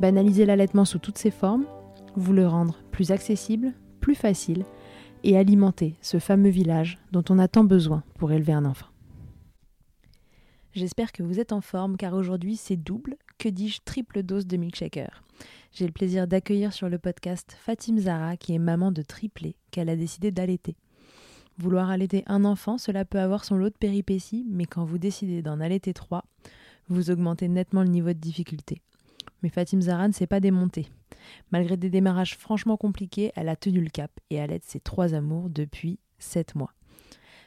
banaliser 0.00 0.46
l'allaitement 0.46 0.86
sous 0.86 0.98
toutes 0.98 1.18
ses 1.18 1.30
formes, 1.30 1.66
vous 2.16 2.32
le 2.32 2.46
rendre 2.46 2.78
plus 2.90 3.10
accessible, 3.10 3.74
plus 4.00 4.14
facile 4.14 4.64
et 5.22 5.36
alimenter 5.36 5.94
ce 6.00 6.18
fameux 6.18 6.48
village 6.48 6.98
dont 7.12 7.24
on 7.28 7.38
a 7.38 7.48
tant 7.48 7.64
besoin 7.64 8.02
pour 8.18 8.32
élever 8.32 8.54
un 8.54 8.64
enfant. 8.64 8.86
J'espère 10.72 11.12
que 11.12 11.22
vous 11.22 11.38
êtes 11.38 11.52
en 11.52 11.60
forme 11.60 11.96
car 11.96 12.14
aujourd'hui 12.14 12.56
c'est 12.56 12.76
double, 12.76 13.16
que 13.38 13.48
dis-je 13.48 13.80
triple 13.84 14.22
dose 14.22 14.46
de 14.46 14.56
milkshaker. 14.56 15.22
J'ai 15.72 15.86
le 15.86 15.92
plaisir 15.92 16.26
d'accueillir 16.26 16.72
sur 16.72 16.88
le 16.88 16.98
podcast 16.98 17.56
Fatim 17.60 17.98
Zara 17.98 18.36
qui 18.36 18.54
est 18.54 18.58
maman 18.58 18.92
de 18.92 19.02
triplé 19.02 19.56
qu'elle 19.70 19.88
a 19.90 19.96
décidé 19.96 20.30
d'allaiter. 20.30 20.76
Vouloir 21.58 21.90
allaiter 21.90 22.24
un 22.26 22.46
enfant, 22.46 22.78
cela 22.78 23.04
peut 23.04 23.20
avoir 23.20 23.44
son 23.44 23.56
lot 23.56 23.68
de 23.68 23.76
péripéties, 23.76 24.46
mais 24.48 24.64
quand 24.64 24.84
vous 24.84 24.98
décidez 24.98 25.42
d'en 25.42 25.60
allaiter 25.60 25.92
trois, 25.92 26.24
vous 26.88 27.10
augmentez 27.10 27.48
nettement 27.48 27.82
le 27.82 27.90
niveau 27.90 28.08
de 28.08 28.14
difficulté. 28.14 28.80
Mais 29.42 29.48
Fatim 29.48 29.80
Zara 29.80 30.08
ne 30.08 30.12
s'est 30.12 30.26
pas 30.26 30.40
démontée. 30.40 30.88
Malgré 31.50 31.76
des 31.76 31.90
démarrages 31.90 32.36
franchement 32.36 32.76
compliqués, 32.76 33.32
elle 33.36 33.48
a 33.48 33.56
tenu 33.56 33.80
le 33.80 33.90
cap 33.90 34.10
et 34.30 34.40
allaite 34.40 34.64
ses 34.64 34.80
trois 34.80 35.14
amours 35.14 35.50
depuis 35.50 35.98
sept 36.18 36.54
mois. 36.54 36.72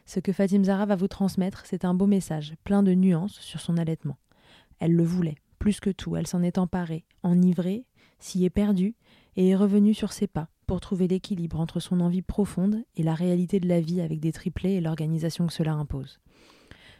Ce 0.06 0.20
que 0.20 0.34
Fatim 0.34 0.64
Zara 0.64 0.86
va 0.86 0.96
vous 0.96 1.08
transmettre, 1.08 1.66
c'est 1.66 1.86
un 1.86 1.94
beau 1.94 2.08
message, 2.08 2.56
plein 2.64 2.84
de 2.84 2.94
nuances 2.94 3.40
sur 3.40 3.60
son 3.60 3.78
allaitement. 3.78 4.18
Elle 4.80 4.96
le 4.96 5.04
voulait, 5.04 5.38
plus 5.60 5.80
que 5.80 5.90
tout, 5.90 6.16
elle 6.18 6.28
s'en 6.28 6.44
est 6.44 6.58
emparée, 6.58 7.06
enivrée, 7.24 7.86
s'y 8.20 8.44
est 8.44 8.50
perdue, 8.50 8.96
et 9.36 9.50
est 9.50 9.56
revenue 9.56 9.94
sur 9.94 10.12
ses 10.12 10.28
pas, 10.28 10.50
pour 10.68 10.82
trouver 10.82 11.08
l'équilibre 11.08 11.60
entre 11.60 11.80
son 11.80 12.02
envie 12.02 12.22
profonde 12.22 12.84
et 12.96 13.04
la 13.04 13.14
réalité 13.14 13.60
de 13.60 13.68
la 13.68 13.80
vie 13.80 14.02
avec 14.02 14.20
des 14.20 14.32
triplés 14.32 14.74
et 14.74 14.82
l'organisation 14.82 15.48
que 15.48 15.54
cela 15.54 15.74
impose. 15.74 16.20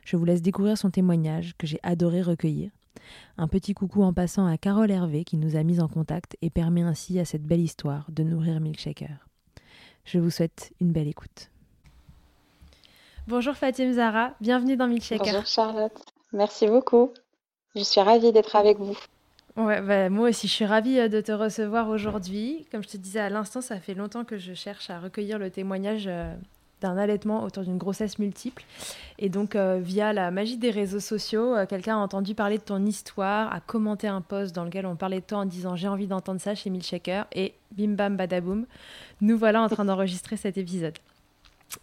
Je 0.06 0.18
vous 0.18 0.26
laisse 0.26 0.42
découvrir 0.42 0.78
son 0.78 0.90
témoignage 0.90 1.56
que 1.58 1.68
j'ai 1.68 1.80
adoré 1.84 2.22
recueillir. 2.22 2.72
Un 3.38 3.48
petit 3.48 3.74
coucou 3.74 4.04
en 4.04 4.14
passant 4.14 4.46
à 4.46 4.58
Carole 4.58 4.92
Hervé 4.92 5.24
qui 5.24 5.38
nous 5.38 5.56
a 5.56 5.64
mis 5.64 5.80
en 5.80 5.88
contact 5.88 6.38
et 6.42 6.50
permet 6.50 6.82
ainsi 6.82 7.20
à 7.20 7.26
cette 7.26 7.44
belle 7.44 7.62
histoire 7.62 8.06
de 8.10 8.24
nourrir 8.24 8.60
Milkshaker. 8.60 9.28
Je 10.06 10.20
vous 10.20 10.30
souhaite 10.30 10.74
une 10.82 10.92
belle 10.92 11.08
écoute. 11.08 11.50
Bonjour 13.28 13.56
Fatim 13.56 13.94
Zara, 13.94 14.34
bienvenue 14.42 14.76
dans 14.76 14.88
Milkshaker. 14.88 15.26
Bonjour 15.26 15.46
Charlotte, 15.46 15.98
merci 16.34 16.68
beaucoup. 16.68 17.12
Je 17.76 17.84
suis 17.84 18.02
ravie 18.02 18.32
d'être 18.32 18.56
avec 18.56 18.78
vous. 18.80 18.98
Ouais, 19.56 19.82
bah, 19.82 20.10
moi 20.10 20.30
aussi, 20.30 20.48
je 20.48 20.54
suis 20.54 20.66
ravie 20.66 21.00
euh, 21.00 21.08
de 21.08 21.22
te 21.22 21.32
recevoir 21.32 21.90
aujourd'hui. 21.90 22.66
Comme 22.72 22.84
je 22.84 22.90
te 22.90 22.98
disais 22.98 23.20
à 23.20 23.30
l'instant, 23.30 23.62
ça 23.62 23.80
fait 23.80 23.94
longtemps 23.94 24.26
que 24.26 24.38
je 24.38 24.54
cherche 24.54 24.90
à 24.90 25.00
recueillir 25.00 25.38
le 25.38 25.52
témoignage 25.52 26.06
euh, 26.08 26.34
d'un 26.84 26.98
allaitement 26.98 27.44
autour 27.44 27.64
d'une 27.64 27.78
grossesse 27.78 28.20
multiple. 28.20 28.64
Et 29.18 29.30
donc, 29.30 29.56
euh, 29.56 29.80
via 29.82 30.14
la 30.14 30.32
magie 30.32 30.58
des 30.58 30.70
réseaux 30.70 31.00
sociaux, 31.00 31.56
quelqu'un 31.68 31.96
a 31.98 32.00
entendu 32.00 32.36
parler 32.36 32.58
de 32.58 32.64
ton 32.64 32.86
histoire, 32.86 33.52
a 33.52 33.60
commenté 33.60 34.08
un 34.08 34.22
post 34.22 34.54
dans 34.56 34.64
lequel 34.64 34.86
on 34.86 34.96
parlait 34.96 35.20
de 35.20 35.26
toi 35.26 35.40
en 35.40 35.46
disant 35.46 35.76
j'ai 35.76 35.88
envie 35.88 36.08
d'entendre 36.08 36.40
ça 36.40 36.56
chez 36.56 36.70
Milkshaker. 36.70 37.26
Et 37.34 37.54
bim 37.72 37.96
bam 37.96 38.16
badaboum, 38.16 38.66
nous 39.22 39.38
voilà 39.38 39.62
en 39.62 39.70
train 39.70 39.86
d'enregistrer 39.86 40.38
cet 40.38 40.58
épisode. 40.58 40.98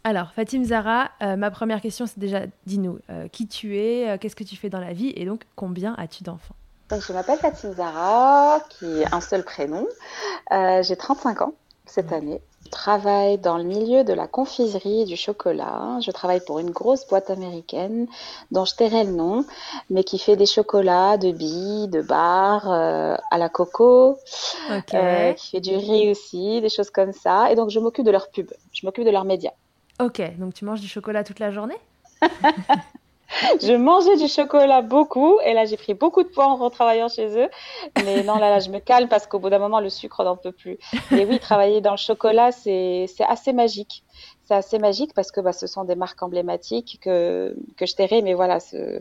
Alors, 0.04 0.30
Fatim 0.32 0.62
Zara, 0.62 1.10
ma 1.20 1.50
première 1.50 1.80
question, 1.80 2.06
c'est 2.06 2.20
déjà, 2.20 2.42
dis-nous, 2.64 3.00
qui 3.32 3.48
tu 3.48 3.76
es, 3.76 4.18
qu'est-ce 4.20 4.36
que 4.36 4.44
tu 4.44 4.54
fais 4.54 4.70
dans 4.70 4.78
la 4.78 4.92
vie 4.92 5.12
et 5.16 5.24
donc 5.24 5.42
combien 5.56 5.94
as-tu 5.98 6.22
d'enfants? 6.22 6.54
Donc, 6.90 7.02
je 7.02 7.12
m'appelle 7.12 7.38
Fatim 7.38 7.72
Zara, 7.72 8.60
qui 8.68 8.84
est 8.84 9.14
un 9.14 9.20
seul 9.20 9.44
prénom. 9.44 9.86
Euh, 10.50 10.82
j'ai 10.82 10.96
35 10.96 11.42
ans 11.42 11.54
cette 11.86 12.12
année. 12.12 12.42
Je 12.64 12.70
travaille 12.70 13.38
dans 13.38 13.56
le 13.56 13.64
milieu 13.64 14.04
de 14.04 14.12
la 14.12 14.26
confiserie 14.26 15.02
et 15.02 15.04
du 15.04 15.16
chocolat. 15.16 15.98
Je 16.04 16.10
travaille 16.10 16.40
pour 16.44 16.58
une 16.58 16.70
grosse 16.70 17.06
boîte 17.06 17.30
américaine 17.30 18.06
dont 18.50 18.64
je 18.64 18.74
tairai 18.74 19.04
le 19.04 19.12
nom, 19.12 19.44
mais 19.88 20.04
qui 20.04 20.18
fait 20.18 20.36
des 20.36 20.46
chocolats 20.46 21.16
de 21.16 21.32
billes, 21.32 21.88
de 21.88 22.02
barres, 22.02 22.70
euh, 22.70 23.16
à 23.30 23.38
la 23.38 23.48
coco, 23.48 24.18
euh, 24.94 25.32
qui 25.32 25.50
fait 25.50 25.60
du 25.60 25.74
riz 25.74 26.10
aussi, 26.10 26.60
des 26.60 26.68
choses 26.68 26.90
comme 26.90 27.12
ça. 27.12 27.50
Et 27.50 27.54
donc, 27.54 27.70
je 27.70 27.80
m'occupe 27.80 28.04
de 28.04 28.10
leur 28.10 28.30
pub, 28.30 28.50
je 28.72 28.86
m'occupe 28.86 29.04
de 29.04 29.10
leurs 29.10 29.24
médias. 29.24 29.52
Ok, 30.00 30.22
donc 30.38 30.54
tu 30.54 30.64
manges 30.64 30.80
du 30.80 30.88
chocolat 30.88 31.24
toute 31.24 31.40
la 31.40 31.50
journée? 31.50 31.78
je 33.62 33.72
mangeais 33.74 34.16
du 34.16 34.28
chocolat 34.28 34.82
beaucoup 34.82 35.38
et 35.44 35.54
là 35.54 35.64
j'ai 35.64 35.76
pris 35.76 35.94
beaucoup 35.94 36.22
de 36.22 36.28
poids 36.28 36.46
en 36.46 36.56
retravaillant 36.56 37.08
chez 37.08 37.28
eux. 37.38 37.48
Mais 38.04 38.22
non, 38.22 38.36
là, 38.36 38.50
là 38.50 38.58
je 38.58 38.70
me 38.70 38.78
calme 38.78 39.08
parce 39.08 39.26
qu'au 39.26 39.38
bout 39.38 39.50
d'un 39.50 39.58
moment 39.58 39.80
le 39.80 39.90
sucre 39.90 40.24
n'en 40.24 40.36
peut 40.36 40.52
plus. 40.52 40.78
Et 41.12 41.24
oui, 41.24 41.38
travailler 41.38 41.80
dans 41.80 41.92
le 41.92 41.96
chocolat, 41.96 42.52
c'est 42.52 43.06
assez 43.26 43.52
magique. 43.52 44.04
C'est 44.44 44.54
assez 44.54 44.78
magique 44.78 45.14
parce 45.14 45.30
que 45.30 45.40
bah, 45.40 45.52
ce 45.52 45.66
sont 45.66 45.84
des 45.84 45.94
marques 45.94 46.22
emblématiques 46.22 46.98
que, 47.02 47.56
que 47.76 47.86
je 47.86 47.94
tairai, 47.94 48.20
mais 48.20 48.34
voilà, 48.34 48.58
ce, 48.58 49.00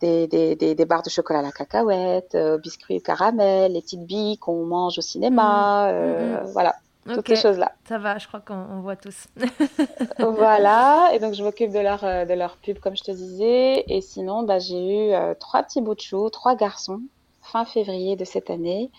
des, 0.00 0.26
des, 0.26 0.56
des, 0.56 0.74
des, 0.74 0.84
barres 0.84 1.02
de 1.02 1.10
chocolat 1.10 1.38
à 1.38 1.42
la 1.42 1.52
cacahuète, 1.52 2.34
euh, 2.34 2.58
biscuits 2.58 2.96
au 2.96 3.00
caramel, 3.00 3.72
les 3.72 3.80
petites 3.80 4.04
billes 4.04 4.38
qu'on 4.38 4.64
mange 4.64 4.98
au 4.98 5.02
cinéma, 5.02 5.86
mmh. 5.86 5.94
euh, 5.94 6.42
mmh. 6.42 6.46
voilà 6.52 6.74
toutes 7.06 7.28
ces 7.28 7.36
choses-là. 7.36 7.72
Ça 7.88 7.98
va, 7.98 8.18
je 8.18 8.26
crois 8.26 8.40
qu'on 8.40 8.80
voit 8.80 8.96
tous. 8.96 9.26
voilà, 10.18 11.10
et 11.14 11.18
donc 11.18 11.34
je 11.34 11.42
m'occupe 11.42 11.72
de 11.72 11.78
leur, 11.78 12.04
euh, 12.04 12.24
de 12.24 12.34
leur 12.34 12.56
pub, 12.56 12.78
comme 12.78 12.96
je 12.96 13.02
te 13.02 13.10
disais. 13.10 13.84
Et 13.88 14.00
sinon, 14.00 14.42
bah, 14.42 14.58
j'ai 14.58 14.78
eu 14.78 15.12
euh, 15.12 15.34
trois 15.34 15.62
petits 15.62 15.80
bouts 15.80 15.94
de 15.94 16.00
chou, 16.00 16.28
trois 16.30 16.56
garçons, 16.56 17.00
fin 17.42 17.64
février 17.64 18.16
de 18.16 18.24
cette 18.24 18.50
année. 18.50 18.90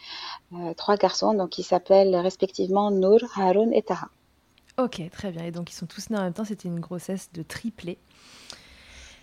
Euh, 0.54 0.74
trois 0.74 0.98
garçons, 0.98 1.34
donc 1.34 1.50
qui 1.50 1.64
s'appellent 1.64 2.16
respectivement 2.16 2.92
Nour, 2.92 3.20
Haroun 3.36 3.74
et 3.74 3.84
Taha. 3.84 4.10
Ok, 4.78 5.02
très 5.12 5.32
bien. 5.32 5.46
Et 5.46 5.52
donc 5.52 5.72
ils 5.72 5.76
sont 5.76 5.86
tous 5.86 6.10
nés 6.10 6.18
en 6.18 6.24
même 6.24 6.34
temps, 6.34 6.46
c'était 6.46 6.68
une 6.68 6.80
grossesse 6.80 7.32
de 7.34 7.44
triplé. 7.44 7.98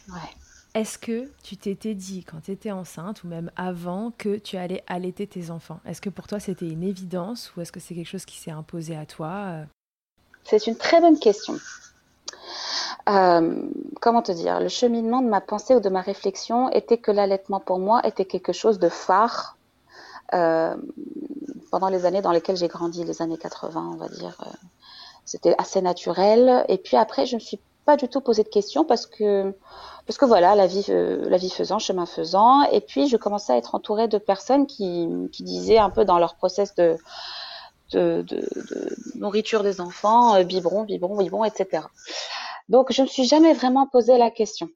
Ouais. 0.09 0.48
Est-ce 0.79 0.97
que 0.97 1.29
tu 1.43 1.57
t'étais 1.57 1.97
dit, 1.97 2.23
quand 2.23 2.43
tu 2.45 2.53
étais 2.53 2.71
enceinte, 2.71 3.25
ou 3.25 3.27
même 3.27 3.51
avant, 3.57 4.13
que 4.17 4.37
tu 4.37 4.57
allais 4.57 4.85
allaiter 4.87 5.27
tes 5.27 5.51
enfants? 5.51 5.81
Est-ce 5.85 6.01
que 6.01 6.09
pour 6.09 6.29
toi 6.29 6.39
c'était 6.39 6.69
une 6.69 6.85
évidence, 6.85 7.53
ou 7.57 7.61
est-ce 7.61 7.73
que 7.73 7.81
c'est 7.81 7.97
quelque 7.97 8.07
chose 8.07 8.25
qui 8.25 8.37
s'est 8.39 8.53
imposé 8.53 8.95
à 8.97 9.05
toi 9.05 9.31
euh? 9.49 9.65
C'est 10.45 10.69
une 10.69 10.77
très 10.77 11.01
bonne 11.01 11.19
question. 11.19 11.55
Euh, 13.09 13.61
comment 14.01 14.23
te 14.23 14.31
dire? 14.31 14.61
Le 14.61 14.69
cheminement 14.69 15.21
de 15.21 15.29
ma 15.29 15.41
pensée 15.41 15.75
ou 15.75 15.81
de 15.81 15.89
ma 15.89 16.01
réflexion 16.01 16.71
était 16.71 16.99
que 16.99 17.11
l'allaitement 17.11 17.59
pour 17.59 17.81
moi 17.81 18.01
était 18.07 18.25
quelque 18.25 18.53
chose 18.53 18.79
de 18.79 18.89
phare 18.89 19.57
euh, 20.33 20.77
pendant 21.73 21.89
les 21.89 22.07
années 22.07 22.23
dans 22.23 22.31
lesquelles 22.31 22.57
j'ai 22.57 22.69
grandi, 22.69 23.03
les 23.03 23.21
années 23.21 23.37
80, 23.37 23.95
on 23.95 23.97
va 23.97 24.07
dire. 24.07 24.39
C'était 25.25 25.57
assez 25.59 25.83
naturel. 25.83 26.65
Et 26.69 26.79
puis 26.79 26.97
après, 26.97 27.27
je 27.27 27.35
me 27.35 27.41
suis 27.41 27.59
pas 27.89 27.97
du 27.97 28.07
tout 28.07 28.21
posé 28.21 28.43
de 28.43 28.49
questions 28.51 28.85
parce 28.85 29.07
que 29.07 29.55
parce 30.07 30.19
que 30.19 30.27
voilà, 30.27 30.55
la 30.55 30.67
vie, 30.67 30.87
la 30.89 31.39
vie 31.39 31.49
faisant, 31.49 31.79
chemin 31.79 32.05
faisant. 32.05 32.63
Et 32.65 32.83
puis, 32.83 33.09
je 33.09 33.17
commençais 33.17 33.55
à 33.55 33.57
être 33.57 33.75
entourée 33.75 34.09
de 34.09 34.19
personnes 34.19 34.67
qui, 34.67 35.09
qui 35.33 35.43
disaient 35.43 35.79
un 35.79 35.91
peu 35.91 36.05
dans 36.05 36.19
leur 36.19 36.35
process 36.35 36.75
de, 36.75 36.97
de, 37.93 38.25
nourriture 39.17 39.63
des 39.63 39.81
enfants, 39.81 40.35
euh, 40.35 40.45
biberon, 40.45 40.85
biberon, 40.85 41.17
biberon, 41.17 41.45
etc. 41.45 41.85
Donc, 42.69 42.93
je 42.93 43.01
ne 43.01 43.07
me 43.07 43.11
suis 43.11 43.25
jamais 43.25 43.55
vraiment 43.55 43.87
posé 43.87 44.19
la 44.19 44.31
question. 44.31 44.69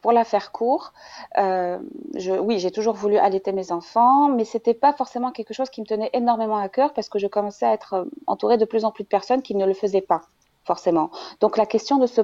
Pour, 0.00 0.12
la 0.12 0.24
faire 0.24 0.50
court, 0.50 0.94
euh, 1.36 1.78
je, 2.14 2.32
oui, 2.32 2.58
j'ai 2.58 2.70
toujours 2.70 2.94
voulu 2.94 3.18
allaiter 3.18 3.52
mes 3.52 3.72
enfants, 3.72 4.30
mais 4.30 4.46
c'était 4.46 4.72
pas 4.72 4.94
forcément 4.94 5.30
quelque 5.30 5.52
chose 5.52 5.68
qui 5.68 5.82
me 5.82 5.86
tenait 5.86 6.10
énormément 6.14 6.56
à 6.56 6.70
cœur 6.70 6.94
parce 6.94 7.10
que 7.10 7.18
je 7.18 7.26
commençais 7.26 7.66
à 7.66 7.74
être 7.74 7.92
euh, 7.94 8.04
entourée 8.26 8.56
de 8.56 8.64
plus 8.64 8.86
en 8.86 8.90
plus 8.90 9.04
de 9.04 9.08
personnes 9.08 9.42
qui 9.42 9.54
ne 9.54 9.66
le 9.66 9.74
faisaient 9.74 10.00
pas 10.00 10.22
forcément. 10.64 11.10
Donc 11.40 11.56
la 11.56 11.66
question 11.66 11.98
de 11.98 12.06
ce, 12.06 12.22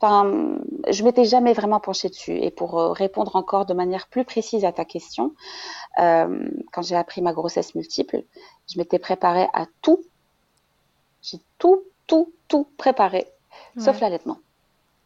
enfin, 0.00 0.58
je 0.88 1.02
m'étais 1.04 1.24
jamais 1.24 1.52
vraiment 1.52 1.80
penchée 1.80 2.08
dessus. 2.08 2.36
Et 2.36 2.50
pour 2.50 2.78
euh, 2.78 2.92
répondre 2.92 3.36
encore 3.36 3.66
de 3.66 3.74
manière 3.74 4.06
plus 4.06 4.24
précise 4.24 4.64
à 4.64 4.72
ta 4.72 4.84
question, 4.84 5.34
euh, 5.98 6.48
quand 6.72 6.82
j'ai 6.82 6.96
appris 6.96 7.22
ma 7.22 7.32
grossesse 7.32 7.74
multiple, 7.74 8.24
je 8.72 8.78
m'étais 8.78 8.98
préparée 8.98 9.48
à 9.52 9.66
tout. 9.82 10.02
J'ai 11.22 11.38
tout, 11.58 11.82
tout, 12.06 12.32
tout 12.48 12.68
préparé 12.76 13.26
sauf 13.78 14.00
l'allaitement. 14.00 14.38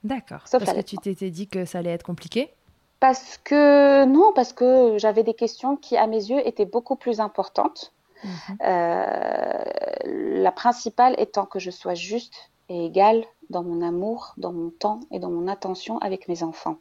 D'accord. 0.04 0.46
Sauf 0.46 0.64
parce 0.64 0.76
que 0.76 0.82
tu 0.82 0.96
t'étais 0.96 1.30
dit 1.30 1.48
que 1.48 1.64
ça 1.64 1.78
allait 1.78 1.92
être 1.92 2.04
compliqué? 2.04 2.52
Parce 3.00 3.38
que 3.38 4.04
non, 4.04 4.32
parce 4.34 4.52
que 4.52 4.98
j'avais 4.98 5.22
des 5.22 5.34
questions 5.34 5.76
qui, 5.76 5.96
à 5.96 6.06
mes 6.06 6.30
yeux, 6.30 6.46
étaient 6.46 6.66
beaucoup 6.66 6.96
plus 6.96 7.20
importantes. 7.20 7.92
Mhm. 8.22 8.58
Euh, 8.62 9.64
la 10.04 10.52
principale 10.52 11.14
étant 11.18 11.46
que 11.46 11.58
je 11.58 11.70
sois 11.70 11.94
juste 11.94 12.50
et 12.70 12.86
égale 12.86 13.24
dans 13.50 13.64
mon 13.64 13.82
amour, 13.82 14.32
dans 14.38 14.52
mon 14.52 14.70
temps 14.70 15.00
et 15.10 15.18
dans 15.18 15.30
mon 15.30 15.48
attention 15.48 15.98
avec 15.98 16.28
mes 16.28 16.42
enfants. 16.42 16.76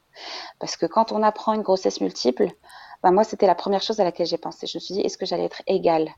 Parce 0.59 0.77
que 0.77 0.85
quand 0.85 1.11
on 1.11 1.23
apprend 1.23 1.53
une 1.53 1.63
grossesse 1.63 1.99
multiple, 1.99 2.51
ben 3.01 3.11
moi, 3.11 3.23
c'était 3.23 3.47
la 3.47 3.55
première 3.55 3.81
chose 3.81 3.99
à 3.99 4.03
laquelle 4.03 4.27
j'ai 4.27 4.37
pensé. 4.37 4.67
Je 4.67 4.77
me 4.77 4.79
suis 4.79 4.93
dit, 4.93 5.01
est-ce 5.01 5.17
que 5.17 5.25
j'allais 5.25 5.45
être 5.45 5.63
égale? 5.67 6.09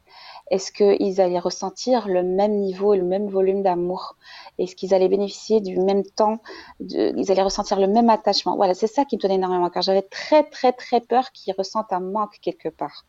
Est-ce 0.52 0.72
qu'ils 0.74 1.22
allaient 1.22 1.40
ressentir 1.40 2.10
le 2.10 2.24
même 2.24 2.60
niveau 2.60 2.94
et 2.94 2.98
le 2.98 3.06
même 3.06 3.28
volume 3.28 3.64
d'amour? 3.64 4.18
Est-ce 4.60 4.76
qu'ils 4.76 4.94
allaient 4.94 5.08
bénéficier 5.08 5.62
du 5.62 5.80
même 5.80 6.04
temps 6.04 6.40
de... 6.82 7.14
Ils 7.18 7.32
allaient 7.32 7.42
ressentir 7.42 7.80
le 7.80 7.88
même 7.88 8.10
attachement? 8.10 8.58
Voilà, 8.58 8.74
c'est 8.74 8.88
ça 8.88 9.06
qui 9.06 9.16
me 9.16 9.22
tenait 9.22 9.36
énormément 9.36 9.70
car 9.70 9.82
j'avais 9.82 10.02
très, 10.02 10.44
très, 10.44 10.74
très 10.74 11.00
peur 11.00 11.32
qu'ils 11.32 11.56
ressentent 11.58 11.94
un 11.94 12.02
manque 12.02 12.38
quelque 12.42 12.68
part. 12.68 13.06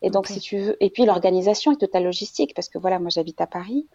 Et 0.00 0.08
donc, 0.08 0.26
si 0.26 0.40
tu 0.40 0.58
veux, 0.58 0.76
et 0.80 0.88
puis 0.88 1.04
l'organisation 1.04 1.72
et 1.72 1.76
toute 1.76 1.92
la 1.92 2.00
logistique, 2.00 2.54
parce 2.54 2.70
que 2.70 2.78
voilà, 2.78 2.98
moi 2.98 3.10
j'habite 3.10 3.40
à 3.42 3.46
Paris, 3.46 3.86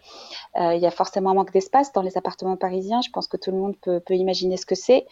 euh, 0.58 0.76
il 0.76 0.82
y 0.82 0.86
a 0.86 0.92
forcément 0.92 1.32
un 1.32 1.34
manque 1.34 1.52
d'espace 1.52 1.92
dans 1.94 2.04
les 2.04 2.18
appartements 2.20 2.56
parisiens. 2.56 3.02
Je 3.02 3.10
pense 3.10 3.28
que 3.28 3.38
tout 3.38 3.50
le 3.50 3.58
monde 3.58 3.76
peut, 3.82 4.00
peut 4.00 4.16
imaginer 4.16 4.58
ce 4.58 4.68
que 4.68 4.76
c'est. 4.76 5.08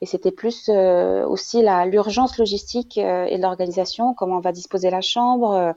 Et 0.00 0.06
c'était 0.06 0.30
plus 0.30 0.68
euh, 0.68 1.26
aussi 1.26 1.62
l'urgence 1.86 2.38
logistique 2.38 2.98
euh, 2.98 3.24
et 3.24 3.36
l'organisation, 3.36 4.14
comment 4.14 4.36
on 4.36 4.40
va 4.40 4.52
disposer 4.52 4.90
la 4.90 5.00
chambre, 5.00 5.74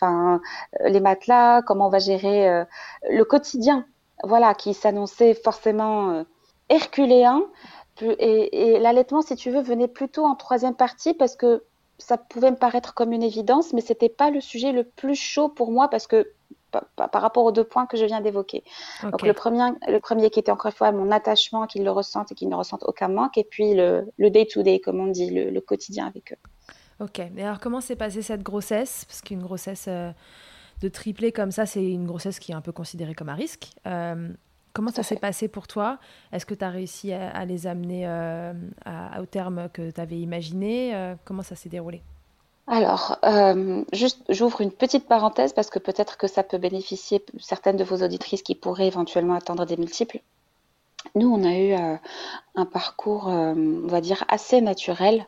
enfin 0.00 0.40
les 0.84 1.00
matelas, 1.00 1.62
comment 1.62 1.86
on 1.86 1.90
va 1.90 1.98
gérer 1.98 2.64
le 3.08 3.24
quotidien, 3.24 3.86
voilà, 4.24 4.54
qui 4.54 4.74
s'annonçait 4.74 5.34
forcément 5.34 6.24
herculéen. 6.68 7.42
Et, 8.00 8.74
et 8.74 8.78
l'allaitement, 8.78 9.22
si 9.22 9.34
tu 9.34 9.50
veux, 9.50 9.60
venait 9.60 9.88
plutôt 9.88 10.24
en 10.24 10.36
troisième 10.36 10.74
partie 10.74 11.14
parce 11.14 11.34
que 11.34 11.64
ça 11.98 12.16
pouvait 12.16 12.50
me 12.50 12.56
paraître 12.56 12.94
comme 12.94 13.12
une 13.12 13.22
évidence, 13.22 13.72
mais 13.72 13.80
c'était 13.80 14.08
pas 14.08 14.30
le 14.30 14.40
sujet 14.40 14.72
le 14.72 14.84
plus 14.84 15.16
chaud 15.16 15.48
pour 15.48 15.72
moi 15.72 15.88
parce 15.88 16.06
que 16.06 16.32
par, 16.70 17.22
rapport 17.22 17.44
aux 17.44 17.52
deux 17.52 17.64
points 17.64 17.86
que 17.86 17.96
je 17.96 18.04
viens 18.04 18.20
d'évoquer. 18.20 18.62
Donc 19.02 19.22
le 19.22 19.32
premier, 19.32 19.70
le 19.86 19.98
premier 20.00 20.30
qui 20.30 20.38
était 20.38 20.52
encore 20.52 20.70
une 20.70 20.76
fois 20.76 20.92
mon 20.92 21.10
attachement, 21.10 21.66
qu'ils 21.66 21.84
le 21.84 21.90
ressentent 21.90 22.32
et 22.32 22.34
qu'ils 22.34 22.48
ne 22.48 22.54
ressentent 22.54 22.84
aucun 22.84 23.08
manque, 23.08 23.38
et 23.38 23.44
puis 23.44 23.74
le 23.74 24.04
day-to-day, 24.18 24.80
comme 24.80 25.00
on 25.00 25.06
dit, 25.06 25.30
le, 25.30 25.60
quotidien 25.60 26.06
avec 26.06 26.32
eux. 26.32 26.48
Ok, 27.00 27.22
mais 27.32 27.44
alors 27.44 27.60
comment 27.60 27.80
s'est 27.80 27.96
passée 27.96 28.22
cette 28.22 28.42
grossesse? 28.42 29.04
Parce 29.04 29.20
qu'une 29.20 29.42
grossesse 29.42 29.84
euh, 29.86 30.10
de 30.80 30.88
triplé 30.88 31.30
comme 31.30 31.52
ça, 31.52 31.64
c'est 31.64 31.84
une 31.84 32.06
grossesse 32.06 32.40
qui 32.40 32.50
est 32.50 32.56
un 32.56 32.60
peu 32.60 32.72
considérée 32.72 33.14
comme 33.14 33.28
un 33.28 33.34
risque. 33.34 33.70
Euh, 33.86 34.28
comment 34.72 34.90
ça 34.90 35.04
s'est 35.04 35.16
passé 35.16 35.46
pour 35.46 35.68
toi? 35.68 35.98
Est-ce 36.32 36.44
que 36.44 36.54
tu 36.54 36.64
as 36.64 36.70
réussi 36.70 37.12
à, 37.12 37.44
les 37.44 37.68
amener 37.68 38.02
euh, 38.08 38.52
au 39.20 39.26
terme 39.26 39.68
que 39.72 39.92
tu 39.92 40.00
avais 40.00 40.18
imaginé 40.18 41.14
Comment 41.24 41.42
ça 41.42 41.54
s'est 41.54 41.68
déroulé? 41.68 42.02
Alors, 42.66 43.18
juste, 43.92 44.22
j'ouvre 44.28 44.60
une 44.60 44.72
petite 44.72 45.08
parenthèse 45.08 45.52
parce 45.52 45.70
que 45.70 45.78
peut-être 45.78 46.16
que 46.16 46.26
ça 46.26 46.42
peut 46.42 46.58
bénéficier 46.58 47.24
certaines 47.38 47.76
de 47.76 47.84
vos 47.84 48.02
auditrices 48.02 48.42
qui 48.42 48.54
pourraient 48.54 48.88
éventuellement 48.88 49.34
attendre 49.34 49.64
des 49.64 49.76
multiples. 49.76 50.20
Nous, 51.14 51.28
on 51.28 51.44
a 51.44 51.56
eu 51.56 52.00
un 52.54 52.66
parcours, 52.66 53.28
on 53.28 53.86
va 53.86 54.00
dire, 54.00 54.24
assez 54.28 54.60
naturel. 54.60 55.26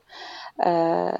Euh, 0.66 1.10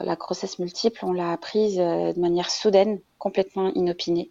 la 0.00 0.16
grossesse 0.16 0.58
multiple, 0.58 1.04
on 1.04 1.12
l'a 1.12 1.32
apprise 1.32 1.76
de 1.76 2.20
manière 2.20 2.50
soudaine, 2.50 3.00
complètement 3.18 3.72
inopinée. 3.74 4.30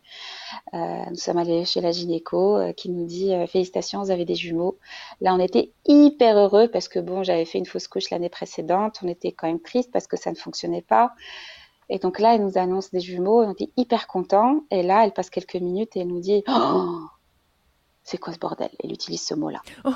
nous 0.74 1.16
sommes 1.16 1.38
allés 1.38 1.66
chez 1.66 1.82
la 1.82 1.92
gynéco 1.92 2.60
qui 2.76 2.90
nous 2.90 3.06
dit 3.06 3.32
félicitations, 3.48 4.02
vous 4.04 4.12
avez 4.12 4.26
des 4.26 4.36
jumeaux. 4.36 4.78
Là, 5.22 5.34
on 5.34 5.40
était 5.40 5.72
hyper 5.86 6.38
heureux 6.38 6.68
parce 6.68 6.88
que 6.88 7.00
bon, 7.00 7.24
j'avais 7.24 7.46
fait 7.46 7.58
une 7.58 7.66
fausse 7.66 7.88
couche 7.88 8.10
l'année 8.10 8.30
précédente. 8.30 9.00
On 9.04 9.08
était 9.08 9.32
quand 9.32 9.48
même 9.48 9.62
triste 9.62 9.92
parce 9.92 10.08
que 10.08 10.18
ça 10.18 10.32
ne 10.32 10.36
fonctionnait 10.36 10.82
pas. 10.82 11.14
Et 11.90 11.98
donc 11.98 12.20
là, 12.20 12.36
elle 12.36 12.44
nous 12.44 12.58
annonce 12.58 12.92
des 12.92 13.00
jumeaux, 13.00 13.44
on 13.44 13.52
était 13.52 13.72
hyper 13.76 14.08
contents. 14.08 14.62
Et 14.70 14.84
là, 14.84 15.04
elle 15.04 15.12
passe 15.12 15.30
quelques 15.30 15.56
minutes 15.56 15.96
et 15.96 16.02
elle 16.02 16.08
nous 16.08 16.20
dit 16.20 16.44
oh 16.48 17.00
c'est 18.10 18.18
quoi 18.18 18.34
ce 18.34 18.40
bordel? 18.40 18.72
Elle 18.84 18.92
utilise 18.92 19.24
ce 19.24 19.36
mot-là. 19.36 19.62
Oh. 19.86 19.92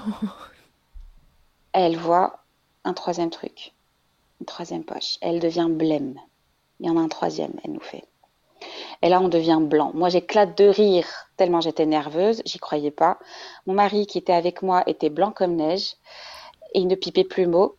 Elle 1.71 1.97
voit 1.97 2.43
un 2.83 2.93
troisième 2.93 3.31
truc, 3.31 3.73
une 4.43 4.45
troisième 4.45 4.83
poche. 4.83 5.19
Elle 5.21 5.39
devient 5.39 5.69
blême. 5.69 6.19
Il 6.81 6.87
y 6.87 6.89
en 6.89 6.97
a 6.97 6.99
un 6.99 7.07
troisième, 7.07 7.53
elle 7.63 7.71
nous 7.71 7.79
fait. 7.79 8.03
Et 9.01 9.07
là, 9.07 9.21
on 9.21 9.29
devient 9.29 9.59
blanc. 9.61 9.91
Moi, 9.93 10.09
j'éclate 10.09 10.57
de 10.57 10.65
rire 10.65 11.07
tellement 11.37 11.61
j'étais 11.61 11.85
nerveuse, 11.85 12.41
j'y 12.45 12.59
croyais 12.59 12.91
pas. 12.91 13.19
Mon 13.67 13.73
mari 13.73 14.05
qui 14.05 14.17
était 14.17 14.33
avec 14.33 14.61
moi 14.61 14.83
était 14.85 15.09
blanc 15.09 15.31
comme 15.31 15.55
neige 15.55 15.95
et 16.73 16.79
il 16.79 16.87
ne 16.87 16.95
pipait 16.95 17.23
plus 17.23 17.47
mot. 17.47 17.77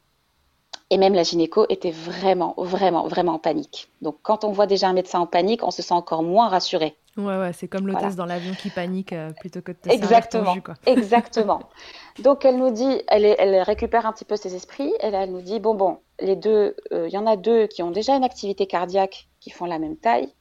Et 0.89 0.97
même 0.97 1.13
la 1.13 1.23
gynéco 1.23 1.67
était 1.69 1.91
vraiment, 1.91 2.55
vraiment, 2.57 3.09
vraiment 3.09 3.35
en 3.35 3.39
panique. 3.39 3.91
Donc, 4.01 4.17
quand 4.23 4.45
on 4.45 4.53
voit 4.53 4.67
déjà 4.67 4.89
un 4.89 4.95
médecin 4.95 5.21
en 5.21 5.27
panique, 5.27 5.63
on 5.65 5.71
se 5.71 5.83
sent 5.83 5.93
encore 5.93 6.23
moins 6.23 6.49
rassuré. 6.49 6.97
Ouais, 7.19 7.39
ouais, 7.39 7.53
c'est 7.53 7.69
comme 7.69 7.87
l'hôtesse 7.87 8.17
dans 8.17 8.25
l'avion 8.25 8.55
qui 8.55 8.71
panique 8.71 9.13
euh, 9.13 9.33
plutôt 9.39 9.61
que 9.61 9.73
de 9.73 9.77
te 9.77 9.91
Exactement. 9.91 10.57
quoi. 10.61 10.75
Exactement. 10.87 11.61
Donc 12.21 12.45
elle 12.45 12.57
nous 12.57 12.71
dit, 12.71 13.03
elle, 13.09 13.25
elle, 13.25 13.63
récupère 13.63 14.07
un 14.07 14.13
petit 14.13 14.25
peu 14.25 14.37
ses 14.37 14.55
esprits, 14.55 14.93
et 15.01 15.11
là 15.11 15.23
elle 15.25 15.33
nous 15.33 15.43
dit 15.43 15.61
bon 15.61 15.75
bon, 15.75 15.99
les 16.21 16.37
deux, 16.37 16.77
euh, 16.93 17.09
il 17.09 17.13
y 17.13 17.19
en 17.19 17.27
a 17.27 17.37
deux 17.37 17.67
qui 17.67 17.83
ont 17.83 17.91
déjà 17.91 18.15
une 18.17 18.25
activité 18.25 18.67
cardiaque 18.67 19.29
qui 19.41 19.51
font 19.51 19.67
la 19.67 19.79
même 19.79 19.97
taille. 19.97 20.33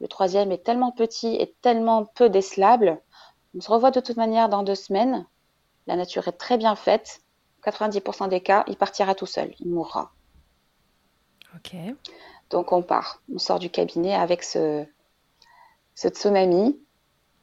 Le 0.00 0.08
troisième 0.08 0.52
est 0.52 0.64
tellement 0.64 0.92
petit 0.92 1.36
et 1.36 1.54
tellement 1.60 2.04
peu 2.04 2.30
décelable. 2.30 3.00
On 3.56 3.60
se 3.60 3.70
revoit 3.70 3.90
de 3.90 4.00
toute 4.00 4.16
manière 4.16 4.48
dans 4.48 4.62
deux 4.62 4.74
semaines. 4.74 5.26
La 5.86 5.96
nature 5.96 6.28
est 6.28 6.38
très 6.38 6.56
bien 6.56 6.76
faite. 6.76 7.20
90% 7.64 8.28
des 8.28 8.40
cas, 8.40 8.64
il 8.68 8.76
partira 8.76 9.14
tout 9.14 9.26
seul, 9.26 9.54
il 9.60 9.68
mourra. 9.68 10.12
Ok. 11.54 11.74
Donc 12.48 12.72
on 12.72 12.82
part, 12.82 13.20
on 13.32 13.38
sort 13.38 13.58
du 13.58 13.70
cabinet 13.70 14.14
avec 14.14 14.42
ce, 14.42 14.84
ce 15.94 16.08
tsunami 16.08 16.80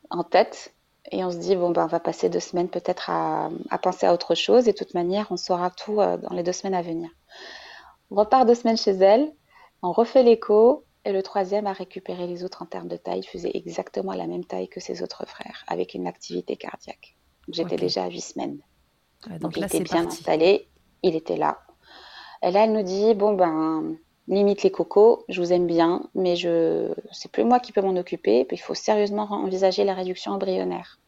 en 0.09 0.23
tête 0.23 0.73
et 1.11 1.23
on 1.23 1.31
se 1.31 1.37
dit 1.37 1.55
bon 1.55 1.69
ben 1.69 1.83
on 1.83 1.87
va 1.87 1.99
passer 1.99 2.29
deux 2.29 2.39
semaines 2.39 2.69
peut-être 2.69 3.09
à, 3.09 3.49
penser 3.81 4.05
à 4.05 4.13
autre 4.13 4.35
chose 4.35 4.67
et 4.67 4.73
de 4.73 4.77
toute 4.77 4.93
manière 4.93 5.27
on 5.31 5.37
saura 5.37 5.69
tout 5.69 6.01
euh, 6.01 6.17
dans 6.17 6.33
les 6.33 6.43
deux 6.43 6.51
semaines 6.51 6.73
à 6.73 6.81
venir. 6.81 7.09
On 8.11 8.15
repart 8.15 8.47
deux 8.47 8.55
semaines 8.55 8.77
chez 8.77 8.91
elle, 8.91 9.33
on 9.81 9.91
refait 9.91 10.23
l'écho 10.23 10.85
et 11.05 11.11
le 11.11 11.23
troisième 11.23 11.67
a 11.67 11.73
récupéré 11.73 12.27
les 12.27 12.43
autres 12.43 12.61
en 12.63 12.65
termes 12.65 12.87
de 12.87 12.97
taille, 12.97 13.19
il 13.19 13.27
faisait 13.27 13.51
exactement 13.53 14.13
la 14.13 14.27
même 14.27 14.45
taille 14.45 14.67
que 14.67 14.79
ses 14.79 15.03
autres 15.03 15.25
frères 15.27 15.63
avec 15.67 15.93
une 15.93 16.07
activité 16.07 16.55
cardiaque. 16.55 17.15
J'étais 17.49 17.77
déjà 17.77 18.03
à 18.03 18.09
huit 18.09 18.21
semaines. 18.21 18.59
donc, 19.39 19.55
il 19.57 19.63
était 19.63 19.79
bien 19.79 20.07
installé, 20.07 20.67
il 21.03 21.15
était 21.15 21.37
là. 21.37 21.59
Et 22.43 22.51
là 22.51 22.65
elle 22.65 22.73
nous 22.73 22.83
dit 22.83 23.13
bon 23.13 23.33
ben 23.33 23.95
limite 24.27 24.63
les 24.63 24.71
cocos, 24.71 25.23
je 25.29 25.41
vous 25.41 25.53
aime 25.53 25.67
bien, 25.67 26.09
mais 26.13 26.35
je 26.35 26.93
c'est 27.11 27.31
plus 27.31 27.43
moi 27.43 27.59
qui 27.59 27.71
peux 27.71 27.81
m'en 27.81 27.95
occuper. 27.95 28.45
il 28.51 28.57
faut 28.57 28.75
sérieusement 28.75 29.27
envisager 29.31 29.83
la 29.83 29.93
réduction 29.93 30.33
embryonnaire. 30.33 30.99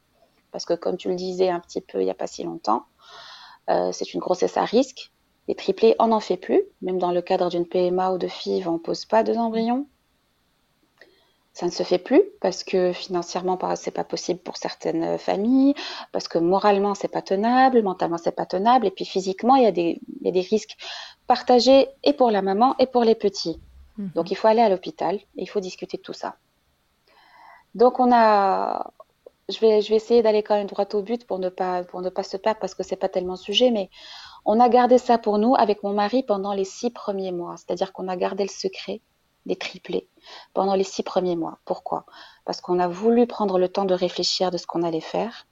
Parce 0.52 0.66
que 0.66 0.74
comme 0.74 0.98
tu 0.98 1.10
le 1.10 1.16
disais 1.16 1.50
un 1.50 1.60
petit 1.60 1.82
peu 1.82 2.02
il 2.02 2.06
n'y 2.06 2.12
a 2.12 2.16
pas 2.16 2.28
si 2.28 2.44
longtemps, 2.44 2.86
euh, 3.70 3.92
c'est 3.92 4.14
une 4.14 4.20
grossesse 4.20 4.58
à 4.58 4.66
risque. 4.66 5.12
Les 5.50 5.56
triplés, 5.56 5.96
on 5.98 6.08
n'en 6.08 6.20
fait 6.20 6.38
plus. 6.38 6.62
Même 6.84 7.00
dans 7.00 7.12
le 7.12 7.24
cadre 7.24 7.50
d'une 7.50 7.66
PMA 7.66 8.12
ou 8.12 8.20
de 8.20 8.28
FIV, 8.28 8.68
on 8.68 8.74
ne 8.74 8.78
pose 8.78 9.06
pas 9.06 9.24
deux 9.24 9.36
embryons. 9.36 9.88
Ça 11.54 11.66
ne 11.66 11.72
se 11.72 11.82
fait 11.82 11.98
plus 11.98 12.22
parce 12.40 12.64
que 12.64 12.94
financièrement, 12.94 13.58
c'est 13.76 13.90
pas 13.90 14.04
possible 14.04 14.40
pour 14.40 14.58
certaines 14.58 15.18
familles, 15.18 15.74
parce 16.12 16.28
que 16.28 16.38
moralement, 16.38 16.94
c'est 16.94 17.08
pas 17.08 17.24
tenable, 17.24 17.82
mentalement, 17.82 18.20
c'est 18.20 18.36
pas 18.36 18.46
tenable, 18.46 18.86
et 18.86 18.92
puis 18.92 19.06
physiquement, 19.06 19.56
il 19.56 19.64
y 19.64 19.66
a 19.66 19.72
des, 19.72 20.00
il 20.22 20.28
y 20.28 20.30
a 20.30 20.32
des 20.32 20.42
risques 20.42 20.78
partagé 21.26 21.88
et 22.04 22.14
pour 22.14 22.30
la 22.30 22.44
maman 22.44 22.76
et 22.78 22.86
pour 22.86 23.04
les 23.04 23.16
petits. 23.16 23.60
Mhm. 23.98 24.12
Donc 24.14 24.30
il 24.30 24.36
faut 24.36 24.48
aller 24.48 24.62
à 24.62 24.70
l'hôpital 24.70 25.16
et 25.16 25.42
il 25.42 25.48
faut 25.48 25.60
discuter 25.62 25.98
de 25.98 26.04
tout 26.04 26.14
ça. 26.14 26.36
Donc 27.74 28.00
on 28.00 28.12
a, 28.14 28.94
je 29.50 29.60
vais, 29.60 29.82
je 29.82 29.90
vais 29.90 29.96
essayer 29.96 30.22
d'aller 30.22 30.44
quand 30.44 30.56
même 30.56 30.68
droit 30.68 30.86
au 30.94 31.02
but 31.02 31.26
pour 31.26 31.40
ne 31.40 31.50
pas, 31.50 31.84
pour 31.84 32.02
ne 32.02 32.10
pas 32.10 32.24
se 32.24 32.38
perdre 32.38 32.60
parce 32.60 32.76
que 32.76 32.84
c'est 32.84 32.96
pas 32.96 33.10
tellement 33.10 33.36
sujet, 33.36 33.72
mais 33.72 33.90
on 34.52 34.60
a 34.60 34.68
gardé 34.68 34.98
ça 34.98 35.20
pour 35.20 35.38
nous 35.38 35.54
avec 35.56 35.84
mon 35.84 35.94
mari 35.94 36.24
pendant 36.24 36.54
les 36.54 36.66
six 36.66 36.90
premiers 36.90 37.32
mois. 37.32 37.54
C'est-à-dire 37.58 37.94
qu'on 37.94 38.08
a 38.08 38.16
gardé 38.16 38.44
le 38.44 38.50
secret 38.50 39.00
des 39.46 39.56
triplés 39.56 40.08
pendant 40.56 40.74
les 40.74 40.84
six 40.84 41.04
premiers 41.04 41.36
mois. 41.36 41.60
Pourquoi? 41.66 42.08
Parce 42.46 42.60
qu'on 42.60 42.80
a 42.80 42.88
voulu 42.88 43.28
prendre 43.28 43.60
le 43.60 43.70
temps 43.70 43.86
de 43.86 43.94
réfléchir 43.94 44.50
de 44.50 44.58
ce 44.58 44.66
qu'on 44.66 44.82
allait 44.82 45.02
faire, 45.02 45.46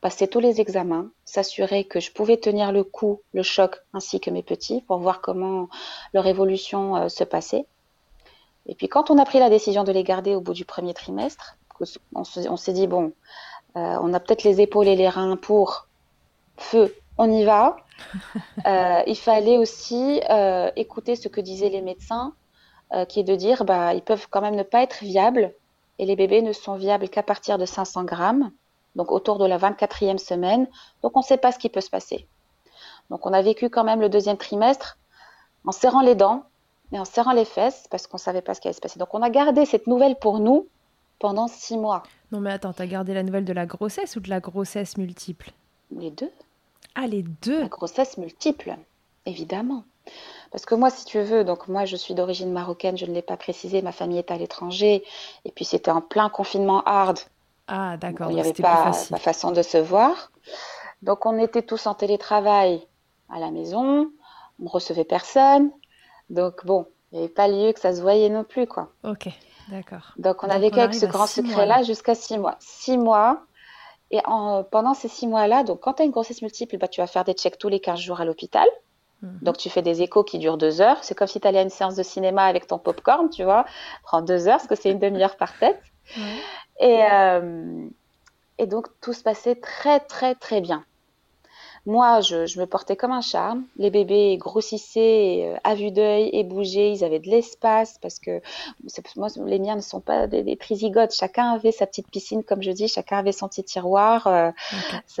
passer 0.00 0.26
tous 0.26 0.40
les 0.40 0.62
examens, 0.62 1.10
s'assurer 1.26 1.84
que 1.84 2.00
je 2.00 2.12
pouvais 2.12 2.38
tenir 2.38 2.72
le 2.72 2.82
coup, 2.82 3.20
le 3.34 3.42
choc, 3.42 3.76
ainsi 3.92 4.20
que 4.20 4.30
mes 4.30 4.42
petits, 4.42 4.80
pour 4.80 4.96
voir 4.96 5.20
comment 5.20 5.68
leur 6.14 6.26
évolution 6.26 6.96
euh, 6.96 7.08
se 7.10 7.24
passait. 7.24 7.66
Et 8.64 8.74
puis 8.74 8.88
quand 8.88 9.10
on 9.10 9.18
a 9.18 9.26
pris 9.26 9.38
la 9.38 9.50
décision 9.50 9.84
de 9.84 9.92
les 9.92 10.02
garder 10.02 10.34
au 10.34 10.40
bout 10.40 10.54
du 10.54 10.64
premier 10.64 10.94
trimestre, 10.94 11.58
on 12.14 12.24
s'est 12.24 12.72
dit, 12.72 12.86
bon, 12.86 13.12
euh, 13.76 13.98
on 14.00 14.14
a 14.14 14.20
peut-être 14.20 14.44
les 14.44 14.62
épaules 14.62 14.88
et 14.88 14.96
les 14.96 15.10
reins 15.10 15.36
pour 15.36 15.88
feu, 16.56 16.94
on 17.18 17.30
y 17.30 17.44
va. 17.44 17.76
Euh, 18.66 19.02
il 19.06 19.16
fallait 19.16 19.56
aussi 19.56 20.20
euh, 20.28 20.70
écouter 20.74 21.14
ce 21.14 21.28
que 21.28 21.40
disaient 21.40 21.68
les 21.68 21.80
médecins, 21.80 22.34
qui 23.08 23.20
est 23.20 23.24
de 23.24 23.34
dire, 23.34 23.64
bah, 23.64 23.94
ils 23.94 24.02
peuvent 24.02 24.26
quand 24.30 24.40
même 24.40 24.56
ne 24.56 24.62
pas 24.62 24.82
être 24.82 25.02
viables, 25.02 25.52
et 25.98 26.06
les 26.06 26.16
bébés 26.16 26.42
ne 26.42 26.52
sont 26.52 26.74
viables 26.74 27.08
qu'à 27.08 27.22
partir 27.22 27.58
de 27.58 27.66
500 27.66 28.04
grammes, 28.04 28.50
donc 28.96 29.12
autour 29.12 29.38
de 29.38 29.46
la 29.46 29.58
24e 29.58 30.18
semaine. 30.18 30.66
Donc 31.02 31.16
on 31.16 31.20
ne 31.20 31.24
sait 31.24 31.36
pas 31.36 31.52
ce 31.52 31.58
qui 31.58 31.68
peut 31.68 31.80
se 31.80 31.90
passer. 31.90 32.26
Donc 33.10 33.26
on 33.26 33.32
a 33.32 33.42
vécu 33.42 33.70
quand 33.70 33.84
même 33.84 34.00
le 34.00 34.08
deuxième 34.08 34.36
trimestre 34.36 34.98
en 35.64 35.72
serrant 35.72 36.02
les 36.02 36.14
dents, 36.14 36.44
et 36.92 36.98
en 36.98 37.04
serrant 37.04 37.32
les 37.32 37.44
fesses 37.44 37.86
parce 37.90 38.06
qu'on 38.06 38.16
ne 38.16 38.22
savait 38.22 38.42
pas 38.42 38.54
ce 38.54 38.60
qui 38.60 38.68
allait 38.68 38.74
se 38.74 38.80
passer. 38.80 38.98
Donc 38.98 39.12
on 39.14 39.22
a 39.22 39.30
gardé 39.30 39.66
cette 39.66 39.86
nouvelle 39.86 40.16
pour 40.16 40.38
nous 40.38 40.68
pendant 41.18 41.48
six 41.48 41.76
mois. 41.76 42.02
Non 42.32 42.40
mais 42.40 42.52
attends, 42.52 42.72
as 42.78 42.86
gardé 42.86 43.14
la 43.14 43.22
nouvelle 43.22 43.44
de 43.44 43.52
la 43.52 43.66
grossesse 43.66 44.16
ou 44.16 44.20
de 44.20 44.30
la 44.30 44.40
grossesse 44.40 44.96
multiple? 44.96 45.50
Les 45.90 46.10
deux. 46.10 46.30
Ah 46.94 47.06
les 47.06 47.22
deux 47.22 47.60
La 47.60 47.68
grossesse 47.68 48.18
multiple, 48.18 48.76
évidemment. 49.26 49.84
Parce 50.50 50.66
que 50.66 50.74
moi, 50.74 50.90
si 50.90 51.04
tu 51.04 51.20
veux, 51.20 51.44
donc 51.44 51.66
moi 51.66 51.84
je 51.84 51.96
suis 51.96 52.14
d'origine 52.14 52.52
marocaine, 52.52 52.96
je 52.96 53.06
ne 53.06 53.12
l'ai 53.12 53.22
pas 53.22 53.36
précisé, 53.36 53.82
ma 53.82 53.92
famille 53.92 54.18
est 54.18 54.30
à 54.30 54.36
l'étranger, 54.36 55.02
et 55.44 55.50
puis 55.50 55.64
c'était 55.64 55.90
en 55.90 56.00
plein 56.00 56.28
confinement 56.28 56.82
hard. 56.84 57.18
Ah 57.66 57.96
d'accord, 57.96 58.30
il 58.30 58.34
n'y 58.34 58.40
avait 58.40 58.52
pas 58.52 58.92
la 59.10 59.18
façon 59.18 59.50
de 59.50 59.62
se 59.62 59.78
voir. 59.78 60.30
Donc 61.02 61.26
on 61.26 61.38
était 61.38 61.62
tous 61.62 61.86
en 61.86 61.94
télétravail 61.94 62.86
à 63.30 63.40
la 63.40 63.50
maison, 63.50 64.10
on 64.60 64.64
ne 64.64 64.68
recevait 64.68 65.04
personne, 65.04 65.70
donc 66.30 66.64
bon, 66.64 66.86
il 67.10 67.18
n'y 67.18 67.24
avait 67.24 67.32
pas 67.32 67.48
lieu 67.48 67.72
que 67.72 67.80
ça 67.80 67.94
se 67.94 68.00
voyait 68.00 68.28
non 68.28 68.44
plus, 68.44 68.66
quoi. 68.66 68.92
Ok, 69.02 69.28
d'accord. 69.68 70.12
Donc 70.18 70.44
on 70.44 70.48
a 70.48 70.58
vécu 70.58 70.78
avec 70.78 70.94
ce 70.94 71.06
grand 71.06 71.26
secret-là 71.26 71.82
jusqu'à 71.82 72.14
six 72.14 72.38
mois. 72.38 72.56
Six 72.60 72.98
mois. 72.98 73.42
Et 74.14 74.20
pendant 74.70 74.94
ces 74.94 75.08
six 75.08 75.26
mois-là, 75.26 75.64
donc 75.64 75.80
quand 75.80 75.94
tu 75.94 76.02
as 76.02 76.04
une 76.04 76.12
grossesse 76.12 76.40
multiple, 76.40 76.78
bah, 76.78 76.86
tu 76.86 77.00
vas 77.00 77.08
faire 77.08 77.24
des 77.24 77.32
checks 77.32 77.58
tous 77.58 77.68
les 77.68 77.80
15 77.80 77.98
jours 77.98 78.20
à 78.20 78.24
l'hôpital. 78.24 78.68
Mhm. 79.22 79.38
Donc 79.42 79.56
tu 79.56 79.68
fais 79.70 79.82
des 79.82 80.02
échos 80.02 80.22
qui 80.22 80.38
durent 80.38 80.56
deux 80.56 80.80
heures. 80.80 81.02
C'est 81.02 81.16
comme 81.16 81.26
si 81.26 81.40
tu 81.40 81.48
allais 81.48 81.58
à 81.58 81.62
une 81.62 81.68
séance 81.68 81.96
de 81.96 82.04
cinéma 82.04 82.44
avec 82.44 82.68
ton 82.68 82.78
popcorn, 82.78 83.28
tu 83.28 83.42
vois. 83.42 83.64
Prends 84.04 84.22
deux 84.22 84.46
heures 84.46 84.58
parce 84.58 84.68
que 84.68 84.76
c'est 84.76 84.92
une 84.92 85.00
demi-heure 85.00 85.36
par 85.36 85.58
tête. 85.58 85.82
Et, 86.78 87.02
euh, 87.10 87.88
et 88.58 88.68
donc 88.68 88.86
tout 89.00 89.14
se 89.14 89.24
passait 89.24 89.56
très 89.56 89.98
très 89.98 90.36
très 90.36 90.60
bien. 90.60 90.84
Moi, 91.86 92.22
je, 92.22 92.58
me 92.58 92.64
portais 92.64 92.96
comme 92.96 93.12
un 93.12 93.20
charme. 93.20 93.64
Les 93.76 93.90
bébés 93.90 94.38
grossissaient 94.38 95.52
euh, 95.52 95.58
à 95.64 95.74
vue 95.74 95.90
d'œil 95.90 96.30
et 96.32 96.42
bougeaient. 96.42 96.92
Ils 96.92 97.04
avaient 97.04 97.18
de 97.18 97.28
l'espace 97.28 97.98
parce 98.00 98.18
que 98.18 98.40
moi, 99.16 99.28
les 99.44 99.58
miens 99.58 99.76
ne 99.76 99.82
sont 99.82 100.00
pas 100.00 100.26
des, 100.26 100.56
trisigotes. 100.56 101.12
Chacun 101.12 101.52
avait 101.52 101.72
sa 101.72 101.86
petite 101.86 102.10
piscine, 102.10 102.42
comme 102.42 102.62
je 102.62 102.70
dis. 102.70 102.88
Chacun 102.88 103.18
avait 103.18 103.32
son 103.32 103.48
petit 103.48 103.64
tiroir. 103.64 104.26
Euh, 104.26 104.50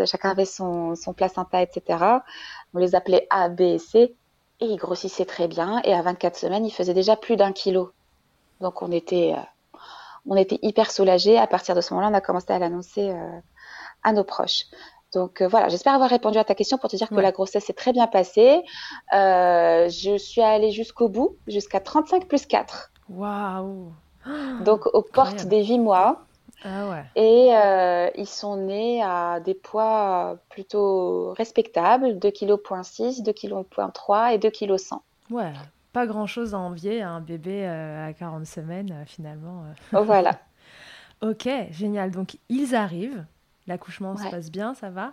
chacun 0.06 0.30
avait 0.30 0.46
son, 0.46 0.94
son 0.94 1.12
placenta, 1.12 1.60
etc. 1.60 2.02
On 2.72 2.78
les 2.78 2.94
appelait 2.94 3.26
A, 3.28 3.50
B 3.50 3.60
et 3.60 3.78
C. 3.78 4.14
Et 4.60 4.66
ils 4.66 4.76
grossissaient 4.76 5.26
très 5.26 5.48
bien. 5.48 5.82
Et 5.84 5.92
à 5.92 6.00
24 6.00 6.34
semaines, 6.34 6.64
ils 6.64 6.72
faisaient 6.72 6.94
déjà 6.94 7.14
plus 7.14 7.36
d'un 7.36 7.52
kilo. 7.52 7.92
Donc, 8.62 8.80
on 8.80 8.90
était, 8.90 9.34
euh, 9.36 9.80
on 10.26 10.36
était 10.36 10.60
hyper 10.62 10.90
soulagés. 10.90 11.36
À 11.36 11.46
partir 11.46 11.74
de 11.74 11.82
ce 11.82 11.92
moment-là, 11.92 12.10
on 12.10 12.14
a 12.14 12.22
commencé 12.22 12.54
à 12.54 12.58
l'annoncer 12.58 13.12
à 14.02 14.12
nos 14.12 14.24
proches. 14.24 14.64
Donc 15.14 15.40
euh, 15.40 15.48
voilà, 15.48 15.68
j'espère 15.68 15.94
avoir 15.94 16.10
répondu 16.10 16.38
à 16.38 16.44
ta 16.44 16.54
question 16.54 16.76
pour 16.76 16.90
te 16.90 16.96
dire 16.96 17.08
que 17.08 17.14
la 17.14 17.32
grossesse 17.32 17.64
s'est 17.64 17.72
très 17.72 17.92
bien 17.92 18.06
passée. 18.06 18.62
Euh, 19.14 19.88
je 19.88 20.18
suis 20.18 20.42
allée 20.42 20.72
jusqu'au 20.72 21.08
bout, 21.08 21.36
jusqu'à 21.46 21.80
35 21.80 22.26
plus 22.26 22.46
4. 22.46 22.90
Waouh 23.08 23.92
Donc 24.64 24.86
aux 24.92 25.02
portes 25.02 25.46
des 25.46 25.64
8 25.64 25.78
mois. 25.78 26.24
Ah 26.64 26.88
ouais. 26.88 27.04
Et 27.14 27.54
euh, 27.54 28.08
ils 28.16 28.26
sont 28.26 28.56
nés 28.56 29.02
à 29.02 29.38
des 29.40 29.54
poids 29.54 30.38
plutôt 30.48 31.32
respectables, 31.34 32.18
2,6 32.18 33.22
kg, 33.22 33.22
2,3 33.22 33.92
kg 33.92 34.34
et 34.34 34.38
2,1 34.38 34.50
kg. 34.50 35.00
Ouais, 35.30 35.52
pas 35.92 36.06
grand-chose 36.06 36.54
à 36.54 36.58
envier 36.58 37.02
à 37.02 37.10
un 37.10 37.20
bébé 37.20 37.66
à 37.66 38.12
40 38.14 38.46
semaines 38.46 39.04
finalement. 39.06 39.64
Voilà. 39.92 40.38
ok, 41.22 41.48
génial. 41.70 42.10
Donc 42.10 42.38
ils 42.48 42.74
arrivent. 42.74 43.24
L'accouchement 43.66 44.16
se 44.16 44.28
passe 44.28 44.50
bien, 44.50 44.74
ça 44.74 44.90
va? 44.90 45.12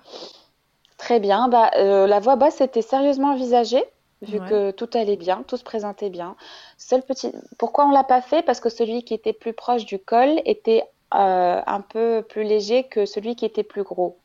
Très 0.98 1.20
bien. 1.20 1.48
Bah, 1.48 1.72
euh, 1.77 2.05
la 2.05 2.20
voix 2.20 2.36
basse 2.36 2.62
était 2.62 2.81
sérieusement 2.81 3.31
envisagée, 3.31 3.84
vu 4.22 4.39
que 4.39 4.72
tout 4.72 4.89
allait 4.93 5.17
bien, 5.17 5.43
tout 5.48 5.58
se 5.58 5.63
présentait 5.63 6.10
bien. 6.10 6.36
Seul 6.77 7.01
petit... 7.01 7.31
Pourquoi 7.58 7.86
on 7.86 7.91
l'a 7.91 8.03
pas 8.03 8.22
fait? 8.22 8.43
Parce 8.43 8.60
que 8.60 8.70
celui 8.70 9.03
qui 9.03 9.13
était 9.13 9.34
plus 9.34 9.53
proche 9.53 9.86
du 9.86 10.00
col 10.00 10.41
était 10.46 10.84
euh, 11.13 11.62
un 11.65 11.81
peu 11.81 12.25
plus 12.27 12.43
léger 12.43 12.84
que 12.84 13.05
celui 13.05 13.36
qui 13.36 13.46
était 13.46 13.63
plus 13.63 13.84
gros. 13.84 14.17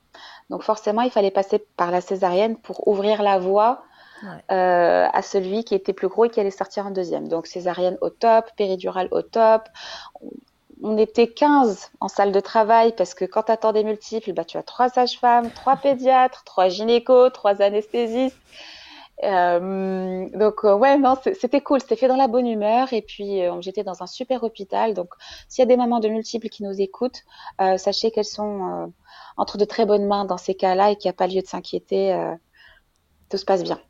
Donc 0.50 0.62
forcément, 0.62 1.02
il 1.02 1.11
fallait 1.11 1.30
passer 1.30 1.64
par 1.76 1.90
la 1.90 2.00
césarienne 2.00 2.56
pour 2.56 2.87
ouvrir 2.88 3.23
la 3.23 3.38
voie 3.38 3.85
euh, 4.50 5.06
à 5.12 5.23
celui 5.23 5.64
qui 5.64 5.75
était 5.75 5.92
plus 5.92 6.09
gros 6.09 6.25
et 6.25 6.30
qui 6.30 6.40
allait 6.40 6.50
sortir 6.50 6.87
en 6.87 6.90
deuxième. 6.90 7.28
Donc 7.28 7.47
césarienne 7.47 7.99
au 8.00 8.11
top, 8.11 8.50
péridurale 8.56 9.09
au 9.11 9.23
top 9.23 9.68
on 10.83 10.99
était 10.99 11.28
15 11.28 11.90
en 12.00 12.09
salle 12.09 12.33
de 12.33 12.40
travail 12.40 12.95
parce 12.97 13.14
que 13.14 13.25
quand 13.25 13.45
tu 13.45 13.52
attends 13.52 13.73
des 13.73 13.85
multiples, 13.85 14.33
bah, 14.33 14.45
tu 14.45 14.56
as 14.56 14.62
trois 14.62 14.88
sages-femmes, 14.88 15.50
trois 15.50 15.76
pédiatres, 15.76 16.45
trois 16.45 16.68
gynécos, 16.68 17.33
trois 17.33 17.62
anesthésistes. 17.62 18.37
Euh, 19.25 20.28
donc 20.35 20.62
euh, 20.64 20.75
ouais 20.75 20.99
non 20.99 21.14
c'était 21.40 21.62
cool 21.62 21.80
c'était 21.80 21.97
fait 21.97 22.06
dans 22.09 22.16
la 22.16 22.28
bonne 22.28 22.47
humeur. 22.47 22.92
Et 22.92 23.00
puis 23.00 23.42
euh, 23.42 23.61
j'étais 23.62 23.83
dans 23.83 24.02
un 24.02 24.06
super 24.06 24.42
hôpital. 24.42 24.92
Donc 24.92 25.09
s'il 25.49 25.62
y 25.62 25.64
a 25.64 25.66
des 25.66 25.76
mamans 25.76 26.00
de 26.00 26.09
multiples 26.09 26.49
qui 26.49 26.62
nous 26.62 26.80
écoutent 26.80 27.23
sachez 27.78 28.11
qu'elles 28.11 28.25
sont 28.25 28.92
entre 29.38 29.56
de 29.56 29.64
très 29.64 29.87
bonnes 29.87 30.06
mains 30.06 30.26
dans 30.26 30.38
ces 30.38 30.54
cas-là 30.54 30.90
et 30.90 30.97
qu'il 30.97 31.09
n'y 31.09 31.14
a 31.14 31.16
pas 31.16 31.26
lieu 31.26 31.40
de 31.40 31.47
s'inquiéter 31.47 32.35
tout 33.30 33.38
se 33.38 33.45
passe 33.47 33.62
bien. 33.62 33.80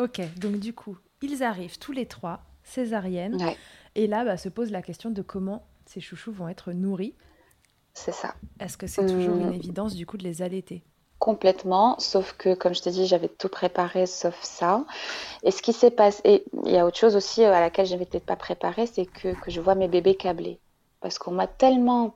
Ok 0.00 0.20
donc 0.38 0.56
du 0.56 0.72
coup 0.72 0.96
ils 1.22 1.44
arrivent 1.44 1.78
tous 1.78 1.92
les 1.92 2.06
trois 2.06 2.40
césarienne 2.64 3.38
et 3.94 4.08
là 4.08 4.24
bah, 4.24 4.36
se 4.36 4.48
pose 4.48 4.72
la 4.72 4.82
question 4.82 5.10
de 5.10 5.22
comment 5.22 5.62
ces 5.92 6.00
chouchous 6.00 6.32
vont 6.32 6.48
être 6.48 6.72
nourris. 6.72 7.14
C'est 7.92 8.12
ça. 8.12 8.34
Est-ce 8.60 8.78
que 8.78 8.86
c'est 8.86 9.04
toujours 9.04 9.36
une 9.36 9.48
hum. 9.48 9.52
évidence 9.52 9.94
du 9.94 10.06
coup 10.06 10.16
de 10.16 10.24
les 10.24 10.40
allaiter? 10.40 10.82
Complètement, 11.18 11.96
sauf 11.98 12.32
que 12.32 12.54
comme 12.54 12.74
je 12.74 12.82
te 12.82 12.88
dis, 12.88 13.06
j'avais 13.06 13.28
tout 13.28 13.48
préparé 13.48 14.06
sauf 14.06 14.36
ça. 14.42 14.84
Et 15.44 15.50
ce 15.50 15.62
qui 15.62 15.72
s'est 15.72 15.90
passé, 15.90 16.44
il 16.64 16.72
y 16.72 16.78
a 16.78 16.86
autre 16.86 16.96
chose 16.96 17.14
aussi 17.14 17.44
euh, 17.44 17.52
à 17.52 17.60
laquelle 17.60 17.86
je 17.86 17.92
n'avais 17.92 18.06
peut-être 18.06 18.26
pas 18.26 18.36
préparé, 18.36 18.86
c'est 18.86 19.06
que, 19.06 19.34
je 19.46 19.60
vois 19.60 19.74
mes 19.74 19.86
bébés 19.86 20.16
câblés. 20.16 20.58
Parce 21.00 21.18
qu'on 21.18 21.32
m'a 21.32 21.46
tellement 21.46 22.14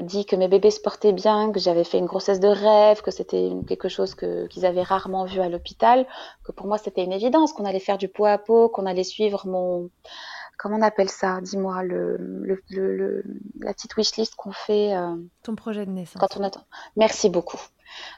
dit 0.00 0.24
que 0.24 0.36
mes 0.36 0.48
bébés 0.48 0.70
se 0.70 0.80
portaient 0.80 1.12
bien, 1.12 1.52
que 1.52 1.60
j'avais 1.60 1.84
fait 1.84 1.98
une 1.98 2.06
grossesse 2.06 2.40
de 2.40 2.48
rêve, 2.48 3.02
que 3.02 3.10
c'était 3.10 3.50
quelque 3.68 3.88
chose 3.88 4.14
qu'ils 4.14 4.64
avaient 4.64 4.82
rarement 4.82 5.24
vu 5.24 5.40
à 5.40 5.48
l'hôpital, 5.48 6.06
que 6.44 6.52
pour 6.52 6.66
moi 6.66 6.78
c'était 6.78 7.04
une 7.04 7.12
évidence, 7.12 7.52
qu'on 7.52 7.64
allait 7.64 7.80
faire 7.80 7.98
du 7.98 8.08
pot 8.08 8.24
à 8.24 8.38
pot, 8.38 8.68
qu'on 8.68 8.86
allait 8.86 9.04
suivre 9.04 9.46
mon, 9.46 9.90
comment 10.58 10.76
on 10.76 10.82
appelle 10.82 11.08
ça 11.08 11.40
Dis-moi, 11.40 11.82
le, 11.82 12.16
le, 12.70 13.24
la 13.60 13.72
petite 13.72 13.96
wishlist 13.96 14.34
qu'on 14.34 14.52
fait. 14.52 14.94
Euh, 14.94 15.16
Ton 15.42 15.54
projet 15.54 15.86
de 15.86 15.90
naissance. 15.90 16.20
Quand 16.20 16.36
on 16.38 16.44
attend. 16.44 16.64
Merci 16.96 17.28
beaucoup. 17.30 17.60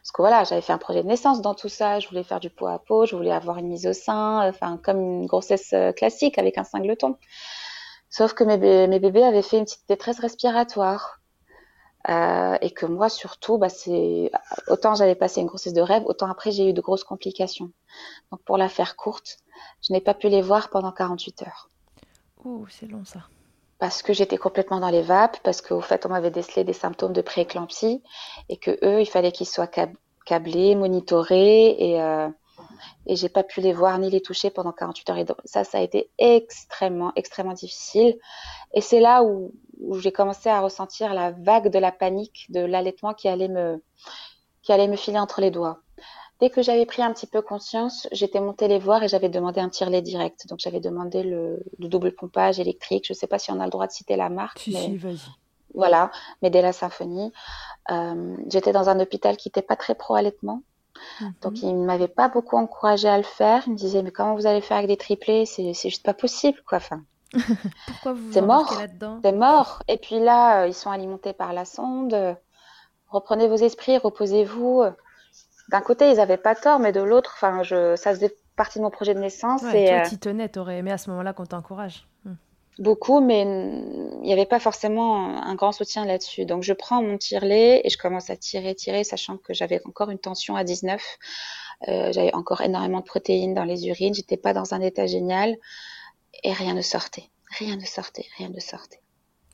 Parce 0.00 0.12
que 0.12 0.22
voilà, 0.22 0.44
j'avais 0.44 0.60
fait 0.60 0.72
un 0.72 0.78
projet 0.78 1.02
de 1.02 1.08
naissance 1.08 1.40
dans 1.40 1.54
tout 1.54 1.68
ça. 1.68 1.98
Je 2.00 2.08
voulais 2.08 2.22
faire 2.22 2.40
du 2.40 2.50
pot 2.50 2.66
à 2.66 2.78
pot, 2.78 3.06
je 3.06 3.16
voulais 3.16 3.32
avoir 3.32 3.58
une 3.58 3.68
mise 3.68 3.86
au 3.86 3.92
sein, 3.92 4.48
enfin 4.48 4.78
comme 4.82 5.00
une 5.00 5.26
grossesse 5.26 5.72
euh, 5.72 5.92
classique 5.92 6.38
avec 6.38 6.58
un 6.58 6.64
singleton. 6.64 7.16
Sauf 8.10 8.34
que 8.34 8.44
mes, 8.44 8.86
mes 8.86 9.00
bébés 9.00 9.24
avaient 9.24 9.42
fait 9.42 9.58
une 9.58 9.64
petite 9.64 9.88
détresse 9.88 10.20
respiratoire. 10.20 11.20
Euh, 12.10 12.58
et 12.60 12.70
que 12.70 12.84
moi 12.84 13.08
surtout, 13.08 13.56
bah, 13.56 13.70
c'est 13.70 14.30
autant 14.68 14.94
j'avais 14.94 15.14
passé 15.14 15.40
une 15.40 15.46
grossesse 15.46 15.72
de 15.72 15.80
rêve, 15.80 16.02
autant 16.04 16.30
après 16.30 16.50
j'ai 16.50 16.68
eu 16.68 16.74
de 16.74 16.80
grosses 16.82 17.02
complications. 17.02 17.70
Donc 18.30 18.42
pour 18.44 18.58
la 18.58 18.68
faire 18.68 18.94
courte, 18.96 19.38
je 19.80 19.92
n'ai 19.92 20.02
pas 20.02 20.12
pu 20.12 20.28
les 20.28 20.42
voir 20.42 20.68
pendant 20.68 20.92
48 20.92 21.42
heures. 21.44 21.70
Ouh, 22.44 22.66
c'est 22.68 22.86
long 22.86 23.04
ça. 23.04 23.20
Parce 23.78 24.02
que 24.02 24.12
j'étais 24.12 24.36
complètement 24.36 24.80
dans 24.80 24.90
les 24.90 25.02
vapes, 25.02 25.38
parce 25.42 25.60
qu'au 25.60 25.80
fait, 25.80 26.06
on 26.06 26.10
m'avait 26.10 26.30
décelé 26.30 26.64
des 26.64 26.72
symptômes 26.72 27.12
de 27.12 27.22
prééclampsie 27.22 28.02
et 28.48 28.56
que 28.56 28.70
eux, 28.82 29.00
il 29.00 29.06
fallait 29.06 29.32
qu'ils 29.32 29.48
soient 29.48 29.70
câblés, 30.24 30.74
monitorés 30.74 31.70
et, 31.78 32.00
euh, 32.00 32.28
et 33.06 33.16
j'ai 33.16 33.28
pas 33.28 33.42
pu 33.42 33.60
les 33.60 33.72
voir 33.72 33.98
ni 33.98 34.10
les 34.10 34.20
toucher 34.20 34.50
pendant 34.50 34.72
48 34.72 35.10
heures. 35.10 35.18
Et 35.18 35.26
ça, 35.44 35.64
ça 35.64 35.78
a 35.78 35.80
été 35.80 36.10
extrêmement, 36.18 37.12
extrêmement 37.16 37.52
difficile. 37.52 38.18
Et 38.74 38.80
c'est 38.80 39.00
là 39.00 39.22
où, 39.24 39.52
j'ai 39.98 40.12
commencé 40.12 40.48
à 40.48 40.60
ressentir 40.60 41.14
la 41.14 41.32
vague 41.32 41.68
de 41.68 41.78
la 41.78 41.92
panique 41.92 42.46
de 42.50 42.60
l'allaitement 42.60 43.12
qui 43.12 43.28
allait 43.28 43.48
me 43.48 43.82
qui 44.62 44.72
allait 44.72 44.88
me 44.88 44.96
filer 44.96 45.18
entre 45.18 45.42
les 45.42 45.50
doigts. 45.50 45.83
Dès 46.40 46.50
que 46.50 46.62
j'avais 46.62 46.84
pris 46.84 47.02
un 47.02 47.12
petit 47.12 47.26
peu 47.26 47.42
conscience, 47.42 48.08
j'étais 48.10 48.40
montée 48.40 48.66
les 48.66 48.78
voir 48.78 49.02
et 49.02 49.08
j'avais 49.08 49.28
demandé 49.28 49.60
un 49.60 49.68
tire-lait 49.68 50.02
direct. 50.02 50.48
Donc 50.48 50.58
j'avais 50.58 50.80
demandé 50.80 51.22
le, 51.22 51.62
double 51.78 52.12
pompage 52.12 52.58
électrique. 52.58 53.06
Je 53.06 53.12
ne 53.12 53.16
sais 53.16 53.28
pas 53.28 53.38
si 53.38 53.52
on 53.52 53.60
a 53.60 53.64
le 53.64 53.70
droit 53.70 53.86
de 53.86 53.92
citer 53.92 54.16
la 54.16 54.28
marque. 54.28 54.58
Si, 54.58 54.72
si, 54.72 54.96
vas-y. 54.96 55.18
Voilà, 55.74 56.10
mais 56.42 56.50
dès 56.50 56.62
la 56.62 56.72
symphonie. 56.72 57.32
Euh, 57.90 58.36
j'étais 58.48 58.72
dans 58.72 58.88
un 58.88 58.98
hôpital 59.00 59.36
qui 59.36 59.48
n'était 59.48 59.62
pas 59.62 59.76
très 59.76 59.94
pro-allaitement. 59.94 60.62
Mhm. 61.20 61.34
Donc, 61.42 61.62
il 61.62 61.78
ne 61.78 61.84
m'avait 61.84 62.08
pas 62.08 62.28
beaucoup 62.28 62.56
encouragé 62.56 63.08
à 63.08 63.16
le 63.16 63.24
faire. 63.24 63.62
Il 63.66 63.72
me 63.72 63.76
disait, 63.76 64.02
mais 64.02 64.12
comment 64.12 64.34
vous 64.34 64.46
allez 64.46 64.60
faire 64.60 64.76
avec 64.76 64.88
des 64.88 64.96
triplés? 64.96 65.46
C'est 65.46 65.72
juste 65.74 66.04
pas 66.04 66.14
possible, 66.14 66.60
quoi. 66.66 66.78
Enfin, 66.78 67.02
Pourquoi 67.86 68.12
vous 68.12 68.32
C'est 68.32 68.42
mort. 68.42 68.72
là-dedans? 68.78 69.20
C'est 69.24 69.32
mort. 69.32 69.82
Et 69.88 69.98
puis 69.98 70.20
là, 70.20 70.62
euh, 70.62 70.68
ils 70.68 70.74
sont 70.74 70.90
alimentés 70.90 71.32
par 71.32 71.52
la 71.52 71.64
sonde. 71.64 72.36
Reprenez 73.08 73.48
vos 73.48 73.56
esprits, 73.56 73.98
reposez-vous. 73.98 74.84
D'un 75.68 75.80
côté, 75.80 76.10
ils 76.10 76.16
n'avaient 76.16 76.36
pas 76.36 76.54
tort, 76.54 76.78
mais 76.78 76.92
de 76.92 77.00
l'autre, 77.00 77.32
enfin, 77.36 77.62
je, 77.62 77.96
ça 77.96 78.12
faisait 78.12 78.34
partie 78.56 78.78
de 78.78 78.84
mon 78.84 78.90
projet 78.90 79.14
de 79.14 79.20
naissance. 79.20 79.62
et 79.74 79.86
toi, 79.86 79.94
euh, 79.94 80.08
tu 80.08 80.18
tenais, 80.18 80.48
t'aurais 80.48 80.78
aimé 80.78 80.90
à 80.90 80.98
ce 80.98 81.10
moment-là 81.10 81.32
qu'on 81.32 81.46
t'encourage. 81.46 82.06
Hmm. 82.24 82.34
Beaucoup, 82.78 83.20
mais 83.20 83.42
il 83.42 84.20
n'y 84.22 84.32
avait 84.32 84.46
pas 84.46 84.58
forcément 84.58 85.42
un 85.42 85.54
grand 85.54 85.72
soutien 85.72 86.04
là-dessus. 86.04 86.44
Donc, 86.44 86.62
je 86.62 86.72
prends 86.72 87.02
mon 87.02 87.18
tire-lait 87.18 87.80
et 87.84 87.88
je 87.88 87.96
commence 87.96 88.30
à 88.30 88.36
tirer, 88.36 88.74
tirer, 88.74 89.04
sachant 89.04 89.36
que 89.36 89.54
j'avais 89.54 89.80
encore 89.84 90.10
une 90.10 90.18
tension 90.18 90.56
à 90.56 90.64
19. 90.64 91.00
Euh, 91.88 92.12
j'avais 92.12 92.34
encore 92.34 92.62
énormément 92.62 93.00
de 93.00 93.04
protéines 93.04 93.54
dans 93.54 93.64
les 93.64 93.86
urines. 93.86 94.14
J'étais 94.14 94.36
pas 94.36 94.52
dans 94.52 94.74
un 94.74 94.80
état 94.80 95.06
génial 95.06 95.56
et 96.42 96.52
rien 96.52 96.74
ne 96.74 96.82
sortait. 96.82 97.30
Rien 97.58 97.76
ne 97.76 97.84
sortait, 97.84 98.26
rien 98.36 98.48
ne 98.48 98.58
sortait. 98.58 99.00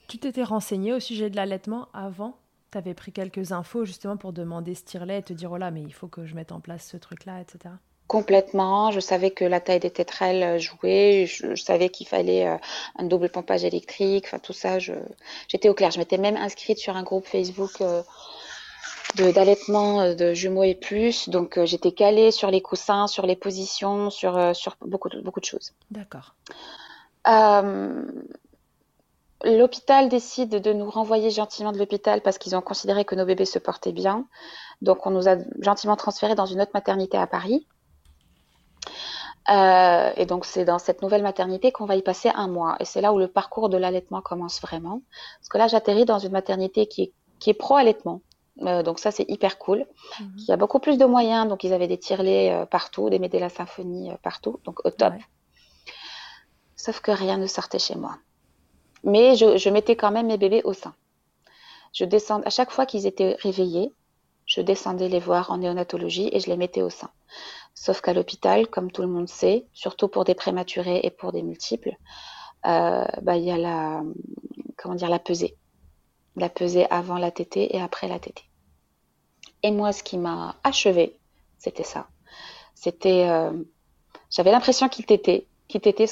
Tu 0.09 0.19
t'étais 0.19 0.43
renseigné 0.43 0.93
au 0.93 1.01
sujet 1.01 1.29
de 1.29 1.37
l'allaitement 1.37 1.89
avant 1.93 2.40
Tu 2.73 2.79
avais 2.79 2.95
pris 2.95 3.13
quelques 3.13 3.53
infos 3.53 3.85
justement 3.85 4.17
pour 4.17 4.33
demander 4.33 4.75
ce 4.75 4.85
tire-lait 4.85 5.19
et 5.19 5.23
te 5.23 5.33
dire 5.33 5.51
oh 5.51 5.57
là, 5.57 5.71
mais 5.71 5.83
il 5.83 5.93
faut 5.93 6.09
que 6.09 6.25
je 6.25 6.35
mette 6.35 6.53
en 6.53 6.61
place 6.61 6.87
ce 6.87 6.97
truc-là, 6.97 7.41
etc. 7.41 7.75
Complètement. 8.11 8.91
Je 8.91 8.99
savais 8.99 9.31
que 9.31 9.45
la 9.45 9.61
taille 9.61 9.79
des 9.79 9.93
tétrelles 9.93 10.43
euh, 10.43 10.59
jouait. 10.59 11.27
Je, 11.27 11.55
savais 11.55 11.91
qu'il 11.91 12.09
fallait 12.09 12.45
euh, 12.45 12.57
un 12.97 13.05
double 13.05 13.29
pompage 13.29 13.63
électrique. 13.63 14.25
Enfin, 14.27 14.41
tout 14.41 14.53
ça, 14.53 14.81
j'étais 14.81 15.69
au 15.69 15.75
clair. 15.75 15.93
Je 15.93 16.01
m'étais 16.01 16.19
même 16.19 16.37
inscrite 16.37 16.79
sur 16.79 16.97
un 16.97 17.05
groupe 17.05 17.25
Facebook 17.25 17.81
euh, 17.81 18.03
d'allaitement 19.15 20.13
de, 20.13 20.35
jumeaux 20.35 20.65
et 20.65 20.75
plus. 20.75 21.29
Donc, 21.29 21.65
j'étais 21.65 21.93
calée 21.93 22.33
sur 22.33 22.51
les 22.51 22.61
coussins, 22.61 23.07
sur 23.07 23.27
les 23.27 23.37
positions, 23.37 24.11
sur, 24.11 24.57
sur 24.57 24.77
beaucoup, 24.81 25.09
beaucoup 25.23 25.39
de 25.39 25.45
choses. 25.45 25.73
D'accord. 25.93 26.35
L'hôpital 29.45 30.09
décide 30.09 30.61
de 30.61 30.73
nous 30.73 30.91
renvoyer 30.91 31.31
gentiment 31.31 31.73
de 31.73 31.79
l'hôpital 31.79 32.21
parce 32.21 32.37
qu'ils 32.37 32.55
ont 32.57 32.61
considéré 32.61 33.05
que 33.05 33.15
nos 33.15 33.25
bébés 33.25 33.47
se 33.47 33.59
portaient 33.59 33.93
bien. 33.93 34.27
Donc, 34.83 35.07
on 35.07 35.11
nous 35.11 35.29
a 35.29 35.37
gentiment 35.61 35.97
transférés 35.97 36.35
dans 36.35 36.47
une 36.47 36.61
autre 36.61 36.73
maternité 36.75 37.17
à 37.17 37.27
Paris. 37.27 37.67
Euh, 39.51 40.13
et 40.17 40.27
donc, 40.27 40.45
c'est 40.45 40.65
dans 40.65 40.79
cette 40.79 41.01
nouvelle 41.03 41.23
maternité 41.23 41.73
qu'on 41.73 41.87
va 41.87 41.97
y 41.97 42.03
passer 42.03 42.31
un 42.35 42.49
mois. 42.49 42.77
Et 42.81 42.85
c'est 42.85 43.01
là 43.01 43.13
où 43.13 43.19
le 43.19 43.29
parcours 43.29 43.71
de 43.71 43.79
l'allaitement 43.79 44.21
commence 44.21 44.61
vraiment. 44.61 45.01
Parce 45.39 45.49
que 45.49 45.59
là, 45.59 45.69
j'atterris 45.69 46.05
dans 46.05 46.19
une 46.19 46.33
maternité 46.33 46.87
qui 46.87 47.03
est, 47.03 47.13
qui 47.39 47.51
est 47.51 47.55
pro-allaitement. 47.55 48.21
Euh, 48.63 48.83
donc 48.83 48.99
ça, 48.99 49.11
c'est 49.11 49.25
hyper 49.29 49.59
cool. 49.59 49.87
Mhm. 50.21 50.35
Il 50.37 50.45
y 50.49 50.53
a 50.53 50.57
beaucoup 50.57 50.81
plus 50.81 50.99
de 50.99 51.05
moyens. 51.07 51.49
Donc, 51.49 51.65
ils 51.65 51.73
avaient 51.73 51.89
des 51.89 51.99
tirelets 51.99 52.53
euh, 52.53 52.67
partout, 52.67 53.09
des 53.09 53.19
la 53.19 53.49
Symphonie 53.49 54.11
partout. 54.23 54.61
Donc, 54.65 54.85
au 54.85 54.91
top. 54.91 55.15
Sauf 56.77 57.01
que 57.01 57.11
rien 57.11 57.39
ne 57.39 57.47
sortait 57.47 57.79
chez 57.79 57.97
moi. 57.97 58.17
Mais 59.05 59.35
je, 59.37 59.69
mettais 59.71 59.97
quand 59.97 60.11
même 60.11 60.27
mes 60.27 60.37
bébés 60.37 60.63
au 60.65 60.73
sein. 60.73 60.95
Je 61.93 62.05
descends, 62.05 62.43
à 62.43 62.51
chaque 62.51 62.71
fois 62.71 62.87
qu'ils 62.87 63.07
étaient 63.07 63.37
réveillés, 63.41 63.93
je 64.47 64.61
descendais 64.61 65.09
les 65.09 65.21
voir 65.21 65.51
en 65.51 65.59
néonatologie 65.59 66.29
et 66.33 66.41
je 66.41 66.49
les 66.49 66.57
mettais 66.57 66.83
au 66.83 66.91
sein. 66.91 67.11
Sauf 67.75 68.01
qu'à 68.01 68.13
l'hôpital, 68.13 68.67
comme 68.67 68.91
tout 68.91 69.03
le 69.03 69.09
monde 69.09 69.29
sait, 69.29 69.67
surtout 69.73 70.09
pour 70.09 70.25
des 70.25 70.35
prématurés 70.35 71.01
et 71.03 71.11
pour 71.11 71.33
des 71.33 71.43
multiples, 71.43 71.97
euh, 72.67 73.05
bah, 73.23 73.37
il 73.37 73.45
y 73.45 73.51
a 73.51 73.57
la, 73.57 74.03
comment 74.77 74.95
dire, 74.95 75.09
la 75.09 75.19
pesée. 75.19 75.57
La 76.37 76.49
pesée 76.49 76.89
avant 76.91 77.19
la 77.19 77.31
tétée 77.31 77.75
et 77.75 77.81
après 77.81 78.09
la 78.09 78.19
tétée. 78.19 78.51
Et 79.63 79.71
moi, 79.71 79.93
ce 79.93 80.03
qui 80.03 80.19
m'a 80.19 80.57
achevé, 80.65 81.19
c'était 81.59 81.85
ça. 81.85 82.09
C'était, 82.75 83.29
euh, 83.29 83.53
j'avais 84.31 84.53
l'impression 84.53 84.89
qu'il 84.89 85.07
t'était, 85.07 85.47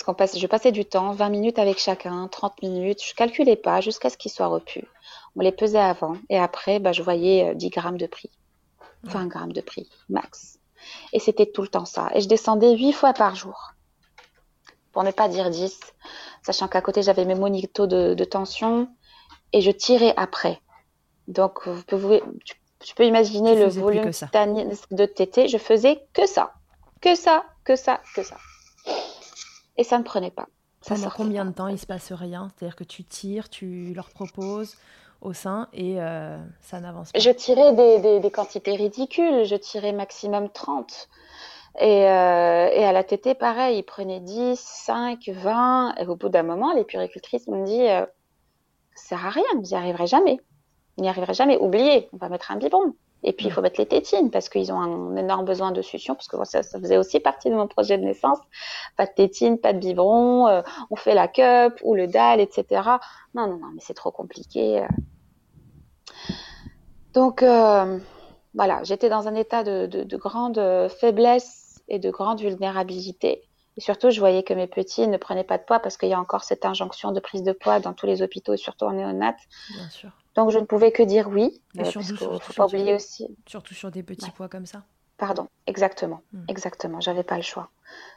qu'on 0.05 0.14
passe, 0.14 0.38
je 0.38 0.47
passais 0.47 0.73
du 0.73 0.85
temps, 0.85 1.12
20 1.12 1.29
minutes 1.29 1.59
avec 1.59 1.79
chacun, 1.79 2.29
30 2.29 2.62
minutes, 2.62 3.03
je 3.05 3.14
calculais 3.14 3.57
pas 3.57 3.81
jusqu'à 3.81 4.11
ce 4.11 4.16
qu'ils 4.16 4.31
soient 4.31 4.47
repus. 4.47 4.85
On 5.37 5.40
les 5.40 5.53
pesait 5.53 5.79
avant 5.79 6.16
et 6.29 6.38
après, 6.38 6.79
bah, 6.79 6.92
je 6.92 7.03
voyais 7.03 7.55
10 7.55 7.66
euh, 7.66 7.71
grammes 7.71 7.99
de 7.99 8.07
prix, 8.07 8.31
20 9.05 9.27
grammes 9.27 9.53
de 9.53 9.61
prix, 9.61 9.88
max. 10.09 10.59
Et 11.12 11.18
c'était 11.18 11.47
tout 11.47 11.62
le 11.62 11.68
temps 11.68 11.85
ça. 11.85 12.09
Et 12.14 12.21
je 12.21 12.29
descendais 12.29 12.77
huit 12.77 12.92
fois 12.92 13.12
par 13.12 13.35
jour. 13.35 13.73
Pour 14.92 15.05
ne 15.05 15.11
pas 15.11 15.29
dire 15.29 15.51
dix, 15.51 15.79
sachant 16.42 16.68
qu'à 16.68 16.81
côté 16.81 17.03
j'avais 17.03 17.25
mes 17.25 17.35
monitos 17.35 17.87
de, 17.87 18.25
tension 18.25 18.88
et 19.53 19.61
je 19.61 19.71
tirais 19.71 20.14
après. 20.16 20.61
Donc 21.27 21.68
vous 21.68 21.83
pouvez, 21.83 22.23
tu, 22.81 22.94
peux 22.94 23.05
imaginer 23.05 23.55
le 23.55 23.66
volume 23.68 24.11
de 24.90 25.05
tété. 25.07 25.47
Je 25.49 25.59
faisais 25.59 26.07
que 26.14 26.27
ça, 26.27 26.55
que 27.01 27.14
ça, 27.14 27.44
que 27.64 27.77
ça, 27.77 28.01
que 28.14 28.23
ça. 28.23 28.37
Et 29.78 29.84
ça 29.84 29.98
ne 29.98 30.04
prenait 30.04 30.30
pas. 30.30 30.48
Ça 30.82 30.94
Pendant 30.94 31.10
combien 31.10 31.44
de 31.44 31.52
temps 31.52 31.68
il 31.68 31.78
se 31.78 31.86
passe 31.86 32.12
rien? 32.12 32.50
C'est-à-dire 32.56 32.76
que 32.76 32.84
tu 32.84 33.02
tires, 33.02 33.48
tu 33.48 33.94
leur 33.94 34.10
proposes, 34.10 34.76
au 35.20 35.32
sein 35.32 35.68
et 35.72 36.00
euh, 36.00 36.38
ça 36.60 36.80
n'avance 36.80 37.12
pas. 37.12 37.18
Je 37.18 37.30
tirais 37.30 37.74
des, 37.74 38.20
des, 38.20 38.30
quantités 38.30 38.74
ridicules, 38.76 39.44
je 39.44 39.56
tirais 39.56 39.92
maximum 39.92 40.48
30. 40.50 41.08
Et, 41.80 42.08
euh, 42.08 42.68
et 42.72 42.84
à 42.84 42.92
la 42.92 43.04
TT, 43.04 43.34
pareil, 43.34 43.78
ils 43.78 43.82
prenaient 43.84 44.20
10, 44.20 44.58
5, 44.58 45.28
20. 45.28 45.94
Et 45.96 46.06
au 46.06 46.16
bout 46.16 46.28
d'un 46.28 46.42
moment, 46.42 46.72
les 46.72 46.84
puricultrices 46.84 47.46
m'ont 47.46 47.64
dit 47.64 47.88
euh, 47.88 48.06
ça 48.94 49.16
sert 49.16 49.26
à 49.26 49.30
rien, 49.30 49.44
vous 49.54 49.62
n'y 49.62 49.74
arriverez 49.74 50.06
jamais. 50.06 50.40
Vous 50.96 51.02
n'y 51.02 51.08
arriverez 51.08 51.34
jamais. 51.34 51.56
Oubliez, 51.58 52.08
on 52.12 52.16
va 52.16 52.28
mettre 52.28 52.50
un 52.50 52.56
biberon. 52.56 52.94
Et 53.24 53.33
puis, 53.33 53.46
il 53.46 53.52
faut 53.52 53.61
mettre 53.61 53.81
les 53.81 53.87
tétines 53.87 54.31
parce 54.31 54.48
qu'ils 54.48 54.72
ont 54.72 54.81
un 54.81 55.16
énorme 55.16 55.44
besoin 55.44 55.72
de 55.72 55.83
succion, 55.83 56.14
parce 56.14 56.28
que 56.28 56.37
ça, 56.44 56.62
ça, 56.62 56.78
faisait 56.78 56.96
aussi 56.96 57.18
partie 57.18 57.50
de 57.50 57.54
mon 57.54 57.66
projet 57.66 57.98
de 57.98 58.04
naissance. 58.04 58.38
Pas 58.96 59.07
de 59.07 59.12
tétines, 59.12 59.59
pas 59.59 59.72
de 59.72 59.78
biberon, 59.78 60.46
euh, 60.46 60.62
on 60.90 60.96
fait 60.96 61.14
la 61.14 61.26
cup 61.26 61.81
ou 61.83 61.94
le 61.94 62.07
dalle, 62.07 62.40
etc. 62.40 62.83
Non, 63.35 63.46
non, 63.48 63.59
non, 63.59 63.68
mais 63.74 63.81
c'est 63.81 63.94
trop 63.94 64.12
compliqué. 64.12 64.81
Euh. 64.81 64.87
Donc, 67.12 67.42
euh, 67.42 67.98
voilà, 68.54 68.85
j'étais 68.85 69.09
dans 69.09 69.26
un 69.26 69.35
état 69.35 69.64
de, 69.64 69.87
de, 69.87 70.04
de, 70.04 70.16
grande 70.16 70.61
faiblesse 71.00 71.83
et 71.88 71.98
de 71.98 72.11
grande 72.11 72.40
vulnérabilité. 72.40 73.47
Et 73.78 73.80
surtout, 73.80 74.10
je 74.10 74.18
voyais 74.18 74.42
que 74.42 74.52
mes 74.52 74.66
petits 74.66 75.06
ne 75.06 75.16
prenaient 75.16 75.44
pas 75.44 75.56
de 75.56 75.62
poids 75.62 75.78
parce 75.78 75.96
qu'il 75.96 76.08
y 76.08 76.12
a 76.12 76.18
encore 76.18 76.42
cette 76.42 76.64
injonction 76.64 77.12
de 77.12 77.20
prise 77.20 77.44
de 77.44 77.52
poids 77.52 77.78
dans 77.78 77.92
tous 77.92 78.06
les 78.06 78.22
hôpitaux, 78.22 78.56
surtout 78.56 78.86
en 78.86 78.92
néonat. 78.92 79.36
Bien 79.72 79.88
sûr. 79.88 80.10
Donc 80.34 80.50
je 80.50 80.58
ne 80.58 80.64
pouvais 80.64 80.90
que 80.90 81.04
dire 81.04 81.28
oui. 81.28 81.62
Euh, 81.78 81.84
surtout, 81.84 82.16
faut 82.16 82.52
pas 82.54 82.66
oublier 82.66 82.92
aussi. 82.92 83.28
Surtout 83.46 83.74
sur 83.74 83.92
des 83.92 84.02
petits 84.02 84.32
poids 84.32 84.48
comme 84.48 84.66
ça. 84.66 84.82
Pardon, 85.16 85.46
exactement, 85.68 86.22
hmm. 86.32 86.44
exactement. 86.48 87.00
J'avais 87.00 87.22
pas 87.22 87.36
le 87.36 87.42
choix. 87.42 87.70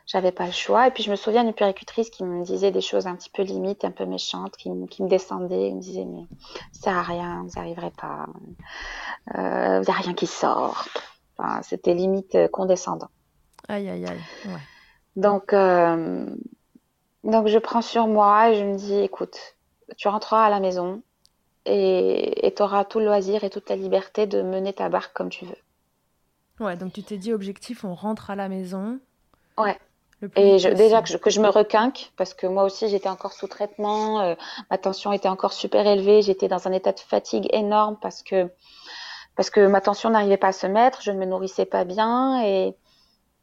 J'avais 0.07 0.31
pas 0.31 0.47
le 0.47 0.51
choix. 0.51 0.87
Et 0.87 0.91
puis 0.91 1.03
je 1.03 1.11
me 1.11 1.15
souviens 1.15 1.43
d'une 1.43 1.53
péricultrice 1.53 2.09
qui 2.09 2.23
me 2.23 2.43
disait 2.43 2.71
des 2.71 2.81
choses 2.81 3.05
un 3.05 3.15
petit 3.15 3.29
peu 3.29 3.43
limites, 3.43 3.85
un 3.85 3.91
peu 3.91 4.05
méchantes, 4.05 4.57
qui, 4.57 4.71
me 4.71 5.07
descendait, 5.07 5.69
qui 5.69 5.75
me 5.75 5.79
disait 5.79 6.05
mais 6.05 6.25
ça 6.71 6.97
a 6.97 7.01
rien, 7.03 7.43
vous 7.43 7.51
n'arriverez 7.55 7.91
pas, 7.91 8.25
euh, 9.35 9.81
vous 9.81 9.91
a 9.91 9.93
rien 9.93 10.15
qui 10.15 10.25
sort. 10.25 10.87
Enfin, 11.37 11.61
C'était 11.61 11.93
limite 11.93 12.33
euh, 12.33 12.47
condescendant. 12.47 13.09
Aïe 13.67 13.87
aïe 13.87 14.07
aïe. 14.07 14.21
Donc 15.15 15.53
euh, 15.53 16.25
donc 17.23 17.47
je 17.47 17.57
prends 17.57 17.81
sur 17.81 18.07
moi 18.07 18.49
et 18.49 18.55
je 18.55 18.63
me 18.63 18.77
dis 18.77 18.99
écoute, 18.99 19.37
tu 19.97 20.07
rentreras 20.07 20.45
à 20.45 20.49
la 20.49 20.59
maison, 20.59 21.01
et 21.65 22.53
tu 22.55 22.63
auras 22.63 22.85
tout 22.85 22.99
le 22.99 23.05
loisir 23.05 23.43
et 23.43 23.49
toute 23.49 23.69
la 23.69 23.75
liberté 23.75 24.25
de 24.25 24.41
mener 24.41 24.73
ta 24.73 24.89
barque 24.89 25.13
comme 25.13 25.29
tu 25.29 25.45
veux. 25.45 25.57
Ouais, 26.59 26.75
donc 26.75 26.93
tu 26.93 27.03
t'es 27.03 27.17
dit 27.17 27.33
objectif, 27.33 27.83
on 27.83 27.95
rentre 27.95 28.29
à 28.29 28.35
la 28.35 28.47
maison. 28.47 28.99
Ouais. 29.57 29.77
Et 30.35 30.57
déjà 30.57 31.01
que 31.01 31.09
je, 31.09 31.17
que 31.17 31.31
je, 31.31 31.41
me 31.41 31.49
requinque, 31.49 32.11
parce 32.15 32.35
que 32.35 32.45
moi 32.45 32.63
aussi 32.63 32.87
j'étais 32.89 33.09
encore 33.09 33.33
sous 33.33 33.47
traitement, 33.47 34.21
euh, 34.21 34.35
ma 34.69 34.77
tension 34.77 35.11
était 35.11 35.27
encore 35.27 35.51
super 35.51 35.87
élevée, 35.87 36.21
j'étais 36.21 36.47
dans 36.47 36.67
un 36.67 36.71
état 36.71 36.91
de 36.91 36.99
fatigue 36.99 37.47
énorme 37.51 37.97
parce 37.99 38.21
que 38.21 38.47
parce 39.35 39.49
que 39.49 39.65
ma 39.65 39.81
tension 39.81 40.11
n'arrivait 40.11 40.37
pas 40.37 40.49
à 40.49 40.51
se 40.51 40.67
mettre, 40.67 41.01
je 41.01 41.09
ne 41.09 41.17
me 41.17 41.25
nourrissais 41.25 41.65
pas 41.65 41.85
bien 41.85 42.43
et 42.43 42.75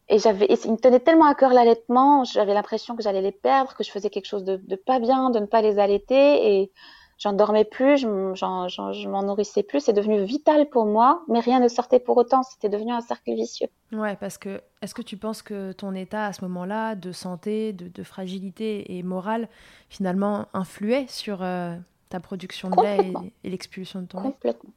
et 0.08 0.18
j'avais 0.18 0.46
il 0.46 0.72
me 0.72 0.76
tenait 0.76 1.00
tellement 1.00 1.26
à 1.26 1.34
cœur 1.34 1.52
l'allaitement, 1.52 2.24
j'avais 2.24 2.54
l'impression 2.54 2.96
que 2.96 3.02
j'allais 3.02 3.22
les 3.22 3.32
perdre, 3.32 3.74
que 3.74 3.84
je 3.84 3.90
faisais 3.90 4.10
quelque 4.10 4.26
chose 4.26 4.44
de, 4.44 4.56
de 4.56 4.76
pas 4.76 4.98
bien, 5.00 5.30
de 5.30 5.38
ne 5.38 5.46
pas 5.46 5.62
les 5.62 5.78
allaiter 5.78 6.60
et 6.60 6.72
j'en 7.18 7.32
dormais 7.32 7.64
plus, 7.64 7.98
je 7.98 9.08
m'en 9.08 9.22
nourrissais 9.22 9.62
plus. 9.62 9.80
C'est 9.80 9.92
devenu 9.92 10.22
vital 10.22 10.68
pour 10.68 10.86
moi, 10.86 11.22
mais 11.28 11.40
rien 11.40 11.60
ne 11.60 11.68
sortait 11.68 11.98
pour 11.98 12.16
autant. 12.16 12.42
C'était 12.42 12.68
devenu 12.68 12.92
un 12.92 13.00
cercle 13.00 13.34
vicieux. 13.34 13.68
Ouais, 13.92 14.16
parce 14.16 14.38
que 14.38 14.62
est-ce 14.80 14.94
que 14.94 15.02
tu 15.02 15.16
penses 15.16 15.42
que 15.42 15.72
ton 15.72 15.94
état 15.94 16.26
à 16.26 16.32
ce 16.32 16.42
moment-là 16.44 16.94
de 16.94 17.12
santé, 17.12 17.72
de, 17.72 18.02
fragilité 18.02 18.96
et 18.96 19.02
morale, 19.02 19.48
finalement, 19.88 20.46
influait 20.54 21.06
sur, 21.08 21.42
euh, 21.42 21.76
ta 22.08 22.20
production 22.20 22.70
de 22.70 22.80
lait 22.80 23.12
et, 23.44 23.50
l'expulsion 23.50 24.00
de 24.00 24.06
ton 24.06 24.20
lait? 24.20 24.30
Complètement. 24.30 24.70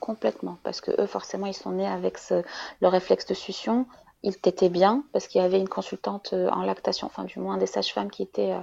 Complètement. 0.00 0.58
Parce 0.62 0.80
que 0.80 0.90
eux, 1.00 1.06
forcément, 1.06 1.46
ils 1.46 1.54
sont 1.54 1.72
nés 1.72 1.86
avec 1.86 2.18
le 2.30 2.88
réflexe 2.88 3.26
de 3.26 3.34
succion. 3.34 3.86
Ils 4.26 4.40
t'étaient 4.40 4.70
bien 4.70 5.04
parce 5.12 5.28
qu'il 5.28 5.42
y 5.42 5.44
avait 5.44 5.58
une 5.58 5.68
consultante 5.68 6.32
euh, 6.32 6.48
en 6.48 6.62
lactation, 6.62 7.06
enfin 7.06 7.24
du 7.24 7.38
moins 7.38 7.58
des 7.58 7.66
sages-femmes 7.66 8.10
qui 8.10 8.22
étaient, 8.22 8.52
euh, 8.52 8.60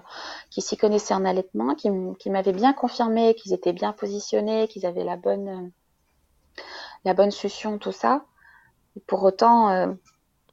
qui 0.50 0.60
s'y 0.60 0.76
connaissaient 0.76 1.14
en 1.14 1.24
allaitement, 1.24 1.76
qui, 1.76 1.90
qui 2.18 2.32
m'avaient 2.32 2.52
bien 2.52 2.74
confirmé 2.74 3.36
qu'ils 3.36 3.54
étaient 3.54 3.72
bien 3.72 3.94
positionnés, 3.94 4.68
qu'ils 4.68 4.88
avaient 4.88 5.04
la 5.04 5.18
bonne, 5.18 5.48
euh, 5.48 6.64
la 7.06 7.14
bonne 7.14 7.30
succion, 7.30 7.78
tout 7.78 7.92
ça. 7.92 8.26
pour 9.06 9.22
autant, 9.24 9.96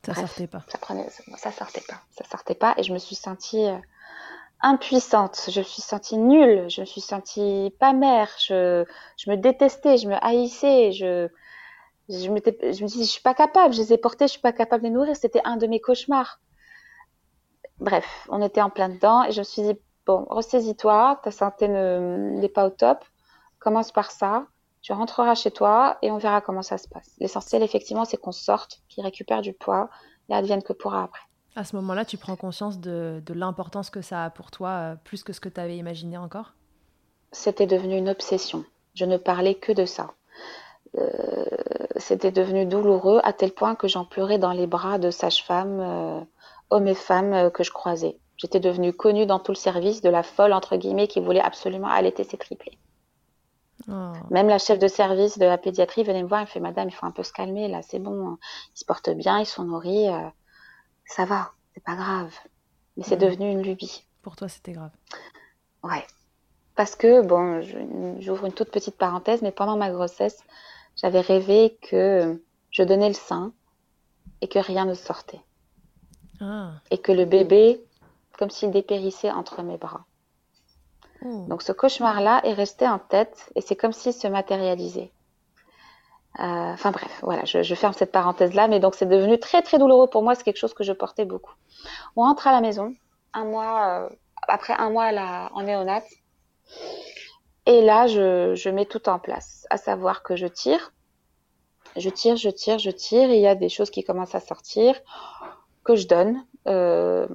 ça 0.04 0.14
sortait 0.14 0.46
pas. 0.46 0.62
Ça 0.68 0.76
prenait, 0.76 1.08
ça 1.38 1.52
sortait 1.52 1.84
pas, 1.88 2.00
ça 2.10 2.24
sortait 2.30 2.54
pas, 2.54 2.74
et 2.76 2.82
je 2.82 2.92
me 2.92 2.98
suis 2.98 3.16
sentie 3.16 3.66
impuissante, 4.60 5.48
je 5.48 5.60
me 5.60 5.64
suis 5.64 5.82
sentie 5.82 6.18
nulle, 6.18 6.68
je 6.68 6.82
me 6.82 6.86
suis 6.86 7.00
sentie 7.00 7.72
pas 7.80 7.94
mère, 7.94 8.28
je, 8.38 8.84
je 9.16 9.30
me 9.30 9.36
détestais, 9.36 9.96
je 9.96 10.08
me 10.08 10.22
haïssais, 10.22 10.92
je, 10.92 11.28
je, 12.08 12.30
me 12.30 12.40
dis, 12.86 13.04
je 13.04 13.10
suis 13.10 13.22
pas 13.22 13.34
capable, 13.34 13.74
je 13.74 13.80
les 13.80 13.92
ai 13.92 13.98
portés, 13.98 14.26
je 14.26 14.32
suis 14.32 14.40
pas 14.40 14.52
capable 14.52 14.82
de 14.82 14.88
les 14.88 14.94
nourrir, 14.94 15.16
c'était 15.16 15.42
un 15.44 15.56
de 15.56 15.66
mes 15.66 15.80
cauchemars. 15.80 16.40
Bref, 17.78 18.26
on 18.30 18.42
était 18.42 18.62
en 18.62 18.70
plein 18.70 18.88
dedans 18.88 19.24
et 19.24 19.32
je 19.32 19.40
me 19.40 19.44
suis 19.44 19.62
dit, 19.62 19.78
bon, 20.06 20.26
ressaisis-toi, 20.28 21.20
ta 21.22 21.30
santé 21.30 21.68
n'est 21.68 22.48
pas 22.48 22.66
au 22.66 22.70
top, 22.70 23.04
commence 23.58 23.92
par 23.92 24.10
ça, 24.10 24.46
tu 24.80 24.92
rentreras 24.92 25.34
chez 25.34 25.50
toi 25.50 25.98
et 26.02 26.10
on 26.10 26.18
verra 26.18 26.40
comment 26.40 26.62
ça 26.62 26.78
se 26.78 26.88
passe. 26.88 27.14
L'essentiel, 27.18 27.62
effectivement, 27.62 28.04
c'est 28.04 28.16
qu'on 28.16 28.32
sorte, 28.32 28.80
qu'il 28.88 29.04
récupère 29.04 29.42
du 29.42 29.52
poids 29.52 29.90
et 30.28 30.34
advienne 30.34 30.62
que 30.62 30.72
pourra 30.72 31.04
après. 31.04 31.22
À 31.56 31.64
ce 31.64 31.74
moment-là, 31.76 32.04
tu 32.04 32.16
prends 32.16 32.36
conscience 32.36 32.78
de, 32.78 33.22
l'importance 33.28 33.90
que 33.90 34.00
ça 34.00 34.24
a 34.24 34.30
pour 34.30 34.50
toi, 34.50 34.68
euh, 34.68 34.94
plus 35.02 35.24
que 35.24 35.32
ce 35.32 35.40
que 35.40 35.48
tu 35.48 35.60
avais 35.60 35.76
imaginé 35.76 36.16
encore? 36.16 36.54
C'était 37.32 37.66
devenu 37.66 37.96
une 37.96 38.08
obsession. 38.08 38.64
Je 38.94 39.04
ne 39.04 39.16
parlais 39.16 39.54
que 39.54 39.72
de 39.72 39.84
ça. 39.84 40.12
Euh, 40.96 41.44
c'était 41.96 42.30
devenu 42.30 42.64
douloureux 42.66 43.20
à 43.24 43.32
tel 43.32 43.52
point 43.52 43.74
que 43.74 43.88
j'en 43.88 44.04
pleurais 44.04 44.38
dans 44.38 44.52
les 44.52 44.66
bras 44.66 44.98
de 44.98 45.10
sages-femmes, 45.10 45.80
euh, 45.80 46.20
hommes 46.70 46.88
et 46.88 46.94
femmes 46.94 47.50
que 47.50 47.62
je 47.62 47.70
croisais. 47.70 48.16
J'étais 48.36 48.60
devenue 48.60 48.92
connue 48.92 49.26
dans 49.26 49.40
tout 49.40 49.52
le 49.52 49.56
service 49.56 50.00
de 50.00 50.08
la 50.08 50.22
folle, 50.22 50.52
entre 50.52 50.76
guillemets, 50.76 51.08
qui 51.08 51.20
voulait 51.20 51.40
absolument 51.40 51.88
allaiter 51.88 52.24
ses 52.24 52.38
triplés. 52.38 52.78
Oh. 53.88 54.12
Même 54.30 54.48
la 54.48 54.58
chef 54.58 54.78
de 54.78 54.88
service 54.88 55.38
de 55.38 55.46
la 55.46 55.58
pédiatrie 55.58 56.04
venait 56.04 56.22
me 56.22 56.28
voir 56.28 56.40
et 56.40 56.44
me 56.44 56.48
fait 56.48 56.60
Madame, 56.60 56.88
il 56.88 56.92
faut 56.92 57.06
un 57.06 57.10
peu 57.10 57.22
se 57.22 57.32
calmer, 57.32 57.68
là, 57.68 57.80
c'est 57.82 57.98
bon, 57.98 58.28
hein. 58.28 58.38
ils 58.74 58.78
se 58.78 58.84
portent 58.84 59.10
bien, 59.10 59.38
ils 59.38 59.46
sont 59.46 59.64
nourris 59.64 60.08
ça 61.08 61.24
va, 61.24 61.52
c'est 61.74 61.82
pas 61.82 61.96
grave. 61.96 62.32
Mais 62.96 63.02
c'est 63.02 63.16
devenu 63.16 63.50
une 63.50 63.62
lubie. 63.62 64.04
Pour 64.22 64.36
toi, 64.36 64.48
c'était 64.48 64.72
grave. 64.72 64.90
Ouais. 65.82 66.06
Parce 66.76 66.94
que, 66.94 67.22
bon, 67.22 67.60
j'ouvre 68.20 68.46
une 68.46 68.52
toute 68.52 68.70
petite 68.70 68.96
parenthèse, 68.96 69.42
mais 69.42 69.50
pendant 69.50 69.76
ma 69.76 69.90
grossesse, 69.90 70.44
j'avais 71.00 71.20
rêvé 71.20 71.78
que 71.82 72.42
je 72.70 72.82
donnais 72.82 73.08
le 73.08 73.14
sein 73.14 73.52
et 74.40 74.48
que 74.48 74.58
rien 74.58 74.84
ne 74.84 74.94
sortait. 74.94 75.40
Ah. 76.40 76.72
Et 76.90 76.98
que 76.98 77.12
le 77.12 77.24
bébé, 77.24 77.82
comme 78.38 78.50
s'il 78.50 78.70
dépérissait 78.70 79.30
entre 79.30 79.62
mes 79.62 79.76
bras. 79.76 80.04
Oh. 81.24 81.46
Donc 81.48 81.62
ce 81.62 81.72
cauchemar-là 81.72 82.40
est 82.44 82.52
resté 82.52 82.86
en 82.86 82.98
tête 82.98 83.50
et 83.54 83.60
c'est 83.60 83.76
comme 83.76 83.92
s'il 83.92 84.12
se 84.12 84.28
matérialisait. 84.28 85.10
Euh, 86.38 86.72
enfin 86.72 86.92
bref, 86.92 87.18
voilà, 87.22 87.44
je, 87.44 87.74
ferme 87.74 87.94
cette 87.94 88.12
parenthèse-là, 88.12 88.68
mais 88.68 88.78
donc 88.78 88.94
c'est 88.94 89.08
devenu 89.08 89.40
très 89.40 89.60
très 89.62 89.78
douloureux 89.78 90.08
pour 90.08 90.22
moi, 90.22 90.36
c'est 90.36 90.44
quelque 90.44 90.58
chose 90.58 90.74
que 90.74 90.84
je 90.84 90.92
portais 90.92 91.24
beaucoup. 91.24 91.54
On 92.14 92.22
rentre 92.22 92.46
à 92.46 92.52
la 92.52 92.60
maison, 92.60 92.94
un 93.34 93.44
mois, 93.44 93.88
euh, 93.88 94.08
après 94.46 94.74
un 94.74 94.90
mois 94.90 95.10
là, 95.10 95.50
en 95.54 95.62
néonate, 95.62 96.06
et 97.68 97.82
là 97.82 98.06
je, 98.08 98.68
mets 98.70 98.86
tout 98.86 99.08
en 99.08 99.18
place, 99.18 99.66
à 99.70 99.76
savoir 99.76 100.22
que 100.24 100.34
je 100.34 100.46
tire, 100.46 100.92
je 101.96 102.10
tire, 102.10 102.36
je 102.36 102.50
tire, 102.50 102.78
je 102.78 102.90
tire, 102.90 103.30
et 103.30 103.36
il 103.36 103.42
y 103.42 103.46
a 103.46 103.54
des 103.54 103.68
choses 103.68 103.90
qui 103.90 104.02
commencent 104.02 104.34
à 104.34 104.40
sortir, 104.40 105.00
que 105.84 105.94
je 105.94 106.08
donne, 106.08 106.44
euh, 106.66 107.28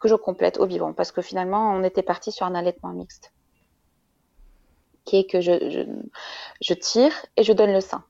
que 0.00 0.08
je 0.08 0.14
complète 0.14 0.58
au 0.58 0.66
biberon, 0.66 0.92
parce 0.92 1.12
que 1.12 1.22
finalement 1.22 1.72
on 1.72 1.82
était 1.82 2.02
parti 2.02 2.32
sur 2.32 2.44
un 2.44 2.54
allaitement 2.54 2.90
mixte, 2.90 3.32
qui 5.04 5.20
est 5.20 5.24
que 5.24 5.40
je, 5.40 5.86
je 6.60 6.74
tire 6.74 7.12
et 7.36 7.42
je 7.42 7.52
donne 7.54 7.72
le 7.72 7.80
sein. 7.80 8.04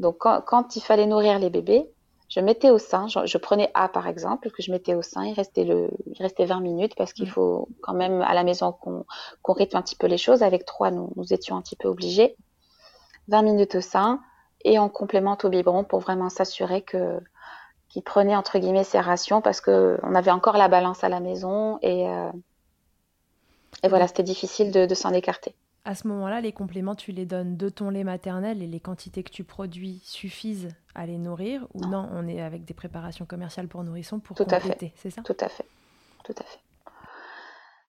Donc, 0.00 0.18
quand, 0.18 0.76
il 0.76 0.80
fallait 0.80 1.06
nourrir 1.06 1.38
les 1.38 1.50
bébés, 1.50 1.90
je 2.28 2.40
mettais 2.40 2.70
au 2.70 2.78
sein, 2.78 3.06
je, 3.08 3.38
prenais 3.38 3.70
A 3.74 3.88
par 3.88 4.06
exemple, 4.06 4.50
que 4.50 4.62
je 4.62 4.70
mettais 4.70 4.94
au 4.94 5.02
sein, 5.02 5.24
il 5.24 5.32
restait, 5.32 5.64
le, 5.64 5.90
il 6.06 6.22
restait 6.22 6.44
20 6.44 6.60
minutes 6.60 6.94
parce 6.94 7.12
qu'il 7.12 7.26
mm. 7.26 7.30
faut 7.30 7.68
quand 7.80 7.94
même 7.94 8.20
à 8.20 8.34
la 8.34 8.44
maison 8.44 8.72
qu'on 8.72 9.52
rythme 9.52 9.78
un 9.78 9.82
petit 9.82 9.96
peu 9.96 10.06
les 10.06 10.18
choses. 10.18 10.42
Avec 10.42 10.66
trois, 10.66 10.90
nous, 10.90 11.10
nous 11.16 11.32
étions 11.32 11.56
un 11.56 11.62
petit 11.62 11.76
peu 11.76 11.88
obligés. 11.88 12.36
20 13.28 13.42
minutes 13.42 13.74
au 13.76 13.80
sein 13.80 14.20
et 14.64 14.78
on 14.78 14.88
complémente 14.88 15.44
au 15.44 15.48
biberon 15.48 15.84
pour 15.84 16.00
vraiment 16.00 16.28
s'assurer 16.28 16.82
que 16.82 17.20
qu'il 17.88 18.02
prenait 18.02 18.36
entre 18.36 18.58
guillemets 18.58 18.84
ses 18.84 19.00
rations 19.00 19.40
parce 19.40 19.62
que 19.62 19.98
on 20.02 20.14
avait 20.14 20.30
encore 20.30 20.58
la 20.58 20.68
balance 20.68 21.04
à 21.04 21.08
la 21.08 21.20
maison 21.20 21.78
et, 21.80 22.06
euh, 22.06 22.30
et 23.82 23.88
voilà, 23.88 24.06
c'était 24.06 24.22
difficile 24.22 24.70
de 24.70 24.94
s'en 24.94 25.14
écarter 25.14 25.54
à 25.88 25.94
ce 25.94 26.06
moment-là, 26.08 26.42
les 26.42 26.52
compléments, 26.52 26.94
tu 26.94 27.12
les 27.12 27.24
donnes 27.24 27.56
de 27.56 27.70
ton 27.70 27.88
lait 27.88 28.04
maternel 28.04 28.62
et 28.62 28.66
les 28.66 28.78
quantités 28.78 29.22
que 29.22 29.30
tu 29.30 29.42
produis 29.42 30.02
suffisent 30.04 30.68
à 30.94 31.06
les 31.06 31.16
nourrir 31.16 31.66
ou 31.72 31.80
non, 31.80 32.06
on 32.12 32.28
est 32.28 32.42
avec 32.42 32.66
des 32.66 32.74
préparations 32.74 33.24
commerciales 33.24 33.68
pour 33.68 33.82
nourrissons 33.84 34.20
pour 34.20 34.36
Tout 34.36 34.44
compléter, 34.44 34.92
c'est 34.96 35.08
ça? 35.08 35.22
Tout 35.22 35.36
à 35.40 35.48
fait. 35.48 35.64
Tout 36.24 36.34
à 36.38 36.44
fait. 36.44 36.58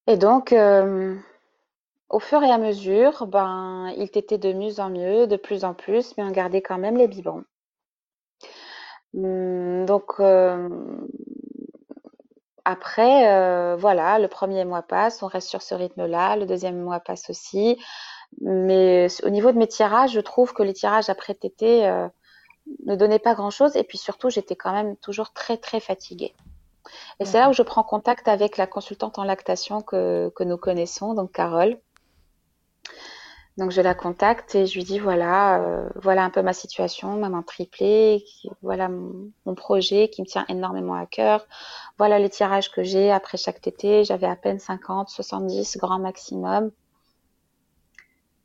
Et 0.07 0.15
donc, 0.15 0.53
euh, 0.53 1.17
au 2.07 2.19
fur 2.21 2.41
et 2.41 2.49
à 2.49 2.57
mesure, 2.57 3.27
ben, 3.27 3.91
il 3.97 4.09
t'était 4.09 4.37
de 4.37 4.53
mieux 4.53 4.79
en 4.79 4.89
mieux, 4.89 5.27
de 5.27 5.35
plus 5.35 5.65
en 5.65 5.73
plus, 5.73 6.15
mais 6.17 6.23
on 6.23 6.31
gardait 6.31 6.61
quand 6.61 6.77
même 6.77 6.95
les 6.95 7.09
biberons. 7.09 7.43
Hum, 9.13 9.85
donc, 9.85 10.21
euh, 10.21 10.69
après, 12.69 13.33
euh, 13.33 13.75
voilà, 13.75 14.19
le 14.19 14.27
premier 14.27 14.63
mois 14.63 14.83
passe, 14.83 15.23
on 15.23 15.27
reste 15.27 15.47
sur 15.47 15.63
ce 15.63 15.73
rythme-là, 15.73 16.35
le 16.35 16.45
deuxième 16.45 16.79
mois 16.79 16.99
passe 16.99 17.31
aussi. 17.31 17.81
Mais 18.41 19.07
au 19.23 19.29
niveau 19.29 19.51
de 19.51 19.57
mes 19.57 19.67
tirages, 19.67 20.11
je 20.11 20.19
trouve 20.19 20.53
que 20.53 20.61
les 20.61 20.73
tirages 20.73 21.09
après 21.09 21.33
tété 21.33 21.87
euh, 21.87 22.07
ne 22.85 22.95
donnaient 22.95 23.17
pas 23.17 23.33
grand-chose. 23.33 23.75
Et 23.75 23.83
puis 23.83 23.97
surtout, 23.97 24.29
j'étais 24.29 24.55
quand 24.55 24.71
même 24.71 24.95
toujours 24.97 25.33
très, 25.33 25.57
très 25.57 25.79
fatiguée. 25.79 26.35
Et 27.19 27.25
c'est 27.25 27.39
là 27.39 27.49
où 27.49 27.53
je 27.53 27.63
prends 27.63 27.83
contact 27.83 28.27
avec 28.27 28.57
la 28.57 28.67
consultante 28.67 29.17
en 29.17 29.23
lactation 29.23 29.81
que, 29.81 30.31
que 30.35 30.43
nous 30.43 30.57
connaissons, 30.57 31.15
donc 31.15 31.31
Carole, 31.31 31.79
donc 33.59 33.71
je 33.71 33.81
la 33.81 33.93
contacte 33.93 34.55
et 34.55 34.65
je 34.65 34.73
lui 34.75 34.85
dis 34.85 34.99
voilà, 34.99 35.61
euh, 35.61 35.89
voilà 35.95 36.23
un 36.23 36.29
peu 36.29 36.41
ma 36.41 36.53
situation, 36.53 37.17
maman 37.17 37.43
triplée, 37.43 38.23
voilà 38.61 38.87
mon, 38.87 39.55
projet 39.55 40.07
qui 40.09 40.21
me 40.21 40.27
tient 40.27 40.45
énormément 40.47 40.93
à 40.93 41.05
cœur. 41.05 41.45
Voilà 41.97 42.19
les 42.19 42.29
tirages 42.29 42.71
que 42.71 42.83
j'ai 42.83 43.11
après 43.11 43.37
chaque 43.37 43.59
tété. 43.59 44.05
J'avais 44.05 44.27
à 44.27 44.37
peine 44.37 44.59
50, 44.59 45.09
70 45.09 45.77
grand 45.77 45.99
maximum. 45.99 46.71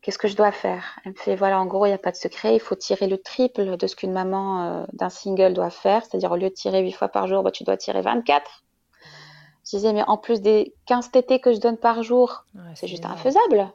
Qu'est-ce 0.02 0.18
que 0.18 0.26
je 0.26 0.36
dois 0.36 0.50
faire? 0.50 0.98
Elle 1.04 1.12
me 1.12 1.16
fait 1.16 1.36
voilà 1.36 1.60
en 1.60 1.66
gros 1.66 1.86
il 1.86 1.90
n'y 1.90 1.94
a 1.94 1.98
pas 1.98 2.10
de 2.10 2.16
secret, 2.16 2.56
il 2.56 2.60
faut 2.60 2.74
tirer 2.74 3.06
le 3.06 3.16
triple 3.16 3.76
de 3.76 3.86
ce 3.86 3.94
qu'une 3.94 4.12
maman 4.12 4.64
euh, 4.64 4.84
d'un 4.94 5.10
single 5.10 5.54
doit 5.54 5.70
faire, 5.70 6.04
c'est-à-dire 6.04 6.32
au 6.32 6.36
lieu 6.36 6.48
de 6.48 6.54
tirer 6.54 6.82
8 6.82 6.92
fois 6.92 7.08
par 7.08 7.28
jour, 7.28 7.44
bah, 7.44 7.52
tu 7.52 7.62
dois 7.62 7.76
tirer 7.76 8.02
24. 8.02 8.64
Je 9.64 9.76
disais 9.76 9.92
mais 9.92 10.02
en 10.08 10.18
plus 10.18 10.42
des 10.42 10.74
15 10.86 11.12
tétés 11.12 11.38
que 11.38 11.52
je 11.52 11.60
donne 11.60 11.78
par 11.78 12.02
jour, 12.02 12.44
c'est 12.74 12.88
juste 12.88 13.06
infaisable 13.06 13.72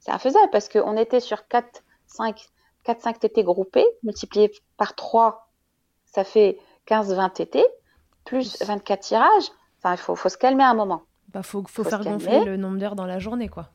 c'est 0.00 0.10
infaisable 0.10 0.48
parce 0.50 0.68
qu'on 0.68 0.96
était 0.96 1.20
sur 1.20 1.46
4, 1.46 1.82
5, 2.06 2.46
4, 2.84 3.00
5 3.00 3.20
TT 3.20 3.44
groupés, 3.44 3.86
multiplié 4.02 4.50
par 4.76 4.94
3, 4.94 5.48
ça 6.06 6.24
fait 6.24 6.58
15, 6.86 7.14
20 7.14 7.28
TT, 7.30 7.64
plus 8.24 8.60
24 8.62 9.00
tirages. 9.00 9.50
Enfin, 9.78 9.94
il 9.94 9.98
faut, 9.98 10.16
faut 10.16 10.28
se 10.28 10.38
calmer 10.38 10.64
un 10.64 10.74
moment. 10.74 11.02
Il 11.28 11.32
bah, 11.32 11.42
faut, 11.42 11.64
faut, 11.68 11.84
faire 11.84 12.02
gonfler 12.02 12.44
le 12.44 12.56
nombre 12.56 12.78
d'heures 12.78 12.96
dans 12.96 13.06
la 13.06 13.18
journée, 13.18 13.48
quoi. 13.48 13.68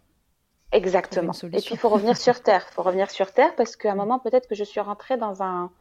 Exactement. 0.71 1.31
Et 1.31 1.61
puis, 1.61 1.69
il 1.71 1.77
faut 1.77 1.89
revenir 1.89 2.17
sur 2.17 2.41
Terre. 2.43 2.65
Il 2.69 2.73
faut 2.73 2.83
revenir 2.83 3.09
sur 3.09 3.31
Terre 3.31 3.55
parce 3.55 3.75
qu'à 3.75 3.91
un 3.91 3.95
moment, 3.95 4.19
peut-être 4.19 4.47
que 4.47 4.55
je 4.55 4.63
suis 4.63 4.81
rentrée 4.81 5.17
dans 5.17 5.41
un, 5.41 5.71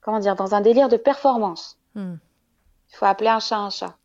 comment 0.00 0.18
dire, 0.18 0.36
dans 0.36 0.54
un 0.54 0.60
délire 0.60 0.88
de 0.88 0.96
performance. 0.96 1.78
Hmm. 1.94 2.16
Il 2.90 2.96
faut 2.96 3.06
appeler 3.06 3.30
un 3.30 3.40
chat 3.40 3.58
un 3.58 3.70
chat. 3.70 3.96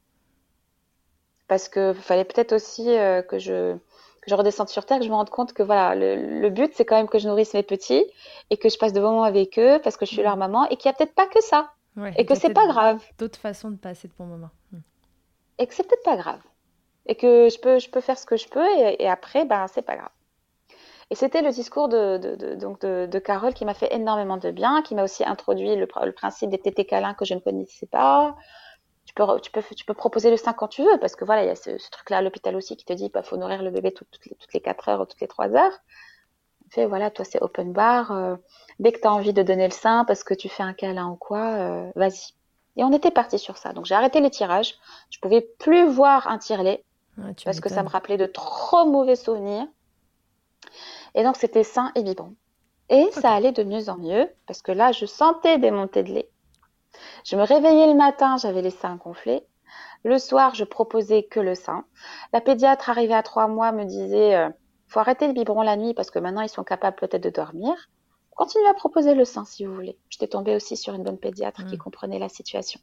Parce 1.47 1.67
qu'il 1.67 1.93
fallait 1.95 2.25
peut-être 2.25 2.53
aussi 2.53 2.89
euh, 2.89 3.21
que 3.21 3.37
je 3.37 3.75
que 4.23 4.29
je 4.29 4.35
redescende 4.35 4.69
sur 4.69 4.85
terre, 4.85 4.99
que 4.99 5.05
je 5.05 5.09
me 5.09 5.15
rende 5.15 5.29
compte 5.29 5.53
que 5.53 5.63
voilà, 5.63 5.95
le, 5.95 6.49
but 6.49 6.71
c'est 6.75 6.85
quand 6.85 6.95
même 6.95 7.09
que 7.09 7.19
je 7.19 7.27
nourrisse 7.27 7.53
mes 7.53 7.63
petits 7.63 8.05
et 8.49 8.57
que 8.57 8.69
je 8.69 8.77
passe 8.77 8.93
de 8.93 9.01
bons 9.01 9.11
moments 9.11 9.23
avec 9.23 9.59
eux 9.59 9.79
parce 9.83 9.97
que 9.97 10.05
je 10.05 10.11
suis 10.13 10.23
leur 10.23 10.37
maman 10.37 10.65
et 10.69 10.77
qu'il 10.77 10.89
n'y 10.89 10.93
a 10.93 10.97
peut-être 10.97 11.15
pas 11.15 11.27
que 11.27 11.41
ça 11.41 11.71
et 12.17 12.25
que 12.25 12.35
c'est 12.35 12.53
pas 12.53 12.67
grave. 12.67 13.03
D'autres 13.19 13.39
façons 13.39 13.69
de 13.69 13.75
passer 13.75 14.07
de 14.07 14.13
bons 14.17 14.25
moments. 14.25 14.49
Mm. 14.71 14.77
Et 15.59 15.67
que 15.67 15.73
c'est 15.73 15.87
peut-être 15.87 16.03
pas 16.03 16.17
grave 16.17 16.39
et 17.05 17.15
que 17.15 17.49
je 17.49 17.59
peux, 17.59 17.79
je 17.79 17.89
peux 17.89 18.01
faire 18.01 18.17
ce 18.17 18.25
que 18.25 18.37
je 18.37 18.47
peux 18.47 18.65
et, 18.77 19.09
après, 19.09 19.45
ben 19.45 19.67
c'est 19.67 19.81
pas 19.81 19.95
grave. 19.95 20.09
Et 21.09 21.15
c'était 21.15 21.41
le 21.41 21.51
discours 21.51 21.89
de, 21.89 22.17
de, 22.17 22.55
donc 22.55 22.79
de, 22.81 23.19
Carole 23.19 23.53
qui 23.53 23.65
m'a 23.65 23.73
fait 23.73 23.93
énormément 23.93 24.37
de 24.37 24.51
bien, 24.51 24.81
qui 24.81 24.95
m'a 24.95 25.03
aussi 25.03 25.23
introduit 25.23 25.75
le, 25.75 25.85
principe 26.13 26.49
des 26.49 26.57
tétés 26.57 26.85
câlins 26.85 27.13
que 27.13 27.25
je 27.25 27.33
ne 27.33 27.39
connaissais 27.39 27.85
pas. 27.85 28.35
Tu 29.05 29.13
peux, 29.13 29.23
tu, 29.41 29.51
peux, 29.51 29.61
tu 29.75 29.85
peux 29.85 29.93
proposer 29.93 30.29
le 30.31 30.37
sein 30.37 30.53
quand 30.53 30.67
tu 30.67 30.81
veux, 30.81 30.97
parce 30.99 31.15
que 31.15 31.25
voilà, 31.25 31.43
il 31.43 31.47
y 31.47 31.51
a 31.51 31.55
ce, 31.55 31.71
truc-là 31.91 32.17
à 32.17 32.21
l'hôpital 32.21 32.55
aussi 32.55 32.77
qui 32.77 32.85
te 32.85 32.93
dit 32.93 33.09
bah, 33.09 33.23
faut 33.23 33.37
nourrir 33.37 33.61
le 33.61 33.69
bébé 33.69 33.91
toutes, 33.91 34.17
les, 34.25 34.35
toutes 34.35 34.53
les 34.53 34.61
4 34.61 34.89
heures 34.89 35.01
ou 35.01 35.05
toutes 35.05 35.21
les 35.21 35.27
3 35.27 35.55
heures. 35.55 35.79
Fait, 36.69 36.85
voilà, 36.85 37.11
toi 37.11 37.25
c'est 37.25 37.41
open 37.41 37.73
bar. 37.73 38.11
Euh, 38.11 38.35
dès 38.79 38.91
que 38.91 38.99
tu 38.99 39.07
as 39.07 39.13
envie 39.13 39.33
de 39.33 39.43
donner 39.43 39.67
le 39.67 39.73
sein 39.73 40.05
parce 40.05 40.23
que 40.23 40.33
tu 40.33 40.49
fais 40.49 40.63
un 40.63 40.73
câlin 40.73 41.09
ou 41.09 41.15
quoi, 41.15 41.53
euh, 41.53 41.91
vas-y. 41.95 42.33
Et 42.75 42.83
on 42.83 42.91
était 42.91 43.11
parti 43.11 43.37
sur 43.37 43.57
ça. 43.57 43.73
Donc 43.73 43.85
j'ai 43.85 43.95
arrêté 43.95 44.21
les 44.21 44.31
tirages. 44.31 44.75
Je 45.09 45.19
pouvais 45.19 45.41
plus 45.41 45.87
voir 45.87 46.27
un 46.27 46.37
tirelet 46.37 46.83
parce 47.45 47.59
que 47.59 47.69
ça 47.69 47.83
me 47.83 47.89
rappelait 47.89 48.17
de 48.17 48.25
trop 48.25 48.85
mauvais 48.85 49.15
souvenirs. 49.15 49.67
Et 51.13 51.23
donc 51.23 51.35
c'était 51.35 51.63
sain 51.63 51.91
et 51.95 52.01
biberon. 52.01 52.35
Et 52.89 53.09
ça 53.11 53.31
allait 53.31 53.51
de 53.51 53.63
mieux 53.63 53.89
en 53.89 53.97
mieux 53.97 54.29
parce 54.47 54.61
que 54.61 54.71
là, 54.71 54.91
je 54.91 55.05
sentais 55.05 55.57
des 55.57 55.71
montées 55.71 56.03
de 56.03 56.13
lait. 56.13 56.29
Je 57.25 57.35
me 57.35 57.43
réveillais 57.43 57.87
le 57.87 57.95
matin, 57.95 58.37
j'avais 58.37 58.61
les 58.61 58.69
seins 58.69 58.95
gonflés. 58.95 59.45
Le 60.03 60.17
soir, 60.19 60.53
je 60.53 60.63
proposais 60.63 61.23
que 61.23 61.39
le 61.39 61.55
sein. 61.55 61.85
La 62.33 62.41
pédiatre 62.41 62.89
arrivée 62.89 63.13
à 63.13 63.23
trois 63.23 63.47
mois 63.47 63.71
me 63.71 63.85
disait 63.85 64.35
euh, 64.35 64.49
faut 64.87 64.99
arrêter 64.99 65.27
le 65.27 65.33
biberon 65.33 65.61
la 65.61 65.77
nuit 65.77 65.93
parce 65.93 66.11
que 66.11 66.19
maintenant 66.19 66.41
ils 66.41 66.49
sont 66.49 66.63
capables 66.63 66.97
peut-être 66.97 67.23
de 67.23 67.29
dormir. 67.29 67.73
Continuez 68.35 68.67
à 68.67 68.73
proposer 68.73 69.15
le 69.15 69.25
sein 69.25 69.45
si 69.45 69.65
vous 69.65 69.73
voulez. 69.73 69.97
J'étais 70.09 70.27
tombée 70.27 70.55
aussi 70.55 70.75
sur 70.75 70.93
une 70.93 71.03
bonne 71.03 71.17
pédiatre 71.17 71.65
qui 71.65 71.75
mm. 71.75 71.79
comprenait 71.79 72.19
la 72.19 72.29
situation. 72.29 72.79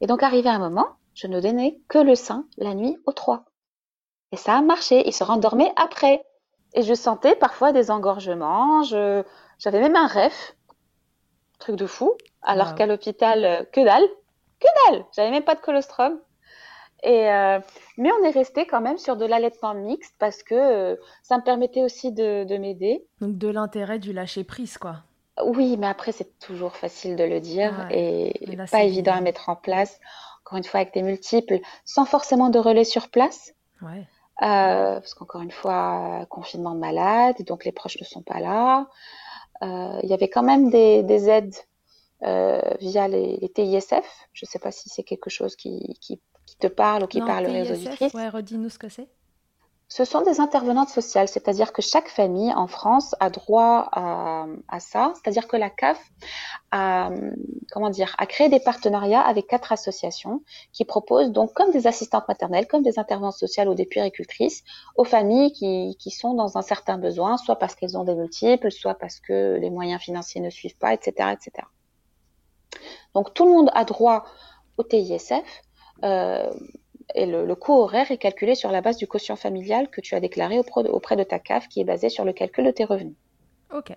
Et 0.00 0.06
donc 0.06 0.22
arrivé 0.22 0.48
un 0.48 0.58
moment, 0.58 0.88
je 1.14 1.26
ne 1.26 1.40
donnais 1.40 1.80
que 1.88 1.98
le 1.98 2.14
sein 2.14 2.46
la 2.58 2.74
nuit 2.74 2.98
aux 3.06 3.12
trois. 3.12 3.44
Et 4.32 4.36
ça 4.36 4.56
a 4.56 4.62
marché. 4.62 5.06
Ils 5.06 5.12
se 5.12 5.24
rendormaient 5.24 5.72
après. 5.76 6.24
Et 6.74 6.82
je 6.82 6.94
sentais 6.94 7.34
parfois 7.36 7.72
des 7.72 7.90
engorgements. 7.90 8.82
J'avais 8.82 9.80
même 9.80 9.96
un 9.96 10.06
rêve. 10.06 10.34
Truc 11.58 11.76
de 11.76 11.86
fou. 11.86 12.12
Alors 12.42 12.74
qu'à 12.74 12.86
l'hôpital, 12.86 13.44
euh, 13.44 13.64
que 13.72 13.84
dalle. 13.84 14.06
Que 14.60 14.66
dalle. 14.90 15.04
J'avais 15.14 15.30
même 15.30 15.44
pas 15.44 15.54
de 15.54 15.60
colostrum. 15.60 16.18
Et 17.02 17.30
euh, 17.30 17.60
mais 17.98 18.10
on 18.10 18.24
est 18.24 18.30
resté 18.30 18.66
quand 18.66 18.80
même 18.80 18.98
sur 18.98 19.16
de 19.16 19.26
l'allaitement 19.26 19.74
mixte 19.74 20.14
parce 20.18 20.42
que 20.42 20.54
euh, 20.54 20.96
ça 21.22 21.36
me 21.36 21.42
permettait 21.42 21.82
aussi 21.82 22.10
de, 22.12 22.44
m'aider. 22.56 23.06
Donc 23.20 23.36
de 23.36 23.48
l'intérêt 23.48 23.98
du 23.98 24.12
lâcher 24.12 24.44
prise, 24.44 24.78
quoi. 24.78 25.02
Oui, 25.44 25.76
mais 25.76 25.86
après 25.86 26.12
c'est 26.12 26.38
toujours 26.38 26.74
facile 26.74 27.14
de 27.14 27.24
le 27.24 27.40
dire 27.40 27.86
et 27.90 28.32
pas 28.70 28.84
évident 28.84 29.12
à 29.12 29.20
mettre 29.20 29.50
en 29.50 29.56
place. 29.56 30.00
Encore 30.44 30.56
une 30.58 30.64
fois 30.64 30.80
avec 30.80 30.94
des 30.94 31.02
multiples, 31.02 31.58
sans 31.84 32.06
forcément 32.06 32.48
de 32.48 32.58
relais 32.58 32.84
sur 32.84 33.08
place. 33.08 33.52
Ouais. 33.82 34.06
Euh, 34.42 35.00
parce 35.00 35.14
qu'encore 35.14 35.40
une 35.40 35.50
fois, 35.50 36.26
confinement 36.28 36.74
de 36.74 36.78
malade, 36.78 37.36
donc 37.46 37.64
les 37.64 37.72
proches 37.72 37.98
ne 38.00 38.04
sont 38.04 38.22
pas 38.22 38.40
là. 38.40 38.86
Euh, 39.62 40.00
il 40.02 40.08
y 40.08 40.14
avait 40.14 40.28
quand 40.28 40.42
même 40.42 40.70
des, 40.70 41.28
aides 41.28 41.54
euh, 42.22 42.60
via 42.80 43.08
les, 43.08 43.50
TISF. 43.54 44.28
Je 44.32 44.44
ne 44.44 44.48
sais 44.48 44.58
pas 44.58 44.70
si 44.70 44.88
c'est 44.88 45.02
quelque 45.02 45.30
chose 45.30 45.56
qui, 45.56 45.96
te 46.60 46.66
parle 46.66 47.04
ou 47.04 47.06
qui 47.06 47.20
parle 47.20 47.46
aux 47.46 47.72
auditrices. 47.72 48.14
Ouais, 48.14 48.28
redis-nous 48.28 48.70
ce 48.70 48.78
que 48.78 48.88
c'est. 48.88 49.08
Ce 49.88 50.04
sont 50.04 50.22
des 50.22 50.40
intervenantes 50.40 50.88
sociales, 50.88 51.28
c'est-à-dire 51.28 51.72
que 51.72 51.80
chaque 51.80 52.08
famille 52.08 52.52
en 52.52 52.66
France 52.66 53.14
a 53.20 53.30
droit 53.30 53.88
à, 53.92 54.80
ça, 54.80 55.12
c'est-à-dire 55.14 55.46
que 55.46 55.56
la 55.56 55.70
CAF 55.70 56.02
a, 56.72 57.10
comment 57.70 57.90
dire, 57.90 58.16
a 58.18 58.26
créé 58.26 58.48
des 58.48 58.58
partenariats 58.58 59.20
avec 59.20 59.46
quatre 59.46 59.70
associations 59.70 60.42
qui 60.72 60.84
proposent 60.84 61.30
donc 61.30 61.52
comme 61.54 61.70
des 61.70 61.86
assistantes 61.86 62.26
maternelles, 62.26 62.66
comme 62.66 62.82
des 62.82 62.98
intervenantes 62.98 63.36
sociales 63.36 63.68
ou 63.68 63.74
des 63.74 63.86
puéricultrices 63.86 64.64
aux 64.96 65.04
familles 65.04 65.52
qui, 65.52 65.96
qui 66.00 66.10
sont 66.10 66.34
dans 66.34 66.58
un 66.58 66.62
certain 66.62 66.98
besoin, 66.98 67.36
soit 67.36 67.56
parce 67.56 67.76
qu'elles 67.76 67.96
ont 67.96 68.04
des 68.04 68.16
multiples, 68.16 68.72
soit 68.72 68.94
parce 68.94 69.20
que 69.20 69.56
les 69.60 69.70
moyens 69.70 70.02
financiers 70.02 70.40
ne 70.40 70.50
suivent 70.50 70.78
pas, 70.78 70.94
etc., 70.94 71.30
etc. 71.32 71.68
Donc 73.14 73.34
tout 73.34 73.46
le 73.46 73.52
monde 73.52 73.70
a 73.72 73.84
droit 73.84 74.24
au 74.78 74.82
TISF. 74.82 75.62
Euh, 76.04 76.50
et 77.14 77.26
le, 77.26 77.54
coût 77.54 77.74
horaire 77.74 78.10
est 78.10 78.18
calculé 78.18 78.54
sur 78.54 78.70
la 78.70 78.80
base 78.80 78.96
du 78.96 79.06
quotient 79.06 79.36
familial 79.36 79.88
que 79.88 80.00
tu 80.00 80.14
as 80.14 80.20
déclaré 80.20 80.58
auprès 80.58 81.16
de 81.16 81.22
ta 81.22 81.38
CAF 81.38 81.68
qui 81.68 81.80
est 81.80 81.84
basé 81.84 82.08
sur 82.08 82.24
le 82.24 82.32
calcul 82.32 82.64
de 82.64 82.70
tes 82.70 82.84
revenus. 82.84 83.14
Ok. 83.74 83.92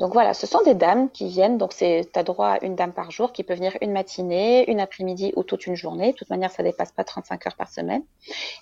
Donc 0.00 0.14
voilà, 0.14 0.32
ce 0.32 0.46
sont 0.46 0.62
des 0.62 0.74
dames 0.74 1.10
qui 1.10 1.28
viennent, 1.28 1.58
donc 1.58 1.76
tu 1.76 1.84
as 1.84 2.22
droit 2.22 2.48
à 2.48 2.64
une 2.64 2.74
dame 2.74 2.94
par 2.94 3.10
jour 3.10 3.32
qui 3.32 3.44
peut 3.44 3.52
venir 3.52 3.76
une 3.82 3.92
matinée, 3.92 4.70
une 4.70 4.80
après-midi 4.80 5.34
ou 5.36 5.42
toute 5.42 5.66
une 5.66 5.74
journée. 5.74 6.12
De 6.12 6.16
toute 6.16 6.30
manière, 6.30 6.50
ça 6.50 6.62
dépasse 6.62 6.90
pas 6.90 7.04
35 7.04 7.46
heures 7.46 7.54
par 7.54 7.68
semaine. 7.68 8.02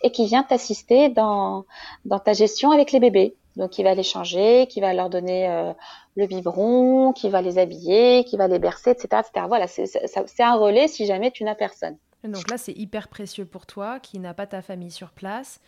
Et 0.02 0.10
qui 0.10 0.26
vient 0.26 0.42
t'assister 0.42 1.10
dans, 1.10 1.64
dans 2.04 2.18
ta 2.18 2.32
gestion 2.32 2.72
avec 2.72 2.90
les 2.90 2.98
bébés. 2.98 3.36
Donc, 3.54 3.70
qui 3.70 3.84
va 3.84 3.94
les 3.94 4.02
changer, 4.02 4.66
qui 4.66 4.80
va 4.80 4.92
leur 4.94 5.10
donner 5.10 5.48
euh, 5.48 5.72
le 6.16 6.26
biberon, 6.26 7.12
qui 7.12 7.28
va 7.28 7.40
les 7.40 7.58
habiller, 7.58 8.24
qui 8.24 8.36
va 8.36 8.48
les 8.48 8.58
bercer, 8.58 8.90
etc. 8.90 9.08
etc. 9.20 9.46
Voilà, 9.46 9.68
c'est 9.68 10.42
un 10.42 10.56
relais 10.56 10.88
si 10.88 11.06
jamais 11.06 11.30
tu 11.30 11.44
n'as 11.44 11.54
personne. 11.54 11.98
Donc 12.24 12.50
là, 12.50 12.58
c'est 12.58 12.72
hyper 12.72 13.08
précieux 13.08 13.44
pour 13.44 13.66
toi 13.66 14.00
qui 14.00 14.18
n'a 14.18 14.34
pas 14.34 14.46
ta 14.46 14.62
famille 14.62 14.90
sur 14.90 15.10
place, 15.10 15.60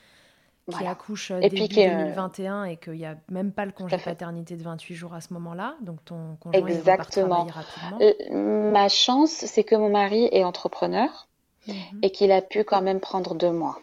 qui 0.70 0.86
accouche 0.86 1.30
euh, 1.30 1.40
début 1.40 1.68
2021 1.68 2.64
et 2.64 2.76
qu'il 2.76 2.94
n'y 2.94 3.06
a 3.06 3.16
même 3.28 3.52
pas 3.52 3.64
le 3.64 3.72
congé 3.72 3.96
paternité 3.98 4.56
de 4.56 4.62
28 4.62 4.94
jours 4.94 5.14
à 5.14 5.20
ce 5.20 5.32
moment-là. 5.34 5.76
Donc 5.80 6.04
ton 6.04 6.36
conjoint 6.40 6.66
Exactement. 6.66 7.44
rapidement. 7.44 7.98
Euh, 8.00 8.70
ma 8.70 8.88
chance, 8.88 9.30
c'est 9.30 9.64
que 9.64 9.74
mon 9.74 9.90
mari 9.90 10.28
est 10.32 10.44
entrepreneur 10.44 11.28
mhm. 11.66 11.74
et 12.02 12.10
qu'il 12.10 12.32
a 12.32 12.42
pu 12.42 12.64
quand 12.64 12.82
même 12.82 13.00
prendre 13.00 13.34
deux 13.34 13.52
mois. 13.52 13.78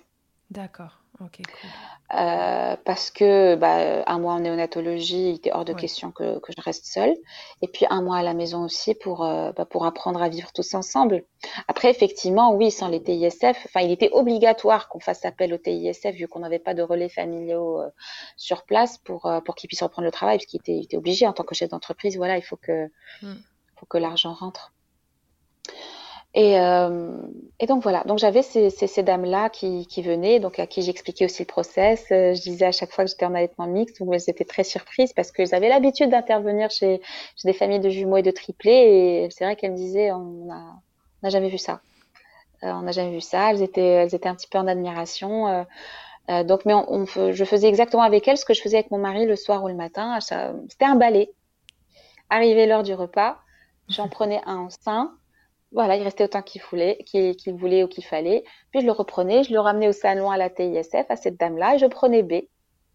D'accord. 0.50 1.02
Ok, 1.20 1.38
cool. 1.38 1.70
Euh, 2.20 2.78
parce 2.86 3.10
que 3.10 3.56
bah, 3.56 4.04
un 4.06 4.20
mois 4.20 4.34
en 4.34 4.40
néonatologie, 4.40 5.30
il 5.30 5.36
était 5.36 5.52
hors 5.52 5.66
de 5.66 5.74
question 5.74 6.12
que, 6.12 6.40
que, 6.40 6.54
je 6.56 6.62
reste 6.62 6.86
seule. 6.86 7.16
Et 7.64 7.68
puis 7.68 7.88
un 7.90 8.04
mois 8.04 8.18
à 8.18 8.24
la 8.24 8.36
maison 8.36 8.64
aussi 8.64 8.94
pour, 8.94 9.26
euh, 9.26 9.52
bah, 9.52 9.66
pour 9.66 9.86
apprendre 9.86 10.22
à 10.22 10.30
vivre 10.30 10.54
tous 10.54 10.76
ensemble. 10.76 11.26
Après, 11.68 11.90
effectivement, 11.90 12.54
oui, 12.54 12.70
sans 12.70 12.88
les 12.88 13.02
TISF, 13.02 13.66
enfin, 13.66 13.82
il 13.82 13.92
était 13.92 14.10
obligatoire 14.12 14.90
qu'on 14.90 15.00
fasse 15.00 15.26
appel 15.26 15.54
au 15.54 15.58
TISF 15.58 16.14
vu 16.14 16.28
qu'on 16.28 16.40
n'avait 16.40 16.60
pas 16.60 16.76
de 16.76 16.84
relais 16.84 17.10
familiaux 17.10 17.82
euh, 17.82 17.90
sur 18.38 18.64
place 18.64 19.00
pour, 19.00 19.30
pour 19.44 19.56
qu'il 19.56 19.68
puisse 19.68 19.82
reprendre 19.82 20.06
le 20.06 20.12
travail, 20.12 20.38
puisqu'il 20.38 20.58
était, 20.58 20.76
il 20.78 20.84
était 20.84 20.98
obligé 20.98 21.26
en 21.26 21.34
tant 21.34 21.44
que 21.44 21.56
chef 21.56 21.70
d'entreprise. 21.70 22.16
Voilà, 22.16 22.38
il 22.38 22.44
faut 22.44 22.58
que, 22.58 22.86
mm. 23.24 23.34
faut 23.76 23.88
que 23.88 23.98
l'argent 23.98 24.34
rentre. 24.34 24.72
Et, 26.34 26.60
euh, 26.60 27.18
et, 27.60 27.66
donc 27.66 27.82
voilà, 27.82 28.04
donc 28.04 28.20
j'avais 28.20 28.44
ces, 28.44 28.70
ces, 28.70 28.86
ces 28.86 29.02
dames-là 29.02 29.50
qui, 29.50 29.88
qui, 29.88 30.02
venaient, 30.04 30.40
donc 30.40 30.60
à 30.60 30.68
qui 30.68 30.82
j'expliquais 30.82 31.26
aussi 31.26 31.42
le 31.42 31.48
process. 31.48 32.06
Euh, 32.12 32.34
je 32.34 32.42
disais 32.42 32.66
à 32.66 32.72
chaque 32.72 32.92
fois 32.92 33.06
que 33.06 33.10
j'étais 33.10 33.26
en 33.26 33.34
allaitement 33.34 33.66
mixte, 33.66 34.00
donc 34.00 34.14
elles 34.14 34.30
étaient 34.30 34.46
très 34.46 34.64
surprises 34.64 35.14
parce 35.14 35.32
qu'elles 35.32 35.56
avaient 35.56 35.70
l'habitude 35.70 36.12
d'intervenir 36.12 36.70
chez, 36.70 37.02
chez, 37.38 37.48
des 37.48 37.54
familles 37.54 37.80
de 37.80 37.90
jumeaux 37.90 38.18
et 38.18 38.24
de 38.24 38.32
triplés. 38.32 38.72
Et 39.26 39.30
c'est 39.32 39.46
vrai 39.46 39.56
qu'elles 39.56 39.72
me 39.72 39.78
disaient, 39.78 40.12
on 40.12 40.46
n'a 41.24 41.30
jamais 41.30 41.50
vu 41.50 41.58
ça. 41.58 41.82
Euh, 42.64 42.72
on 42.72 42.82
n'a 42.82 42.92
jamais 42.92 43.12
vu 43.12 43.22
ça. 43.22 43.52
Elles 43.52 43.62
étaient, 43.62 43.82
elles 43.82 44.16
étaient 44.16 44.30
un 44.30 44.36
petit 44.36 44.48
peu 44.48 44.58
en 44.58 44.68
admiration. 44.68 45.48
Euh, 45.48 45.64
euh 46.30 46.44
donc, 46.44 46.66
mais 46.66 46.74
on, 46.74 46.86
on, 46.92 47.06
je 47.06 47.44
faisais 47.46 47.68
exactement 47.68 48.04
avec 48.04 48.28
elles 48.28 48.38
ce 48.38 48.46
que 48.46 48.54
je 48.54 48.62
faisais 48.62 48.78
avec 48.78 48.92
mon 48.92 48.98
mari 48.98 49.26
le 49.26 49.36
soir 49.36 49.64
ou 49.64 49.68
le 49.68 49.76
matin. 49.76 50.20
C'était 50.20 50.86
un 50.86 50.96
balai. 50.96 51.32
Arrivé 52.30 52.66
l'heure 52.66 52.84
du 52.84 52.94
repas, 52.94 53.38
j'en 53.88 54.10
prenais 54.10 54.42
un 54.46 54.58
en 54.58 54.70
sein 54.70 55.16
voilà, 55.72 55.98
il 55.98 56.04
restait 56.04 56.24
autant 56.24 56.42
qu'il 56.42 56.62
voulait, 56.62 56.98
qu'il 57.06 57.54
voulait 57.54 57.84
ou 57.84 57.88
qu'il 57.88 58.06
fallait. 58.06 58.44
Puis 58.72 58.82
je 58.82 58.86
le 58.86 58.92
reprenais, 58.92 59.44
je 59.44 59.54
le 59.54 59.60
ramenais 59.60 59.90
au 59.90 59.94
salon 59.94 60.32
à 60.32 60.38
la 60.38 60.50
TISF, 60.50 61.06
à 61.10 61.16
cette 61.16 61.38
dame-là, 61.38 61.76
et 61.76 61.78
je 61.78 61.86
prenais 61.86 62.24
B. 62.24 62.46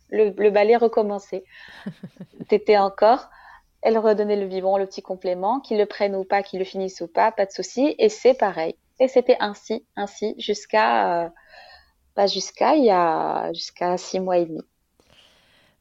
Le, 0.08 0.30
le 0.30 0.50
balai 0.50 0.76
recommençait. 0.76 1.44
T'étais 2.48 2.78
encore. 2.78 3.28
Elle 3.82 3.98
redonnait 3.98 4.36
le 4.36 4.46
vivant, 4.46 4.78
le 4.78 4.86
petit 4.86 5.02
complément, 5.02 5.60
qu'il 5.60 5.78
le 5.78 5.86
prenne 5.86 6.14
ou 6.14 6.24
pas, 6.24 6.42
qu'il 6.42 6.58
le 6.60 6.64
finisse 6.64 7.00
ou 7.00 7.08
pas, 7.08 7.32
pas 7.32 7.46
de 7.46 7.50
souci. 7.50 7.94
Et 7.98 8.08
c'est 8.08 8.34
pareil. 8.34 8.76
Et 9.00 9.08
c'était 9.08 9.36
ainsi, 9.40 9.84
ainsi, 9.96 10.34
jusqu'à, 10.38 11.24
euh, 11.24 11.28
pas 12.14 12.26
jusqu'à, 12.26 12.76
il 12.76 12.84
y 12.84 12.90
a, 12.90 13.52
jusqu'à 13.52 13.96
six 13.96 14.20
mois 14.20 14.38
et 14.38 14.46
demi. 14.46 14.62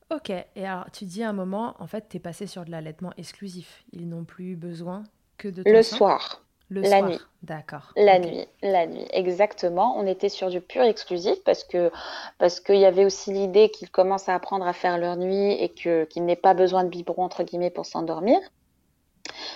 Ok. 0.10 0.30
Et 0.30 0.66
alors, 0.66 0.90
tu 0.92 1.06
dis 1.06 1.24
à 1.24 1.30
un 1.30 1.34
moment, 1.34 1.76
en 1.80 1.88
fait, 1.88 2.10
tu 2.10 2.18
es 2.18 2.20
passé 2.20 2.48
sur 2.48 2.66
de 2.66 2.72
l'allaitement 2.72 3.12
exclusif. 3.18 3.84
Ils 3.92 4.10
n'ont 4.10 4.26
plus 4.26 4.56
besoin 4.56 5.04
que 5.38 5.48
de 5.48 5.64
Le 5.66 5.84
soir 5.84 6.44
la 6.72 7.02
nuit. 7.02 7.20
D'accord. 7.44 7.92
La 7.96 8.20
nuit, 8.20 8.48
la 8.62 8.86
nuit, 8.86 9.06
exactement. 9.12 9.98
On 9.98 10.06
était 10.06 10.30
sur 10.30 10.50
du 10.50 10.62
pur 10.62 10.84
exclusif 10.84 11.44
parce 11.44 11.64
que 11.64 11.92
parce 12.38 12.60
qu'il 12.60 12.78
y 12.78 12.86
avait 12.86 13.06
aussi 13.06 13.34
l'idée 13.34 13.70
qu'ils 13.70 13.90
commencent 13.90 14.30
à 14.30 14.36
apprendre 14.36 14.66
à 14.66 14.74
faire 14.74 14.98
leur 14.98 15.18
nuit 15.18 15.54
et 15.54 15.70
que 15.70 16.06
qu'ils 16.06 16.24
n'aient 16.26 16.36
pas 16.36 16.54
besoin 16.54 16.84
de 16.84 16.90
biberon 16.90 17.24
entre 17.24 17.44
guillemets 17.44 17.72
pour 17.72 17.86
s'endormir. 17.86 18.38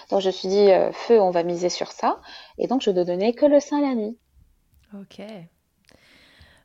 Donc 0.10 0.22
je 0.22 0.28
me 0.28 0.32
suis 0.32 0.48
dit 0.48 0.72
euh, 0.72 0.92
feu, 0.92 1.20
on 1.22 1.32
va 1.32 1.44
miser 1.44 1.70
sur 1.70 1.92
ça 1.92 2.20
et 2.58 2.68
donc 2.68 2.82
je 2.82 2.92
ne 2.92 3.04
donnais 3.04 3.34
que 3.34 3.46
le 3.46 3.60
sein 3.60 3.82
la 3.82 3.96
nuit. 3.96 4.18
Ok 4.94 5.22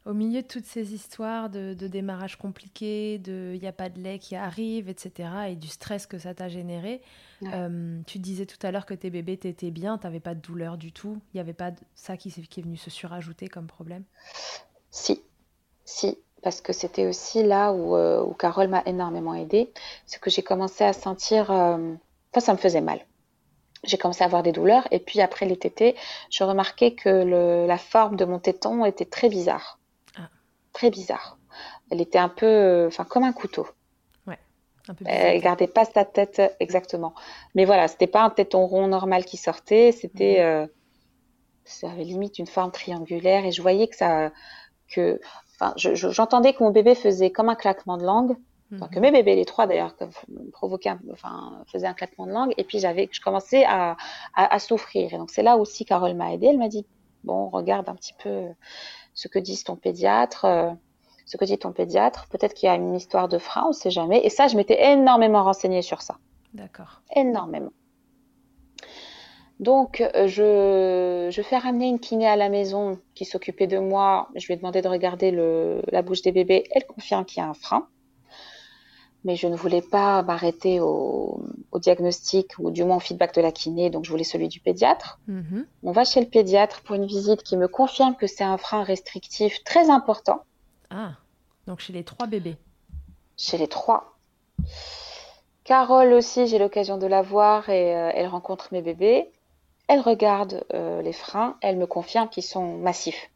au 0.06 0.14
milieu 0.14 0.42
de 0.42 0.46
toutes 0.46 0.64
ces 0.64 0.94
histoires 0.94 1.50
de, 1.50 1.74
démarrage 1.74 2.36
compliqué, 2.36 3.18
de 3.18 3.52
il 3.54 3.60
n'y 3.60 3.68
a 3.68 3.72
pas 3.72 3.88
de 3.88 4.00
lait 4.00 4.18
qui 4.18 4.34
arrive, 4.34 4.88
etc., 4.88 5.28
et 5.50 5.56
du 5.56 5.68
stress 5.68 6.06
que 6.06 6.18
ça 6.18 6.34
t'a 6.34 6.48
généré, 6.48 7.02
euh, 7.42 8.00
tu 8.06 8.18
disais 8.18 8.46
tout 8.46 8.58
à 8.66 8.70
l'heure 8.70 8.86
que 8.86 8.94
tes 8.94 9.10
bébés 9.10 9.36
t'étaient 9.36 9.70
bien, 9.70 9.98
tu 9.98 10.06
n'avais 10.06 10.20
pas 10.20 10.34
de 10.34 10.40
douleur 10.40 10.78
du 10.78 10.92
tout, 10.92 11.18
il 11.32 11.36
n'y 11.36 11.40
avait 11.40 11.52
pas 11.52 11.70
de, 11.70 11.78
ça 11.94 12.16
qui, 12.16 12.30
qui 12.30 12.60
est 12.60 12.62
venu 12.62 12.76
se 12.76 12.90
surajouter 12.90 13.48
comme 13.48 13.66
problème? 13.66 14.04
Si, 14.90 15.22
si, 15.84 16.18
parce 16.42 16.60
que 16.60 16.72
c'était 16.72 17.06
aussi 17.06 17.42
là 17.42 17.72
où, 17.72 17.94
euh, 17.96 18.22
où 18.22 18.32
Carole 18.32 18.68
m'a 18.68 18.82
énormément 18.86 19.34
aidée, 19.34 19.70
c'est 20.06 20.20
que 20.20 20.30
j'ai 20.30 20.42
commencé 20.42 20.84
à 20.84 20.94
sentir, 20.94 21.50
euh, 21.50 21.94
enfin 22.32 22.40
ça 22.40 22.52
me 22.52 22.58
faisait 22.58 22.80
mal. 22.80 23.00
j'ai 23.84 23.98
commencé 23.98 24.22
à 24.22 24.26
avoir 24.26 24.42
des 24.42 24.52
douleurs. 24.52 24.86
Et 24.90 24.98
puis 24.98 25.20
après 25.20 25.46
les 25.46 25.56
tétés, 25.58 25.94
je 26.30 26.44
remarquais 26.44 26.94
que 26.94 27.08
le, 27.08 27.66
la 27.66 27.78
forme 27.78 28.16
de 28.16 28.24
mon 28.24 28.38
téton 28.38 28.84
était 28.84 29.04
très 29.04 29.28
bizarre. 29.28 29.79
Très 30.80 30.90
bizarre. 30.90 31.36
Elle 31.90 32.00
était 32.00 32.18
un 32.18 32.30
peu, 32.30 32.86
enfin, 32.86 33.04
comme 33.04 33.22
un 33.22 33.34
couteau. 33.34 33.66
Ouais. 34.26 34.38
Un 34.88 34.94
peu 34.94 35.04
Elle 35.06 35.42
gardait 35.42 35.66
pas 35.66 35.84
sa 35.84 36.06
tête 36.06 36.40
exactement. 36.58 37.14
Mais 37.54 37.66
voilà, 37.66 37.86
c'était 37.86 38.06
pas 38.06 38.22
un 38.22 38.30
téton 38.30 38.64
rond 38.64 38.86
normal 38.86 39.26
qui 39.26 39.36
sortait. 39.36 39.92
C'était, 39.92 40.40
euh, 40.40 40.66
ça 41.66 41.90
avait 41.90 42.04
limite 42.04 42.38
une 42.38 42.46
forme 42.46 42.70
triangulaire. 42.70 43.44
Et 43.44 43.52
je 43.52 43.60
voyais 43.60 43.88
que 43.88 43.96
ça, 43.96 44.32
que, 44.88 45.20
enfin, 45.54 45.74
j'entendais 45.76 46.54
que 46.54 46.64
mon 46.64 46.70
bébé 46.70 46.94
faisait 46.94 47.28
comme 47.28 47.50
un 47.50 47.56
claquement 47.56 47.98
de 47.98 48.06
langue 48.06 48.38
que 48.70 48.96
mhm. 48.96 49.02
mes 49.02 49.10
bébés, 49.10 49.34
les 49.34 49.44
trois 49.44 49.66
d'ailleurs, 49.66 49.94
provoquaient, 50.52 50.94
enfin, 51.12 51.62
faisaient 51.66 51.88
un 51.88 51.92
claquement 51.92 52.24
de 52.24 52.32
langue. 52.32 52.54
Et 52.56 52.64
puis 52.64 52.78
j'avais, 52.78 53.10
je 53.12 53.20
commençais 53.20 53.64
à, 53.66 53.98
à, 54.34 54.58
souffrir. 54.58 55.12
Et 55.12 55.18
donc 55.18 55.28
c'est 55.30 55.42
là 55.42 55.58
aussi 55.58 55.84
Carole 55.84 56.14
m'a 56.14 56.32
aidée. 56.32 56.46
Elle 56.46 56.58
m'a 56.58 56.68
dit 56.68 56.86
bon, 57.24 57.50
regarde 57.50 57.86
un 57.90 57.94
petit 57.94 58.14
peu 58.22 58.46
ce 59.14 59.28
que 59.28 59.38
dit 59.38 59.62
ton 59.62 59.76
pédiatre, 59.76 60.44
euh, 60.44 60.70
ce 61.26 61.36
que 61.36 61.44
dit 61.44 61.58
ton 61.58 61.72
pédiatre. 61.72 62.26
Peut-être 62.28 62.54
qu'il 62.54 62.66
y 62.66 62.70
a 62.70 62.74
une 62.74 62.94
histoire 62.94 63.28
de 63.28 63.38
frein, 63.38 63.64
on 63.64 63.68
ne 63.68 63.72
sait 63.72 63.90
jamais. 63.90 64.20
Et 64.24 64.30
ça, 64.30 64.48
je 64.48 64.56
m'étais 64.56 64.92
énormément 64.92 65.44
renseignée 65.44 65.82
sur 65.82 66.02
ça. 66.02 66.16
D'accord. 66.54 67.02
Énormément. 67.14 67.72
Donc, 69.60 70.00
euh, 70.00 70.26
je, 70.26 71.28
je 71.30 71.42
fais 71.42 71.58
ramener 71.58 71.86
une 71.88 72.00
kiné 72.00 72.26
à 72.26 72.36
la 72.36 72.48
maison 72.48 72.98
qui 73.14 73.26
s'occupait 73.26 73.66
de 73.66 73.78
moi. 73.78 74.28
Je 74.34 74.46
lui 74.46 74.54
ai 74.54 74.56
demandé 74.56 74.80
de 74.80 74.88
regarder 74.88 75.30
le, 75.30 75.82
la 75.92 76.00
bouche 76.00 76.22
des 76.22 76.32
bébés. 76.32 76.64
Elle 76.70 76.86
confirme 76.86 77.26
qu'il 77.26 77.42
y 77.42 77.46
a 77.46 77.48
un 77.48 77.54
frein 77.54 77.86
mais 79.24 79.36
je 79.36 79.46
ne 79.46 79.56
voulais 79.56 79.82
pas 79.82 80.22
m'arrêter 80.22 80.80
au, 80.80 81.42
diagnostic 81.74 82.58
ou 82.58 82.70
du 82.70 82.84
moins 82.84 82.96
au 82.96 83.00
feedback 83.00 83.34
de 83.34 83.40
la 83.40 83.52
kiné, 83.52 83.90
donc 83.90 84.04
je 84.04 84.10
voulais 84.10 84.24
celui 84.24 84.48
du 84.48 84.60
pédiatre. 84.60 85.18
Mhm. 85.28 85.66
On 85.82 85.92
va 85.92 86.04
chez 86.04 86.20
le 86.20 86.26
pédiatre 86.26 86.82
pour 86.82 86.94
une 86.94 87.06
visite 87.06 87.42
qui 87.42 87.56
me 87.56 87.68
confirme 87.68 88.16
que 88.16 88.26
c'est 88.26 88.44
un 88.44 88.58
frein 88.58 88.82
restrictif 88.82 89.62
très 89.64 89.88
important. 89.90 90.42
Ah, 90.90 91.12
donc 91.66 91.80
chez 91.80 91.92
les 91.92 92.04
trois 92.04 92.26
bébés. 92.26 92.56
Chez 93.36 93.56
les 93.56 93.68
trois. 93.68 94.18
Carole 95.64 96.12
aussi, 96.12 96.46
j'ai 96.46 96.58
l'occasion 96.58 96.98
de 96.98 97.06
la 97.06 97.22
voir 97.22 97.68
et 97.68 97.96
euh, 97.96 98.10
elle 98.14 98.26
rencontre 98.26 98.68
mes 98.72 98.82
bébés. 98.82 99.30
Elle 99.86 100.00
regarde 100.00 100.64
euh, 100.74 101.02
les 101.02 101.12
freins, 101.12 101.56
elle 101.62 101.76
me 101.76 101.86
confirme 101.86 102.28
qu'ils 102.28 102.44
sont 102.44 102.76
massifs. 102.78 103.30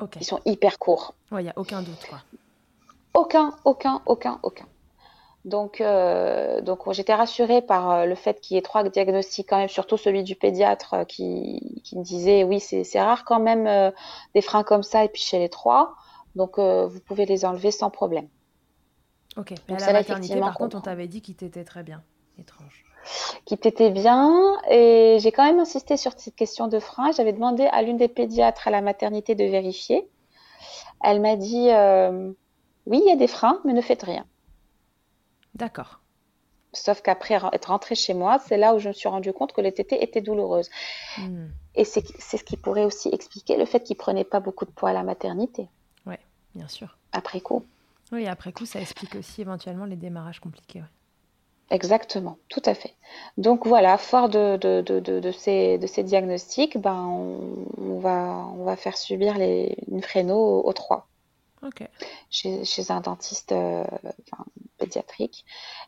Ok. 0.00 0.16
Ils 0.20 0.24
sont 0.24 0.40
hyper 0.44 0.78
courts. 0.78 1.14
Il 1.32 1.38
n'y 1.38 1.48
a 1.48 1.52
aucun 1.56 1.82
doute, 1.82 2.06
quoi. 2.08 2.18
Aucun, 3.14 3.54
aucun, 3.64 4.02
aucun, 4.06 4.40
aucun. 4.42 4.66
Donc, 5.44 5.82
euh, 5.82 6.62
donc 6.62 6.90
j'étais 6.92 7.14
rassurée 7.14 7.60
par 7.60 7.90
euh, 7.90 8.06
le 8.06 8.14
fait 8.14 8.40
qu'il 8.40 8.54
y 8.54 8.58
ait 8.58 8.62
trois 8.62 8.82
diagnostics 8.82 9.46
quand 9.46 9.58
même, 9.58 9.68
surtout 9.68 9.98
celui 9.98 10.22
du 10.22 10.36
pédiatre 10.36 10.94
euh, 10.94 11.04
qui, 11.04 11.82
qui 11.84 11.98
me 11.98 12.02
disait 12.02 12.44
oui 12.44 12.60
c'est 12.60 13.00
rare 13.00 13.26
quand 13.26 13.40
même 13.40 13.66
euh, 13.66 13.90
des 14.34 14.40
freins 14.40 14.64
comme 14.64 14.82
ça 14.82 15.04
et 15.04 15.08
puis 15.08 15.20
chez 15.20 15.38
les 15.38 15.50
trois, 15.50 15.96
donc 16.34 16.58
vous 16.58 17.00
pouvez 17.00 17.26
les 17.26 17.44
enlever 17.44 17.70
sans 17.70 17.90
problème. 17.90 18.26
Ok. 19.36 19.52
Mais 19.68 19.82
à 19.82 19.86
la 19.88 19.92
maternité 19.92 20.40
par 20.40 20.56
contre 20.56 20.78
on 20.78 20.80
t'avait 20.80 21.08
dit 21.08 21.20
qu'il 21.20 21.36
t'était 21.36 21.64
très 21.64 21.82
bien. 21.82 22.02
Étrange. 22.38 22.84
Qui 23.44 23.58
t'était 23.58 23.90
bien 23.90 24.56
et 24.70 25.18
j'ai 25.20 25.30
quand 25.30 25.44
même 25.44 25.60
insisté 25.60 25.98
sur 25.98 26.12
cette 26.16 26.34
question 26.34 26.68
de 26.68 26.78
frein. 26.78 27.12
J'avais 27.12 27.34
demandé 27.34 27.66
à 27.66 27.82
l'une 27.82 27.98
des 27.98 28.08
pédiatres 28.08 28.66
à 28.66 28.70
la 28.70 28.80
maternité 28.80 29.34
de 29.34 29.44
vérifier. 29.44 30.08
Elle 31.02 31.20
m'a 31.20 31.36
dit 31.36 31.68
oui 32.86 33.02
il 33.04 33.08
y 33.08 33.12
a 33.12 33.16
des 33.16 33.28
freins 33.28 33.60
mais 33.66 33.74
ne 33.74 33.82
faites 33.82 34.02
rien. 34.02 34.24
D'accord. 35.54 36.00
Sauf 36.72 37.02
qu'après 37.02 37.38
être 37.52 37.66
rentrée 37.66 37.94
chez 37.94 38.14
moi, 38.14 38.40
c'est 38.40 38.56
là 38.56 38.74
où 38.74 38.78
je 38.78 38.88
me 38.88 38.92
suis 38.92 39.08
rendu 39.08 39.32
compte 39.32 39.52
que 39.52 39.60
les 39.60 39.72
tétées 39.72 40.02
étaient 40.02 40.20
douloureuses. 40.20 40.70
Hmm. 41.18 41.46
Et 41.76 41.84
c'est 41.84 42.02
ce 42.02 42.42
qui 42.42 42.56
pourrait 42.56 42.84
aussi 42.84 43.08
expliquer 43.12 43.56
le 43.56 43.64
fait 43.64 43.80
qu'il 43.80 43.96
prenait 43.96 44.24
pas 44.24 44.40
beaucoup 44.40 44.64
de 44.64 44.70
poids 44.70 44.90
à 44.90 44.92
la 44.92 45.04
maternité. 45.04 45.68
Oui, 46.06 46.16
bien 46.54 46.68
sûr. 46.68 46.96
Après 47.12 47.40
coup. 47.40 47.64
Oui, 48.12 48.26
après 48.26 48.52
coup, 48.52 48.66
ça 48.66 48.80
explique 48.80 49.14
aussi 49.14 49.40
éventuellement 49.40 49.84
les 49.84 49.96
démarrages 49.96 50.40
compliqués. 50.40 50.82
Exactement, 51.70 52.36
tout 52.48 52.62
à 52.66 52.74
fait. 52.74 52.94
Donc 53.38 53.66
voilà, 53.66 53.96
fort 53.96 54.28
de, 54.28 54.56
de, 54.56 54.82
de, 54.82 55.30
ces, 55.32 55.78
de 55.78 55.86
ces 55.86 56.02
diagnostics, 56.02 56.76
ben, 56.78 56.94
on, 56.94 57.98
va, 58.00 58.46
on 58.56 58.64
va 58.64 58.76
faire 58.76 58.96
subir 58.96 59.38
les, 59.38 59.76
une 59.90 60.02
fréno 60.02 60.62
aux, 60.62 60.72
trois. 60.72 61.08
Chez, 62.30 62.64
chez, 62.64 62.90
un 62.90 63.00
dentiste 63.00 63.52
euh, 63.52 63.84
pédiatrique. 64.78 65.44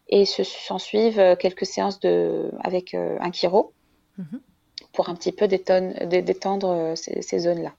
Et 0.09 0.25
s'en 0.25 0.79
suivent 0.79 1.19
euh, 1.19 1.37
quelques 1.37 1.67
séances 1.67 2.01
de, 2.01 2.51
avec 2.61 2.95
euh, 2.95 3.19
un 3.21 3.33
chiro 3.33 3.73
mhm. 4.19 4.41
pour 4.93 5.09
un 5.09 5.15
petit 5.15 5.33
peu 5.33 5.49
détendre, 5.49 6.95
ces, 6.97 7.39
zones-là. 7.39 7.73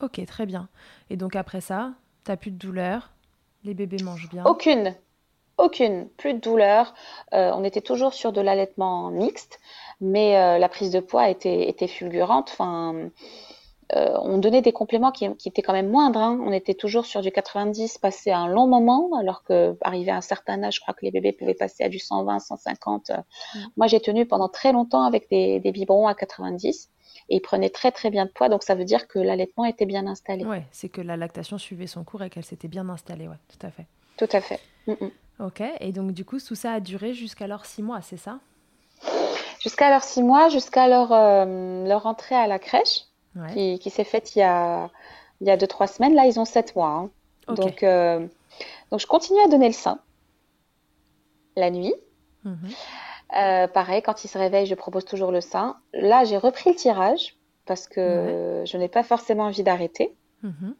Ok, 0.00 0.24
très 0.26 0.46
bien. 0.46 0.68
Et 1.10 1.16
donc 1.16 1.36
après 1.36 1.60
ça, 1.60 1.92
tu 2.24 2.30
n'as 2.30 2.36
plus 2.36 2.50
de 2.50 2.58
douleur 2.58 3.12
Les 3.64 3.74
bébés 3.74 4.02
mangent 4.02 4.28
bien 4.30 4.44
Aucune. 4.44 4.94
Aucune, 5.56 6.08
plus 6.16 6.34
de 6.34 6.40
douleur. 6.40 6.94
on 7.30 7.62
était 7.62 7.80
toujours 7.80 8.12
sur 8.12 8.32
de 8.32 8.40
l'allaitement 8.40 9.12
mixte, 9.12 9.60
mais 10.00 10.58
la 10.58 10.68
prise 10.68 10.90
de 10.90 10.98
poids 10.98 11.28
était, 11.28 11.68
était 11.68 11.86
fulgurante. 11.86 12.50
Enfin, 12.50 13.10
euh, 13.92 14.16
on 14.22 14.38
donnait 14.38 14.62
des 14.62 14.72
compléments 14.72 15.12
qui, 15.12 15.26
étaient 15.26 15.62
quand 15.62 15.72
même 15.72 15.90
moindres. 15.90 16.20
Hein. 16.20 16.40
On 16.42 16.52
était 16.52 16.74
toujours 16.74 17.04
sur 17.04 17.20
du 17.20 17.30
90 17.30 17.98
passé 17.98 18.30
un 18.30 18.48
long 18.48 18.66
moment, 18.66 19.10
alors 19.18 19.42
que 19.42 19.76
arrivé 19.82 20.10
à 20.10 20.16
un 20.16 20.20
certain 20.20 20.62
âge, 20.62 20.76
je 20.76 20.80
crois 20.80 20.94
que 20.94 21.04
les 21.04 21.10
bébés 21.10 21.32
pouvaient 21.32 21.54
passer 21.54 21.84
à 21.84 21.88
du 21.88 21.98
120, 21.98 22.38
150. 22.38 23.10
Mm. 23.10 23.58
Moi, 23.76 23.86
j'ai 23.86 24.00
tenu 24.00 24.26
pendant 24.26 24.48
très 24.48 24.72
longtemps 24.72 25.04
avec 25.04 25.28
des, 25.30 25.60
biberons 25.60 26.06
à 26.06 26.14
90 26.14 26.90
et 27.28 27.36
ils 27.36 27.40
prenaient 27.40 27.70
très 27.70 27.90
très 27.90 28.10
bien 28.10 28.26
de 28.26 28.30
poids, 28.30 28.48
donc 28.48 28.62
ça 28.62 28.74
veut 28.74 28.84
dire 28.84 29.06
que 29.06 29.18
l'allaitement 29.18 29.64
était 29.64 29.86
bien 29.86 30.06
installé. 30.06 30.44
Oui, 30.44 30.58
c'est 30.72 30.88
que 30.88 31.00
la 31.00 31.16
lactation 31.16 31.58
suivait 31.58 31.86
son 31.86 32.04
cours 32.04 32.22
et 32.22 32.30
qu'elle 32.30 32.44
s'était 32.44 32.68
bien 32.68 32.88
installée, 32.88 33.28
ouais, 33.28 33.38
tout 33.48 33.66
à 33.66 33.70
fait. 33.70 33.86
Tout 34.16 34.28
à 34.32 34.40
fait. 34.40 34.60
Mm, 34.86 34.92
mm. 34.92 35.10
Ok, 35.40 35.62
et 35.80 35.92
donc 35.92 36.12
du 36.12 36.24
coup, 36.24 36.38
tout 36.38 36.54
ça 36.54 36.72
a 36.72 36.80
duré 36.80 37.12
jusqu'à 37.12 37.46
leurs 37.46 37.66
six 37.66 37.82
mois, 37.82 38.00
c'est 38.02 38.16
ça? 38.16 38.38
Jusqu'à 39.60 39.88
leurs 39.88 40.04
six 40.04 40.22
mois, 40.22 40.48
jusqu'à 40.48 40.88
leur, 40.88 41.12
euh, 41.12 41.86
leur 41.86 42.06
entrée 42.06 42.34
à 42.34 42.46
la 42.46 42.58
crèche 42.58 43.06
qui, 43.52 43.90
s'est 43.90 44.04
faite 44.04 44.36
il 44.36 44.40
y 44.40 44.42
a 44.42 44.90
il 45.40 45.46
y 45.46 45.50
a 45.50 45.56
deux 45.56 45.66
trois 45.66 45.86
semaines. 45.86 46.14
Là, 46.14 46.26
ils 46.26 46.38
ont 46.38 46.44
sept 46.44 46.74
mois. 46.76 46.88
Hein. 46.88 47.10
Donc 47.54 47.82
euh, 47.82 48.26
donc 48.90 49.00
je 49.00 49.06
continue 49.06 49.40
à 49.40 49.48
donner 49.48 49.68
le 49.68 49.74
sein 49.74 49.98
la 51.56 51.70
nuit. 51.70 51.94
Mhm. 52.44 52.58
Euh, 53.36 53.66
pareil, 53.68 54.02
quand 54.02 54.24
ils 54.24 54.28
se 54.28 54.38
réveillent, 54.38 54.66
je 54.66 54.74
propose 54.74 55.04
toujours 55.04 55.32
le 55.32 55.40
sein. 55.40 55.76
Là, 55.92 56.24
j'ai 56.24 56.36
repris 56.36 56.70
le 56.70 56.76
tirage 56.76 57.36
parce 57.66 57.88
que 57.88 58.62
je 58.66 58.76
n'ai 58.76 58.88
pas 58.88 59.02
forcément 59.02 59.44
envie 59.44 59.62
d'arrêter. 59.62 60.14
Mhm. 60.42 60.74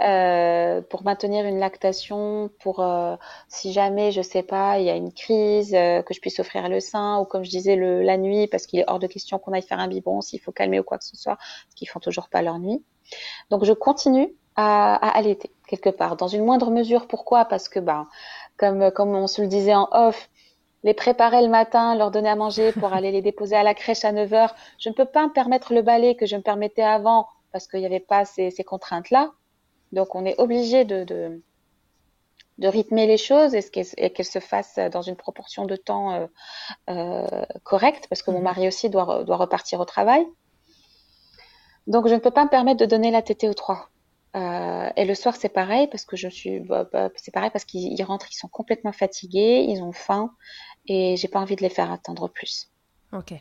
Euh, 0.00 0.80
pour 0.82 1.04
maintenir 1.04 1.46
une 1.46 1.60
lactation, 1.60 2.50
pour 2.58 2.80
euh, 2.80 3.14
si 3.48 3.72
jamais, 3.72 4.10
je 4.10 4.22
sais 4.22 4.42
pas, 4.42 4.78
il 4.80 4.86
y 4.86 4.90
a 4.90 4.96
une 4.96 5.12
crise, 5.12 5.72
euh, 5.74 6.02
que 6.02 6.12
je 6.14 6.20
puisse 6.20 6.40
offrir 6.40 6.68
le 6.68 6.80
sein, 6.80 7.20
ou 7.20 7.24
comme 7.24 7.44
je 7.44 7.50
disais, 7.50 7.76
le, 7.76 8.02
la 8.02 8.16
nuit, 8.16 8.48
parce 8.48 8.66
qu'il 8.66 8.80
est 8.80 8.84
hors 8.88 8.98
de 8.98 9.06
question 9.06 9.38
qu'on 9.38 9.52
aille 9.52 9.62
faire 9.62 9.78
un 9.78 9.86
biberon 9.86 10.20
s'il 10.20 10.40
faut 10.40 10.50
calmer 10.50 10.80
ou 10.80 10.82
quoi 10.82 10.98
que 10.98 11.04
ce 11.04 11.16
soit, 11.16 11.36
parce 11.36 11.74
qu'ils 11.76 11.88
font 11.88 12.00
toujours 12.00 12.28
pas 12.28 12.42
leur 12.42 12.58
nuit. 12.58 12.84
Donc 13.50 13.64
je 13.64 13.72
continue 13.72 14.34
à, 14.56 14.94
à 14.96 15.16
allaiter 15.16 15.50
quelque 15.68 15.90
part, 15.90 16.16
dans 16.16 16.28
une 16.28 16.44
moindre 16.44 16.70
mesure. 16.70 17.06
Pourquoi? 17.06 17.44
Parce 17.44 17.68
que, 17.68 17.78
bah, 17.80 18.06
comme, 18.56 18.90
comme 18.90 19.14
on 19.14 19.26
se 19.28 19.42
le 19.42 19.48
disait 19.48 19.74
en 19.74 19.88
off, 19.92 20.28
les 20.82 20.94
préparer 20.94 21.42
le 21.42 21.48
matin, 21.48 21.94
leur 21.96 22.10
donner 22.10 22.28
à 22.28 22.36
manger 22.36 22.72
pour 22.72 22.92
aller 22.92 23.12
les 23.12 23.22
déposer 23.22 23.56
à 23.56 23.62
la 23.62 23.74
crèche 23.74 24.04
à 24.04 24.12
9 24.12 24.32
heures. 24.34 24.54
Je 24.78 24.88
ne 24.90 24.94
peux 24.94 25.06
pas 25.06 25.26
me 25.26 25.32
permettre 25.32 25.72
le 25.72 25.82
balai 25.82 26.16
que 26.16 26.26
je 26.26 26.36
me 26.36 26.42
permettais 26.42 26.82
avant 26.82 27.28
parce 27.52 27.68
qu'il 27.68 27.80
n'y 27.80 27.86
avait 27.86 28.00
pas 28.00 28.24
ces, 28.24 28.50
ces 28.50 28.64
contraintes-là. 28.64 29.32
Donc 29.94 30.14
on 30.14 30.26
est 30.26 30.38
obligé 30.38 30.84
de, 30.84 31.04
de, 31.04 32.68
rythmer 32.68 33.06
les 33.06 33.16
choses 33.16 33.54
et 33.54 34.10
qu'elles 34.10 34.24
se 34.24 34.40
fassent 34.40 34.78
dans 34.92 35.02
une 35.02 35.16
proportion 35.16 35.66
de 35.66 35.76
temps 35.76 36.12
euh, 36.12 36.26
euh, 36.90 37.44
correcte, 37.62 38.06
parce 38.08 38.22
que 38.22 38.30
mon 38.30 38.38
mhm. 38.38 38.44
mari 38.44 38.68
aussi 38.68 38.90
doit, 38.90 39.24
doit 39.24 39.36
repartir 39.36 39.80
au 39.80 39.84
travail. 39.84 40.26
Donc 41.86 42.08
je 42.08 42.14
ne 42.14 42.18
peux 42.18 42.30
pas 42.30 42.44
me 42.44 42.50
permettre 42.50 42.80
de 42.80 42.86
donner 42.86 43.10
la 43.10 43.22
tétée 43.22 43.48
aux 43.48 43.54
trois. 43.54 43.88
Euh, 44.36 44.90
et 44.96 45.04
le 45.04 45.14
soir 45.14 45.36
c'est 45.36 45.48
pareil 45.48 45.86
parce 45.86 46.04
que 46.04 46.16
je 46.16 46.28
suis, 46.28 46.58
bah, 46.58 46.88
bah, 46.92 47.08
c'est 47.14 47.32
pareil 47.32 47.50
parce 47.50 47.64
qu'ils 47.64 48.02
rentrent, 48.02 48.26
ils 48.32 48.36
sont 48.36 48.48
complètement 48.48 48.90
fatigués, 48.90 49.64
ils 49.68 49.80
ont 49.80 49.92
faim 49.92 50.32
et 50.86 51.16
j'ai 51.16 51.28
pas 51.28 51.38
envie 51.38 51.54
de 51.54 51.62
les 51.62 51.68
faire 51.68 51.92
attendre 51.92 52.26
plus. 52.26 52.68
Ok. 53.12 53.32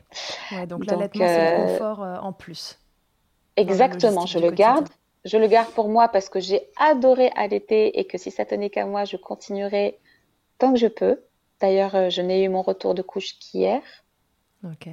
donc 0.68 0.86
l'allaitement 0.86 1.26
c'est 1.26 1.58
le 1.58 1.64
confort 1.64 2.00
en 2.00 2.32
plus. 2.32 2.78
Exactement, 3.56 4.28
je 4.28 4.38
le 4.38 4.52
garde 4.52 4.88
je 5.26 5.38
le 5.38 5.48
garde 5.48 5.72
pour 5.72 5.90
moi 5.90 6.10
parce 6.10 6.30
que 6.30 6.40
j'ai 6.40 6.70
adoré 6.78 7.32
allaiter 7.36 8.00
et 8.00 8.06
que 8.06 8.18
si 8.18 8.32
ça 8.32 8.46
tenait 8.46 8.70
qu'à 8.70 8.86
moi, 8.86 9.06
je 9.06 9.18
continuerai 9.18 10.00
tant 10.58 10.74
que 10.74 10.80
je 10.80 10.88
peux. 10.88 11.22
D'ailleurs, 11.62 11.96
euh, 11.96 12.10
je 12.10 12.22
n'ai 12.22 12.44
eu 12.44 12.50
mon 12.50 12.62
retour 12.62 12.94
de 12.94 13.02
couche 13.02 13.40
qu'hier. 13.40 13.82
Ok. 14.66 14.90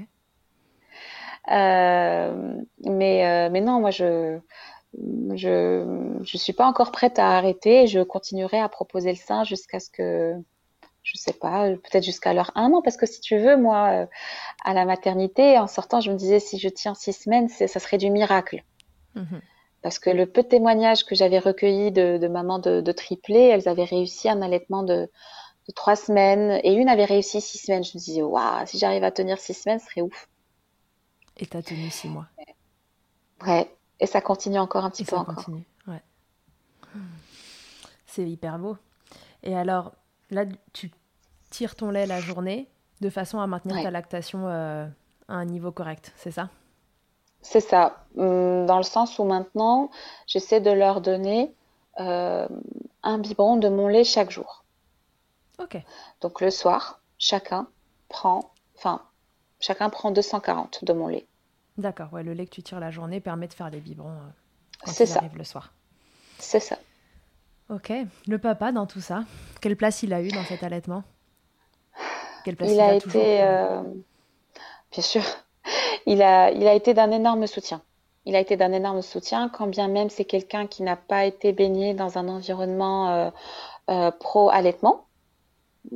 Euh, 1.50 2.54
mais, 2.84 3.26
euh, 3.26 3.50
mais 3.50 3.60
non, 3.60 3.80
moi, 3.80 3.90
je 3.90 4.38
je 5.34 6.18
je 6.22 6.36
suis 6.36 6.52
pas 6.52 6.66
encore 6.66 6.92
prête 6.92 7.18
à 7.18 7.36
arrêter. 7.36 7.86
Je 7.86 8.00
continuerai 8.00 8.58
à 8.60 8.68
proposer 8.68 9.10
le 9.10 9.16
sein 9.16 9.42
jusqu'à 9.44 9.80
ce 9.80 9.90
que 9.90 10.34
je 11.02 11.16
sais 11.16 11.32
pas, 11.32 11.70
peut-être 11.70 12.04
jusqu'à 12.04 12.34
leur 12.34 12.52
un 12.56 12.72
an, 12.72 12.82
parce 12.82 12.98
que 12.98 13.06
si 13.06 13.20
tu 13.22 13.38
veux, 13.38 13.56
moi, 13.56 14.06
à 14.64 14.74
la 14.74 14.84
maternité, 14.84 15.58
en 15.58 15.66
sortant, 15.66 16.00
je 16.02 16.12
me 16.12 16.16
disais, 16.16 16.40
si 16.40 16.58
je 16.58 16.68
tiens 16.68 16.94
six 16.94 17.14
semaines, 17.14 17.48
ça 17.48 17.66
serait 17.66 17.96
du 17.96 18.10
miracle. 18.10 18.62
Mhm. 19.14 19.40
Parce 19.82 19.98
que 19.98 20.10
le 20.10 20.26
peu 20.26 20.42
de 20.42 20.48
témoignages 20.48 21.04
que 21.04 21.14
j'avais 21.14 21.38
recueillis 21.38 21.90
de, 21.90 22.18
de 22.18 22.28
mamans 22.28 22.58
de, 22.58 22.80
de 22.80 22.92
triplés, 22.92 23.48
elles 23.48 23.68
avaient 23.68 23.84
réussi 23.84 24.28
un 24.28 24.42
allaitement 24.42 24.82
de, 24.82 25.10
de, 25.68 25.72
trois 25.74 25.96
semaines 25.96 26.60
et 26.62 26.74
une 26.74 26.88
avait 26.88 27.06
réussi 27.06 27.40
six 27.40 27.58
semaines. 27.58 27.84
Je 27.84 27.96
me 27.96 27.98
disais, 27.98 28.22
waouh, 28.22 28.66
si 28.66 28.78
j'arrive 28.78 29.04
à 29.04 29.10
tenir 29.10 29.38
six 29.38 29.54
semaines, 29.54 29.78
ce 29.78 29.86
serait 29.86 30.02
ouf. 30.02 30.28
Et 31.38 31.46
tu 31.46 31.56
as 31.56 31.62
tenu 31.62 31.88
six 31.90 32.08
mois. 32.08 32.26
Ouais, 33.46 33.74
et 34.00 34.06
ça 34.06 34.20
continue 34.20 34.58
encore 34.58 34.84
un 34.84 34.90
petit 34.90 35.04
peu 35.04 35.16
ça 35.16 35.20
encore. 35.20 35.36
Continue. 35.36 35.64
Ouais. 35.86 36.02
C'est 38.06 38.28
hyper 38.28 38.58
beau. 38.58 38.76
Et 39.42 39.56
alors, 39.56 39.92
là, 40.30 40.44
tu 40.74 40.90
tires 41.48 41.74
ton 41.74 41.90
lait 41.90 42.06
la 42.06 42.20
journée 42.20 42.68
de 43.00 43.08
façon 43.08 43.40
à 43.40 43.46
maintenir 43.46 43.82
ta 43.82 43.90
lactation 43.90 44.46
euh, 44.46 44.86
à 45.28 45.34
un 45.34 45.44
niveau 45.46 45.72
correct, 45.72 46.12
c'est 46.16 46.30
ça? 46.30 46.50
C'est 47.42 47.60
ça, 47.60 48.04
hum, 48.16 48.66
dans 48.66 48.76
le 48.76 48.82
sens 48.82 49.18
où 49.18 49.24
maintenant, 49.24 49.90
j'essaie 50.26 50.60
de 50.60 50.70
leur 50.70 51.00
donner 51.00 51.54
euh, 51.98 52.46
un 53.02 53.18
biberon 53.18 53.56
de 53.56 53.68
mon 53.68 53.88
lait 53.88 54.04
chaque 54.04 54.30
jour. 54.30 54.64
Ok. 55.58 55.76
Donc 56.20 56.40
le 56.40 56.50
soir, 56.50 57.00
chacun 57.18 57.66
prend, 58.08 58.52
enfin, 58.76 59.02
chacun 59.58 59.90
prend 59.90 60.10
240 60.10 60.84
de 60.84 60.92
mon 60.92 61.08
lait. 61.08 61.26
D'accord, 61.78 62.12
ouais, 62.12 62.22
le 62.22 62.32
lait 62.32 62.46
que 62.46 62.50
tu 62.50 62.62
tires 62.62 62.80
la 62.80 62.90
journée 62.90 63.20
permet 63.20 63.48
de 63.48 63.54
faire 63.54 63.70
des 63.70 63.80
biberons 63.80 64.10
euh, 64.10 64.84
quand 64.84 64.92
il 64.98 65.16
arrive 65.16 65.36
le 65.36 65.44
soir. 65.44 65.72
C'est 66.38 66.60
ça. 66.60 66.76
Ok. 67.68 67.92
Le 68.26 68.38
papa 68.38 68.72
dans 68.72 68.86
tout 68.86 69.00
ça, 69.00 69.24
quelle 69.60 69.76
place 69.76 70.02
il 70.02 70.12
a 70.12 70.22
eu 70.22 70.28
dans 70.28 70.44
cet 70.44 70.62
allaitement? 70.62 71.04
Quelle 72.44 72.56
place 72.56 72.70
il, 72.72 72.80
a, 72.80 72.94
été, 72.94 73.42
euh, 73.42 73.82
bien 74.90 75.02
sûr, 75.02 75.22
il 76.10 76.22
a, 76.22 76.50
il 76.50 76.66
a 76.66 76.74
été 76.74 76.92
d'un 76.92 77.12
énorme 77.12 77.46
soutien. 77.46 77.82
Il 78.26 78.34
a 78.34 78.40
été 78.40 78.56
d'un 78.56 78.72
énorme 78.72 79.00
soutien, 79.00 79.48
quand 79.48 79.68
bien 79.68 79.86
même 79.86 80.10
c'est 80.10 80.24
quelqu'un 80.24 80.66
qui 80.66 80.82
n'a 80.82 80.96
pas 80.96 81.24
été 81.24 81.52
baigné 81.52 81.94
dans 81.94 82.18
un 82.18 82.28
environnement 82.28 83.10
euh, 83.10 83.30
euh, 83.90 84.10
pro-allaitement. 84.10 85.06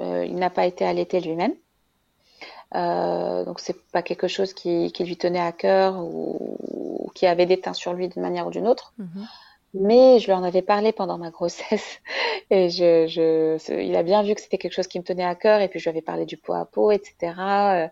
Euh, 0.01 0.25
il 0.25 0.37
n'a 0.37 0.51
pas 0.51 0.67
été 0.67 0.85
allaité 0.87 1.21
lui-même. 1.21 1.55
donc 2.73 3.59
c'est 3.59 3.79
pas 3.91 4.03
quelque 4.03 4.29
chose 4.29 4.55
qui, 4.55 4.93
lui 5.01 5.17
tenait 5.17 5.41
à 5.41 5.53
cœur 5.53 5.97
ou, 5.99 7.11
qui 7.17 7.27
avait 7.27 7.47
des 7.47 7.61
sur 7.73 7.93
lui 7.93 8.09
d'une 8.09 8.23
manière 8.23 8.47
ou 8.47 8.51
d'une 8.51 8.69
autre. 8.69 8.95
Mhm. 8.99 9.27
Mais 9.77 10.21
je 10.21 10.27
lui 10.27 10.33
en 10.33 10.45
avais 10.45 10.63
parlé 10.63 10.93
pendant 10.93 11.19
ma 11.19 11.31
grossesse 11.31 12.01
et 12.51 12.71
je, 12.71 13.09
je, 13.09 13.81
il 13.81 13.97
a 13.97 14.05
bien 14.05 14.23
vu 14.23 14.37
que 14.37 14.41
c'était 14.41 14.59
quelque 14.59 14.75
chose 14.75 14.87
qui 14.87 15.01
me 15.01 15.05
tenait 15.05 15.25
à 15.25 15.35
cœur 15.35 15.61
et 15.61 15.67
puis 15.67 15.81
je 15.81 15.85
lui 15.87 15.91
avais 15.91 16.03
parlé 16.03 16.25
du 16.25 16.37
pot 16.37 16.53
à 16.53 16.65
pot, 16.65 16.93
etc. 16.93 17.91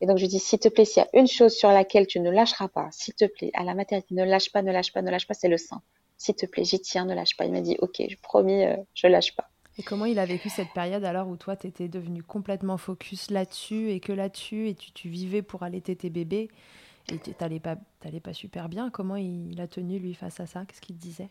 Et 0.00 0.06
donc 0.06 0.18
je 0.18 0.26
dis, 0.26 0.38
s'il 0.38 0.58
te 0.58 0.68
plaît, 0.68 0.84
s'il 0.84 1.02
y 1.02 1.06
a 1.06 1.18
une 1.18 1.26
chose 1.26 1.54
sur 1.54 1.70
laquelle 1.70 2.06
tu 2.06 2.20
ne 2.20 2.30
lâcheras 2.30 2.68
pas, 2.68 2.88
s'il 2.90 3.14
te 3.14 3.24
plaît, 3.24 3.50
à 3.54 3.64
la 3.64 3.74
maternité, 3.74 4.14
ne 4.14 4.24
lâche 4.24 4.52
pas, 4.52 4.62
ne 4.62 4.72
lâche 4.72 4.92
pas, 4.92 5.02
ne 5.02 5.10
lâche 5.10 5.26
pas, 5.26 5.34
c'est 5.34 5.48
le 5.48 5.56
sein. 5.56 5.80
S'il 6.18 6.34
te 6.34 6.46
plaît, 6.46 6.64
j'y 6.64 6.80
tiens, 6.80 7.04
ne 7.04 7.14
lâche 7.14 7.36
pas. 7.36 7.44
Il 7.44 7.52
m'a 7.52 7.60
dit, 7.60 7.76
ok, 7.80 8.02
je 8.08 8.16
promis, 8.22 8.64
euh, 8.64 8.76
je 8.94 9.06
lâche 9.06 9.34
pas. 9.34 9.48
Et 9.78 9.82
comment 9.82 10.06
il 10.06 10.18
a 10.18 10.24
vécu 10.24 10.48
cette 10.48 10.72
période 10.72 11.04
alors 11.04 11.28
où 11.28 11.36
toi, 11.36 11.56
tu 11.56 11.66
étais 11.66 11.88
devenu 11.88 12.22
complètement 12.22 12.78
focus 12.78 13.30
là-dessus 13.30 13.90
et 13.90 14.00
que 14.00 14.12
là-dessus, 14.12 14.68
et 14.68 14.74
tu, 14.74 14.92
tu, 14.92 15.08
vivais 15.08 15.42
pour 15.42 15.62
allaiter 15.62 15.94
tes 15.96 16.08
bébés 16.08 16.48
et 17.12 17.18
tu 17.18 17.34
n'allais 17.38 17.60
pas, 17.60 17.76
pas 18.22 18.32
super 18.32 18.68
bien? 18.70 18.90
Comment 18.90 19.16
il, 19.16 19.60
a 19.60 19.68
tenu, 19.68 19.98
lui, 19.98 20.14
face 20.14 20.40
à 20.40 20.46
ça? 20.46 20.64
Qu'est-ce 20.66 20.80
qu'il 20.80 20.96
te 20.96 21.02
disait? 21.02 21.28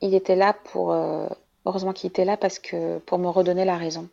Il 0.00 0.14
était 0.14 0.36
là 0.36 0.54
pour... 0.54 0.92
Euh, 0.92 1.28
heureusement 1.66 1.92
qu'il 1.92 2.08
était 2.08 2.24
là 2.24 2.38
parce 2.38 2.58
que 2.58 2.98
pour 3.00 3.18
me 3.18 3.28
redonner 3.28 3.66
la 3.66 3.76
raison. 3.76 4.08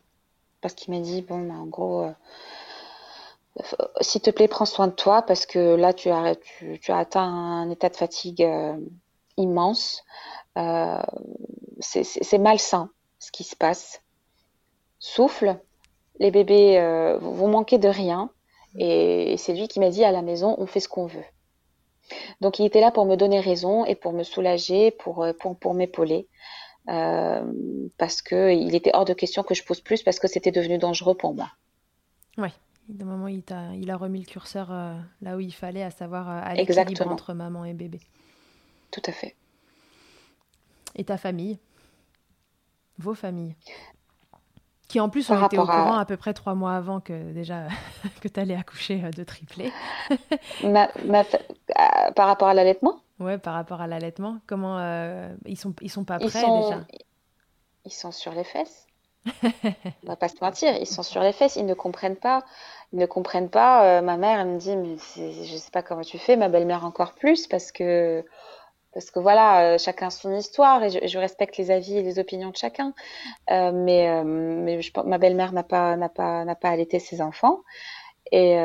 Parce 0.59 0.73
qu'il 0.73 0.93
m'a 0.93 0.99
dit, 0.99 1.21
bon, 1.21 1.47
bah, 1.47 1.55
en 1.55 1.67
gros... 1.67 2.03
Euh, 2.03 2.11
s'il 4.01 4.21
te 4.21 4.29
plaît, 4.29 4.47
prends 4.47 4.65
soin 4.65 4.87
de 4.87 4.93
toi 4.93 5.21
parce 5.21 5.45
que 5.45 5.75
là, 5.75 5.93
tu 5.93 6.09
as, 6.09 6.35
atteint 6.89 7.23
un 7.23 7.69
état 7.69 7.89
de 7.89 7.95
fatigue 7.95 8.43
euh, 8.43 8.77
immense. 9.37 10.03
Euh, 10.57 11.01
c'est 11.79 12.37
malsain 12.37 12.89
ce 13.19 13.31
qui 13.31 13.43
se 13.43 13.55
passe. 13.55 14.01
Souffle, 14.99 15.59
les 16.19 16.31
bébés, 16.31 16.79
euh, 16.79 17.17
vous 17.19 17.47
manquez 17.47 17.77
de 17.77 17.87
rien. 17.87 18.29
Et, 18.77 19.35
c'est 19.37 19.53
lui 19.53 19.67
qui 19.67 19.79
m'a 19.79 19.89
dit 19.89 20.03
à 20.03 20.11
la 20.11 20.21
maison, 20.21 20.55
on 20.57 20.65
fait 20.65 20.79
ce 20.79 20.89
qu'on 20.89 21.05
veut. 21.05 21.25
Donc 22.41 22.59
il 22.59 22.65
était 22.65 22.79
là 22.79 22.91
pour 22.91 23.05
me 23.05 23.15
donner 23.15 23.39
raison 23.39 23.85
et 23.85 23.95
pour 23.95 24.13
me 24.13 24.23
soulager, 24.23 24.91
pour, 24.91 25.25
pour, 25.39 25.57
pour 25.57 25.73
m'épauler. 25.73 26.27
parce 26.85 28.21
qu'il 28.21 28.75
était 28.75 28.91
hors 28.93 29.05
de 29.05 29.13
question 29.13 29.43
que 29.43 29.55
je 29.55 29.63
pose 29.63 29.81
plus 29.81 30.03
parce 30.03 30.19
que 30.19 30.27
c'était 30.27 30.51
devenu 30.51 30.77
dangereux 30.77 31.15
pour 31.15 31.33
moi. 31.33 31.49
Oui. 32.37 32.49
Moment, 32.89 33.27
il, 33.27 33.43
a, 33.51 33.73
il 33.75 33.91
a 33.91 33.97
remis 33.97 34.19
le 34.19 34.25
curseur 34.25 34.71
euh, 34.71 34.95
là 35.21 35.35
où 35.35 35.39
il 35.39 35.53
fallait, 35.53 35.83
à 35.83 35.91
savoir 35.91 36.29
euh, 36.29 36.39
à 36.41 36.53
l'équilibre 36.53 37.07
entre 37.07 37.33
maman 37.33 37.65
et 37.65 37.73
bébé. 37.73 37.99
Tout 38.91 39.01
à 39.05 39.11
fait. 39.11 39.35
Et 40.95 41.03
ta 41.03 41.17
famille? 41.17 41.59
Vos 42.97 43.13
familles? 43.13 43.55
Qui 44.87 45.01
en 45.01 45.09
plus 45.09 45.29
ont 45.29 45.45
été 45.45 45.57
au 45.57 45.65
courant 45.65 45.97
à... 45.97 46.05
peu 46.05 46.15
près 46.15 46.33
trois 46.33 46.55
mois 46.55 46.75
avant 46.75 47.01
que 47.01 47.33
déjà 47.33 47.67
que 48.21 48.29
tu 48.29 48.39
allais 48.39 48.55
accoucher 48.55 49.03
euh, 49.03 49.11
de 49.11 49.23
triplé. 49.25 49.71
ma, 50.63 50.87
Par 52.15 52.27
rapport 52.27 52.47
à 52.47 52.53
l'allaitement? 52.53 53.01
Ouais, 53.19 53.37
par 53.37 53.53
rapport 53.53 53.81
à 53.81 53.87
l'allaitement. 53.87 54.39
Comment 54.47 54.79
ils 55.45 55.57
sont 55.57 55.73
ils 55.81 55.91
sont 55.91 56.05
pas 56.05 56.19
prêts 56.19 56.27
déjà? 56.27 56.85
Ils 57.83 57.91
sont 57.91 58.11
sur 58.11 58.31
les 58.31 58.43
fesses. 58.45 58.87
On 60.03 60.07
va 60.07 60.15
pas 60.15 60.29
se 60.29 60.35
mentir, 60.41 60.75
ils 60.79 60.87
sont 60.87 61.03
sur 61.03 61.21
les 61.21 61.33
fesses, 61.33 61.55
ils 61.55 61.65
ne 61.65 61.73
comprennent 61.73 62.15
pas. 62.15 62.43
Ne 62.93 63.05
comprennent 63.05 63.49
pas. 63.49 63.99
Euh, 63.99 64.01
ma 64.01 64.15
mère, 64.15 64.39
elle 64.39 64.47
me 64.47 64.57
dit, 64.57 64.75
mais 64.77 64.95
je 64.95 65.57
sais 65.57 65.71
pas 65.71 65.81
comment 65.83 66.03
tu 66.03 66.17
fais, 66.17 66.37
ma 66.37 66.47
belle-mère 66.47 66.85
encore 66.85 67.13
plus, 67.15 67.47
parce 67.47 67.71
que 67.71 68.23
parce 68.93 69.11
que 69.11 69.19
voilà, 69.19 69.73
euh, 69.73 69.77
chacun 69.77 70.09
son 70.09 70.33
histoire 70.33 70.83
et 70.83 71.07
je, 71.07 71.17
respecte 71.19 71.57
les 71.57 71.69
avis 71.69 71.97
et 71.97 72.01
les 72.01 72.17
opinions 72.17 72.49
de 72.49 72.55
chacun. 72.55 72.93
Euh, 73.51 73.71
mais 73.73 74.23
mais 74.23 74.81
je, 74.81 74.91
ma 75.05 75.17
belle-mère 75.17 75.51
n'a 75.51 75.63
pas 75.63 75.97
pas 76.09 76.55
pas 76.55 76.69
allaité 76.69 76.99
ses 76.99 77.21
enfants 77.21 77.61
et 78.31 78.57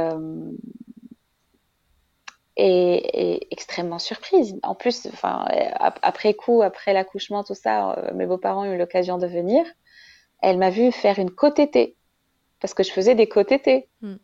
et, 2.56 3.48
extrêmement 3.50 3.98
surprise. 3.98 4.58
En 4.62 4.74
plus, 4.74 5.06
enfin, 5.12 5.46
après 6.02 6.34
coup, 6.34 6.62
après 6.62 6.92
l'accouchement, 6.92 7.42
tout 7.44 7.54
ça, 7.54 8.10
mes 8.14 8.26
beaux-parents 8.26 8.62
ont 8.68 8.72
eu 8.72 8.78
l'occasion 8.78 9.18
de 9.18 9.26
venir. 9.26 9.64
Elle 10.42 10.58
m'a 10.58 10.70
vu 10.70 10.92
faire 10.92 11.18
une 11.18 11.30
côte-été 11.30 11.96
parce 12.62 12.72
que 12.72 12.82
je 12.82 12.92
faisais 12.92 13.14
des 13.14 13.28
côtes-été. 13.28 13.88
Hmm. 14.00 14.14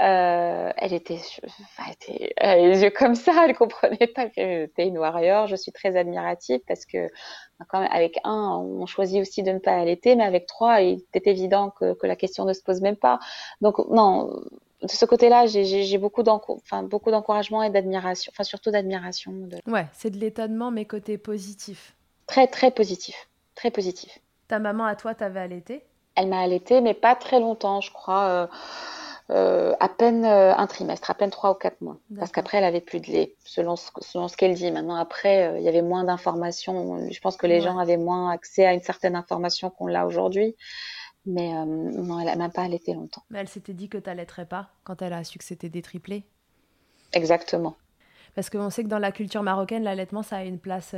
Euh, 0.00 0.72
elle 0.78 0.94
était, 0.94 1.20
était 1.90 2.34
les 2.40 2.82
yeux 2.82 2.90
comme 2.90 3.14
ça, 3.14 3.44
elle 3.46 3.54
comprenait 3.54 4.06
pas 4.06 4.26
que 4.26 4.32
j'étais 4.36 4.86
une 4.86 4.98
warrior. 4.98 5.46
Je 5.46 5.56
suis 5.56 5.70
très 5.70 5.96
admirative 5.96 6.60
parce 6.66 6.86
que 6.86 7.08
quand 7.68 7.80
même, 7.80 7.90
avec 7.92 8.18
un, 8.24 8.58
on 8.58 8.86
choisit 8.86 9.20
aussi 9.20 9.42
de 9.42 9.52
ne 9.52 9.58
pas 9.58 9.74
allaiter, 9.74 10.16
mais 10.16 10.24
avec 10.24 10.46
trois, 10.46 10.80
il 10.80 11.04
était 11.14 11.30
évident 11.30 11.70
que, 11.70 11.94
que 11.94 12.06
la 12.06 12.16
question 12.16 12.44
ne 12.44 12.52
se 12.52 12.62
pose 12.62 12.80
même 12.80 12.96
pas. 12.96 13.18
Donc 13.60 13.78
non, 13.90 14.40
de 14.82 14.88
ce 14.88 15.04
côté-là, 15.04 15.46
j'ai 15.46 15.98
beaucoup 15.98 16.22
d'encouragement 16.22 17.62
et 17.62 17.70
d'admiration, 17.70 18.32
enfin 18.34 18.44
surtout 18.44 18.70
d'admiration. 18.70 19.30
De... 19.32 19.58
Ouais, 19.70 19.86
c'est 19.92 20.10
de 20.10 20.18
l'étonnement, 20.18 20.70
mais 20.70 20.84
côté 20.84 21.18
positif. 21.18 21.94
Très 22.26 22.46
très 22.46 22.70
positif, 22.70 23.28
très 23.54 23.70
positif. 23.70 24.18
Ta 24.48 24.58
maman 24.58 24.84
à 24.84 24.96
toi, 24.96 25.14
t'avais 25.14 25.40
allaité? 25.40 25.84
Elle 26.14 26.28
m'a 26.28 26.40
allaité, 26.40 26.80
mais 26.80 26.94
pas 26.94 27.14
très 27.14 27.40
longtemps, 27.40 27.80
je 27.80 27.92
crois. 27.92 28.24
Euh, 28.24 28.46
euh, 29.30 29.74
à 29.80 29.88
peine 29.88 30.24
euh, 30.24 30.54
un 30.54 30.66
trimestre, 30.66 31.10
à 31.10 31.14
peine 31.14 31.30
trois 31.30 31.52
ou 31.52 31.54
quatre 31.54 31.80
mois. 31.80 31.96
Parce 32.18 32.32
qu'après, 32.32 32.58
elle 32.58 32.64
avait 32.64 32.80
plus 32.80 33.00
de 33.00 33.06
lait, 33.06 33.34
selon 33.44 33.76
ce, 33.76 33.88
selon 34.00 34.28
ce 34.28 34.36
qu'elle 34.36 34.54
dit. 34.54 34.70
Maintenant, 34.70 34.96
après, 34.96 35.58
il 35.58 35.62
y 35.62 35.68
avait 35.68 35.82
moins 35.82 36.04
d'informations. 36.04 37.08
Je 37.10 37.20
pense 37.20 37.36
que 37.36 37.46
les 37.46 37.60
gens 37.60 37.78
avaient 37.78 37.96
moins 37.96 38.30
accès 38.30 38.66
à 38.66 38.74
une 38.74 38.82
certaine 38.82 39.16
information 39.16 39.70
qu'on 39.70 39.86
l'a 39.86 40.06
aujourd'hui. 40.06 40.54
Mais 41.24 41.52
non, 41.64 42.18
elle 42.18 42.26
n'a 42.26 42.36
même 42.36 42.50
pas 42.50 42.62
allaité 42.62 42.94
longtemps. 42.94 43.22
Mais 43.30 43.38
elle 43.38 43.48
s'était 43.48 43.72
dit 43.72 43.88
que 43.88 43.96
tu 43.96 44.10
n'allaiterais 44.10 44.44
pas 44.44 44.70
quand 44.84 45.00
elle 45.02 45.12
a 45.12 45.22
su 45.24 45.38
que 45.38 45.44
c'était 45.44 45.68
des 45.68 45.82
triplés 45.82 46.24
Exactement. 47.12 47.76
Parce 48.34 48.50
qu'on 48.50 48.70
sait 48.70 48.82
que 48.82 48.88
dans 48.88 48.98
la 48.98 49.12
culture 49.12 49.42
marocaine, 49.42 49.84
l'allaitement, 49.84 50.22
ça 50.22 50.38
a 50.38 50.42
une 50.42 50.58
place 50.58 50.94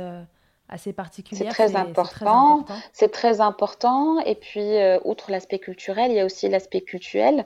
assez 0.69 0.93
particulière. 0.93 1.53
C'est 1.55 1.67
très, 1.67 1.75
important. 1.75 2.65
C'est 2.91 3.11
très 3.11 3.41
important. 3.41 4.19
Et 4.19 4.35
puis, 4.35 4.77
euh, 4.77 4.99
outre 5.05 5.31
l'aspect 5.31 5.59
culturel, 5.59 6.11
il 6.11 6.17
y 6.17 6.19
a 6.19 6.25
aussi 6.25 6.49
l'aspect 6.49 6.81
cultuel. 6.81 7.45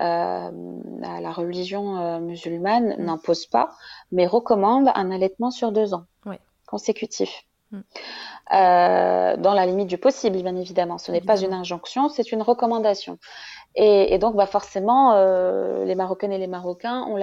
Euh, 0.00 0.50
la 1.00 1.32
religion 1.32 1.98
euh, 1.98 2.18
musulmane 2.18 2.96
mm. 2.98 3.04
n'impose 3.04 3.46
pas, 3.46 3.70
mais 4.12 4.26
recommande 4.26 4.90
un 4.94 5.10
allaitement 5.10 5.50
sur 5.50 5.72
deux 5.72 5.94
ans 5.94 6.04
consécutif. 6.66 7.44
Mm. 7.70 7.80
dans 8.50 9.54
la 9.54 9.66
limite 9.66 9.86
du 9.86 9.98
possible, 9.98 10.42
bien 10.42 10.56
évidemment. 10.56 10.98
Ce 10.98 11.12
n'est 11.12 11.20
pas 11.20 11.40
une 11.40 11.52
injonction, 11.52 12.08
c'est 12.08 12.32
une 12.32 12.42
recommandation. 12.42 13.18
Et, 13.76 14.18
donc, 14.18 14.34
bah 14.34 14.46
forcément, 14.46 15.14
les 15.84 15.94
Marocaines 15.94 16.32
et 16.32 16.38
les 16.38 16.48
Marocains 16.48 17.04
ont 17.04 17.16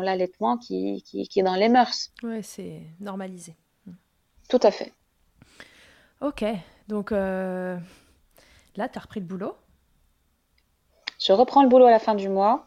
l'allaitement 0.00 0.56
qui, 0.56 1.04
qui, 1.06 1.28
qui, 1.28 1.38
est 1.38 1.42
dans 1.44 1.54
les 1.54 1.68
mœurs. 1.68 2.10
Oui, 2.24 2.42
c'est 2.42 2.80
normalisé. 2.98 3.54
Tout 4.48 4.60
à 4.62 4.70
fait. 4.70 4.92
Ok, 6.20 6.44
donc 6.88 7.12
euh, 7.12 7.76
là, 8.76 8.88
tu 8.88 8.98
as 8.98 9.02
repris 9.02 9.20
le 9.20 9.26
boulot? 9.26 9.54
Je 11.18 11.32
reprends 11.32 11.62
le 11.62 11.68
boulot 11.68 11.86
à 11.86 11.90
la 11.90 11.98
fin 11.98 12.14
du 12.14 12.28
mois. 12.28 12.64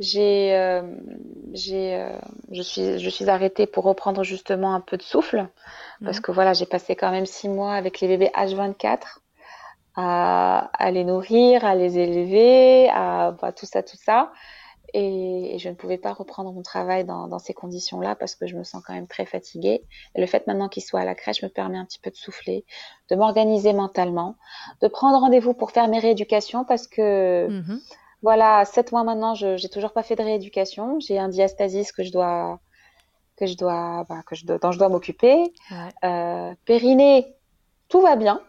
J'ai, 0.00 0.54
euh, 0.54 0.82
j'ai, 1.52 1.94
euh, 1.94 2.18
je 2.50 2.62
suis, 2.62 2.98
je 2.98 3.08
suis 3.08 3.28
arrêtée 3.30 3.66
pour 3.66 3.84
reprendre 3.84 4.24
justement 4.24 4.74
un 4.74 4.80
peu 4.80 4.96
de 4.96 5.02
souffle 5.02 5.48
parce 6.04 6.18
que 6.20 6.32
voilà, 6.32 6.52
j'ai 6.52 6.66
passé 6.66 6.96
quand 6.96 7.10
même 7.10 7.24
six 7.26 7.48
mois 7.48 7.74
avec 7.74 8.00
les 8.00 8.08
bébés 8.08 8.30
H24 8.34 9.20
à, 9.96 10.70
à 10.72 10.90
les 10.90 11.04
nourrir, 11.04 11.64
à 11.64 11.76
les 11.76 11.98
élever, 11.98 12.90
à 12.90 13.30
bah, 13.40 13.52
tout 13.52 13.66
ça, 13.66 13.82
tout 13.82 13.96
ça. 13.96 14.32
Et, 14.96 15.58
je 15.58 15.68
ne 15.68 15.74
pouvais 15.74 15.98
pas 15.98 16.12
reprendre 16.12 16.52
mon 16.52 16.62
travail 16.62 17.04
dans, 17.04 17.28
dans 17.28 17.38
ces 17.38 17.52
conditions-là 17.52 18.14
parce 18.14 18.34
que 18.34 18.46
je 18.46 18.56
me 18.56 18.64
sens 18.64 18.82
quand 18.86 18.94
même 18.94 19.06
très 19.06 19.26
fatiguée. 19.26 19.84
Et 20.14 20.20
le 20.20 20.26
fait 20.26 20.46
maintenant 20.46 20.68
qu'il 20.68 20.82
soit 20.82 21.00
à 21.00 21.04
la 21.04 21.14
crèche 21.14 21.42
me 21.42 21.48
permet 21.48 21.78
un 21.78 21.84
petit 21.84 21.98
peu 21.98 22.10
de 22.10 22.16
souffler, 22.16 22.64
de 23.10 23.16
m'organiser 23.16 23.72
mentalement, 23.72 24.36
de 24.80 24.88
prendre 24.88 25.18
rendez-vous 25.18 25.52
pour 25.52 25.72
faire 25.72 25.88
mes 25.88 25.98
rééducations 25.98 26.64
parce 26.64 26.86
que 26.86 27.48
mmh 27.48 27.80
voilà, 28.24 28.64
sept 28.64 28.90
mois 28.90 29.04
maintenant, 29.04 29.34
je 29.34 29.62
n'ai 29.62 29.68
toujours 29.68 29.92
pas 29.92 30.02
fait 30.02 30.16
de 30.16 30.22
rééducation. 30.22 30.98
J'ai 30.98 31.18
un 31.18 31.28
diastasis 31.28 31.92
que 31.92 32.02
je 32.02 32.10
dois 32.10 32.58
que 33.36 33.44
je 33.44 33.54
dois, 33.54 34.06
bah, 34.08 34.22
que 34.26 34.34
je 34.34 34.46
dois, 34.46 34.56
dont 34.56 34.72
je 34.72 34.78
dois 34.78 34.88
m'occuper. 34.88 35.52
Euh, 36.04 36.54
périnée, 36.64 37.34
tout 37.88 38.00
va 38.00 38.16
bien. 38.16 38.40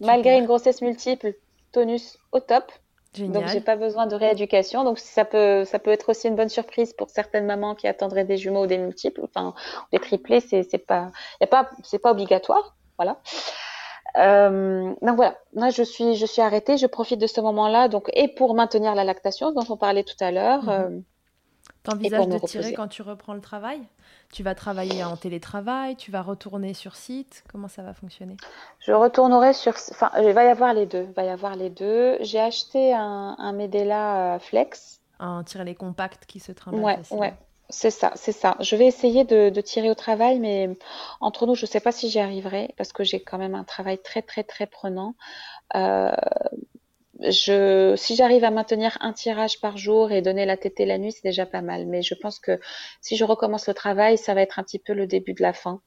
Malgré 0.00 0.36
une 0.36 0.46
grossesse 0.46 0.82
multiple, 0.82 1.34
tonus 1.70 2.18
au 2.32 2.40
top. 2.40 2.72
Génial. 3.16 3.32
Donc 3.32 3.46
j'ai 3.48 3.60
pas 3.60 3.76
besoin 3.76 4.06
de 4.06 4.14
rééducation. 4.14 4.84
Donc 4.84 4.98
ça 4.98 5.24
peut 5.24 5.64
ça 5.64 5.78
peut 5.78 5.90
être 5.90 6.08
aussi 6.10 6.28
une 6.28 6.36
bonne 6.36 6.48
surprise 6.48 6.92
pour 6.92 7.08
certaines 7.10 7.46
mamans 7.46 7.74
qui 7.74 7.86
attendraient 7.88 8.24
des 8.24 8.36
jumeaux 8.36 8.64
ou 8.64 8.66
des 8.66 8.78
multiples, 8.78 9.22
enfin 9.24 9.54
des 9.92 9.98
triplés, 9.98 10.40
c'est 10.40 10.62
c'est 10.70 10.84
pas 10.92 11.10
y 11.40 11.44
a 11.44 11.46
pas 11.46 11.70
c'est 11.82 11.98
pas 11.98 12.10
obligatoire, 12.10 12.76
voilà. 12.98 13.14
Euh, 14.18 14.94
donc 15.02 15.16
voilà, 15.16 15.36
moi 15.54 15.70
je 15.70 15.82
suis 15.82 16.14
je 16.14 16.26
suis 16.26 16.42
arrêtée, 16.42 16.76
je 16.76 16.86
profite 16.86 17.20
de 17.20 17.26
ce 17.26 17.40
moment-là 17.40 17.88
donc 17.88 18.10
et 18.14 18.28
pour 18.28 18.54
maintenir 18.54 18.94
la 18.94 19.04
lactation 19.04 19.52
dont 19.52 19.64
on 19.68 19.76
parlait 19.76 20.04
tout 20.04 20.20
à 20.20 20.30
l'heure. 20.30 20.62
Mm 20.64 20.68
-hmm. 20.68 21.02
T'envisages 21.86 22.28
de 22.28 22.38
tirer 22.38 22.72
quand 22.72 22.88
tu 22.88 23.02
reprends 23.02 23.34
le 23.34 23.40
travail? 23.40 23.80
Tu 24.32 24.42
vas 24.42 24.54
travailler 24.54 25.04
en 25.04 25.16
télétravail 25.16 25.96
Tu 25.96 26.10
vas 26.10 26.22
retourner 26.22 26.74
sur 26.74 26.96
site? 26.96 27.44
Comment 27.50 27.68
ça 27.68 27.82
va 27.82 27.94
fonctionner? 27.94 28.36
Je 28.80 28.92
retournerai 28.92 29.52
sur... 29.52 29.72
Enfin, 29.92 30.10
il 30.18 30.32
va 30.32 30.44
y 30.44 30.48
avoir 30.48 30.74
les 30.74 30.86
deux. 30.86 31.06
Va 31.16 31.24
y 31.24 31.28
avoir 31.28 31.54
les 31.54 31.70
deux. 31.70 32.16
J'ai 32.20 32.40
acheté 32.40 32.92
un, 32.92 33.36
un 33.38 33.52
Medela 33.52 34.34
euh, 34.34 34.38
Flex. 34.40 35.00
Un 35.20 35.44
tirer 35.44 35.64
les 35.64 35.74
compacts 35.76 36.26
qui 36.26 36.40
se 36.40 36.52
trimballent 36.52 36.82
Ouais, 36.82 36.98
ouais. 37.12 37.34
C'est 37.68 37.90
ça, 37.90 38.12
c'est 38.14 38.32
ça. 38.32 38.56
Je 38.60 38.76
vais 38.76 38.86
essayer 38.86 39.24
de, 39.24 39.50
de, 39.50 39.60
tirer 39.60 39.90
au 39.90 39.94
travail, 39.94 40.38
mais 40.38 40.70
entre 41.20 41.46
nous, 41.46 41.56
je 41.56 41.62
ne 41.62 41.66
sais 41.68 41.80
pas 41.80 41.90
si 41.90 42.08
j'y 42.08 42.20
arriverai 42.20 42.72
parce 42.76 42.92
que 42.92 43.02
j'ai 43.02 43.20
quand 43.20 43.38
même 43.38 43.56
un 43.56 43.64
travail 43.64 43.98
très, 43.98 44.22
très, 44.22 44.44
très 44.44 44.66
prenant. 44.66 45.14
Euh, 45.74 46.12
je, 47.20 47.94
si 47.96 48.14
j'arrive 48.16 48.44
à 48.44 48.50
maintenir 48.50 48.96
un 49.00 49.12
tirage 49.12 49.60
par 49.60 49.76
jour 49.76 50.12
et 50.12 50.22
donner 50.22 50.44
la 50.44 50.56
tétée 50.56 50.84
la 50.86 50.98
nuit, 50.98 51.12
c'est 51.12 51.24
déjà 51.24 51.46
pas 51.46 51.62
mal. 51.62 51.86
Mais 51.86 52.02
je 52.02 52.14
pense 52.14 52.38
que 52.38 52.60
si 53.00 53.16
je 53.16 53.24
recommence 53.24 53.66
le 53.68 53.74
travail, 53.74 54.18
ça 54.18 54.34
va 54.34 54.42
être 54.42 54.58
un 54.58 54.62
petit 54.62 54.78
peu 54.78 54.92
le 54.92 55.06
début 55.06 55.32
de 55.32 55.42
la 55.42 55.52
fin. 55.52 55.80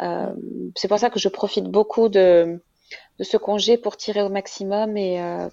Euh, 0.00 0.32
c'est 0.76 0.88
pour 0.88 0.98
ça 0.98 1.10
que 1.10 1.18
je 1.18 1.28
profite 1.28 1.64
beaucoup 1.64 2.08
de, 2.08 2.62
de 3.18 3.24
ce 3.24 3.36
congé 3.36 3.76
pour 3.76 3.96
tirer 3.96 4.22
au 4.22 4.30
maximum 4.30 4.96
et 4.96 5.20
euh, 5.20 5.48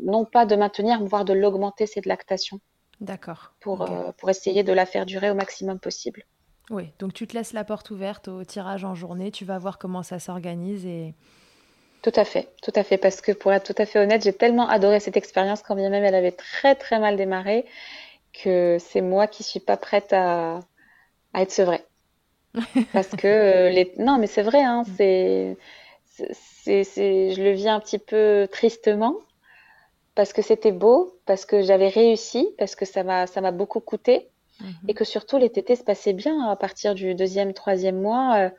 non 0.00 0.24
pas 0.24 0.46
de 0.46 0.54
maintenir, 0.54 1.02
voire 1.02 1.24
de 1.24 1.32
l'augmenter 1.32 1.86
cette 1.86 2.06
lactation. 2.06 2.60
D'accord. 3.00 3.54
Pour, 3.60 3.82
okay. 3.82 3.92
euh, 3.92 4.12
pour 4.18 4.30
essayer 4.30 4.62
de 4.62 4.72
la 4.72 4.86
faire 4.86 5.06
durer 5.06 5.30
au 5.30 5.34
maximum 5.34 5.78
possible. 5.78 6.24
Oui, 6.70 6.92
donc 6.98 7.14
tu 7.14 7.26
te 7.26 7.34
laisses 7.34 7.54
la 7.54 7.64
porte 7.64 7.90
ouverte 7.90 8.28
au 8.28 8.44
tirage 8.44 8.84
en 8.84 8.94
journée, 8.94 9.30
tu 9.30 9.46
vas 9.46 9.58
voir 9.58 9.78
comment 9.78 10.02
ça 10.02 10.18
s'organise 10.18 10.84
et, 10.84 11.14
tout 12.02 12.12
à 12.14 12.24
fait, 12.24 12.48
tout 12.62 12.72
à 12.74 12.84
fait, 12.84 12.98
parce 12.98 13.20
que 13.20 13.32
pour 13.32 13.52
être 13.52 13.72
tout 13.72 13.80
à 13.82 13.86
fait 13.86 13.98
honnête, 13.98 14.22
j'ai 14.22 14.32
tellement 14.32 14.68
adoré 14.68 15.00
cette 15.00 15.16
expérience 15.16 15.62
quand 15.62 15.74
bien 15.74 15.90
même 15.90 16.04
elle 16.04 16.14
avait 16.14 16.32
très 16.32 16.74
très 16.74 16.98
mal 16.98 17.16
démarré 17.16 17.64
que 18.32 18.76
c'est 18.78 19.00
moi 19.00 19.26
qui 19.26 19.42
suis 19.42 19.60
pas 19.60 19.76
prête 19.76 20.12
à, 20.12 20.60
à 21.34 21.42
être 21.42 21.50
sevrée. 21.50 21.84
parce 22.92 23.08
que 23.08 23.26
euh, 23.26 23.70
les... 23.70 23.92
non, 23.98 24.18
mais 24.18 24.26
c'est 24.26 24.42
vrai, 24.42 24.62
hein, 24.62 24.84
c'est, 24.96 25.56
c'est, 26.04 26.84
c'est, 26.84 27.32
je 27.32 27.42
le 27.42 27.52
vis 27.52 27.68
un 27.68 27.80
petit 27.80 27.98
peu 27.98 28.48
tristement 28.50 29.14
parce 30.14 30.32
que 30.32 30.42
c'était 30.42 30.72
beau, 30.72 31.16
parce 31.26 31.44
que 31.46 31.62
j'avais 31.62 31.88
réussi, 31.88 32.48
parce 32.58 32.74
que 32.74 32.84
ça 32.84 33.04
m'a 33.04 33.26
ça 33.26 33.40
m'a 33.40 33.52
beaucoup 33.52 33.80
coûté 33.80 34.28
-hmm. 34.60 34.64
et 34.88 34.94
que 34.94 35.04
surtout 35.04 35.38
les 35.38 35.50
tétés 35.50 35.76
se 35.76 35.84
passaient 35.84 36.12
bien 36.12 36.48
à 36.48 36.56
partir 36.56 36.94
du 36.94 37.14
deuxième, 37.14 37.52
troisième 37.54 38.00
mois. 38.00 38.36
Euh, 38.38 38.50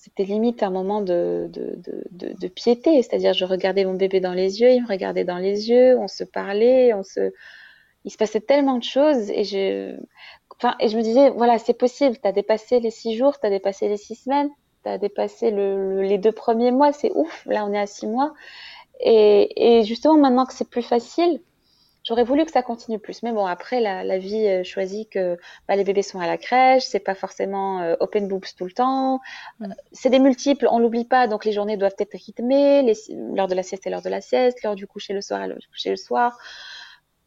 c'était 0.00 0.24
limite 0.24 0.62
un 0.62 0.70
moment 0.70 1.02
de, 1.02 1.50
de, 1.52 1.78
de, 2.10 2.48
piété, 2.48 3.02
c'est-à-dire 3.02 3.34
je 3.34 3.44
regardais 3.44 3.84
mon 3.84 3.92
bébé 3.92 4.18
dans 4.20 4.32
les 4.32 4.62
yeux, 4.62 4.70
il 4.70 4.82
me 4.82 4.88
regardait 4.88 5.24
dans 5.24 5.36
les 5.36 5.68
yeux, 5.68 5.98
on 5.98 6.08
se 6.08 6.24
parlait, 6.24 6.94
on 6.94 7.02
se, 7.02 7.32
il 8.06 8.10
se 8.10 8.16
passait 8.16 8.40
tellement 8.40 8.78
de 8.78 8.82
choses 8.82 9.28
et 9.30 9.44
je, 9.44 9.94
enfin, 10.56 10.74
et 10.80 10.88
je 10.88 10.96
me 10.96 11.02
disais 11.02 11.28
voilà 11.28 11.58
c'est 11.58 11.74
possible, 11.74 12.16
tu 12.16 12.26
as 12.26 12.32
dépassé 12.32 12.80
les 12.80 12.90
six 12.90 13.14
jours, 13.14 13.38
tu 13.38 13.46
as 13.46 13.50
dépassé 13.50 13.88
les 13.88 13.98
six 13.98 14.14
semaines, 14.14 14.48
tu 14.84 14.88
as 14.88 14.96
dépassé 14.96 15.50
le, 15.50 16.00
les 16.00 16.16
deux 16.16 16.32
premiers 16.32 16.72
mois, 16.72 16.92
c'est 16.92 17.12
ouf, 17.14 17.44
là 17.44 17.66
on 17.66 17.72
est 17.74 17.78
à 17.78 17.86
six 17.86 18.06
mois. 18.06 18.32
Et, 19.00 19.80
et 19.80 19.84
justement 19.84 20.16
maintenant 20.16 20.46
que 20.46 20.54
c'est 20.54 20.68
plus 20.68 20.82
facile, 20.82 21.42
J'aurais 22.10 22.24
voulu 22.24 22.44
que 22.44 22.50
ça 22.50 22.62
continue 22.62 22.98
plus, 22.98 23.22
mais 23.22 23.30
bon, 23.30 23.46
après, 23.46 23.80
la, 23.80 24.02
la 24.02 24.18
vie 24.18 24.48
euh, 24.48 24.64
choisit 24.64 25.08
que 25.08 25.38
bah, 25.68 25.76
les 25.76 25.84
bébés 25.84 26.02
sont 26.02 26.18
à 26.18 26.26
la 26.26 26.38
crèche, 26.38 26.82
c'est 26.82 26.98
pas 26.98 27.14
forcément 27.14 27.82
euh, 27.82 27.94
open 28.00 28.26
boobs 28.26 28.52
tout 28.58 28.64
le 28.64 28.72
temps. 28.72 29.20
Mm. 29.60 29.74
C'est 29.92 30.10
des 30.10 30.18
multiples, 30.18 30.66
on 30.72 30.80
l'oublie 30.80 31.04
pas, 31.04 31.28
donc 31.28 31.44
les 31.44 31.52
journées 31.52 31.76
doivent 31.76 31.94
être 32.00 32.14
rythmées, 32.14 32.92
l'heure 33.36 33.46
de 33.46 33.54
la 33.54 33.62
sieste 33.62 33.86
est 33.86 33.90
l'heure 33.90 34.02
de 34.02 34.08
la 34.08 34.20
sieste, 34.20 34.60
l'heure 34.64 34.74
du 34.74 34.88
coucher 34.88 35.12
le 35.12 35.20
soir 35.20 35.40
est 35.40 35.46
l'heure 35.46 35.60
du 35.60 35.68
coucher 35.68 35.90
le 35.90 35.96
soir. 35.96 36.36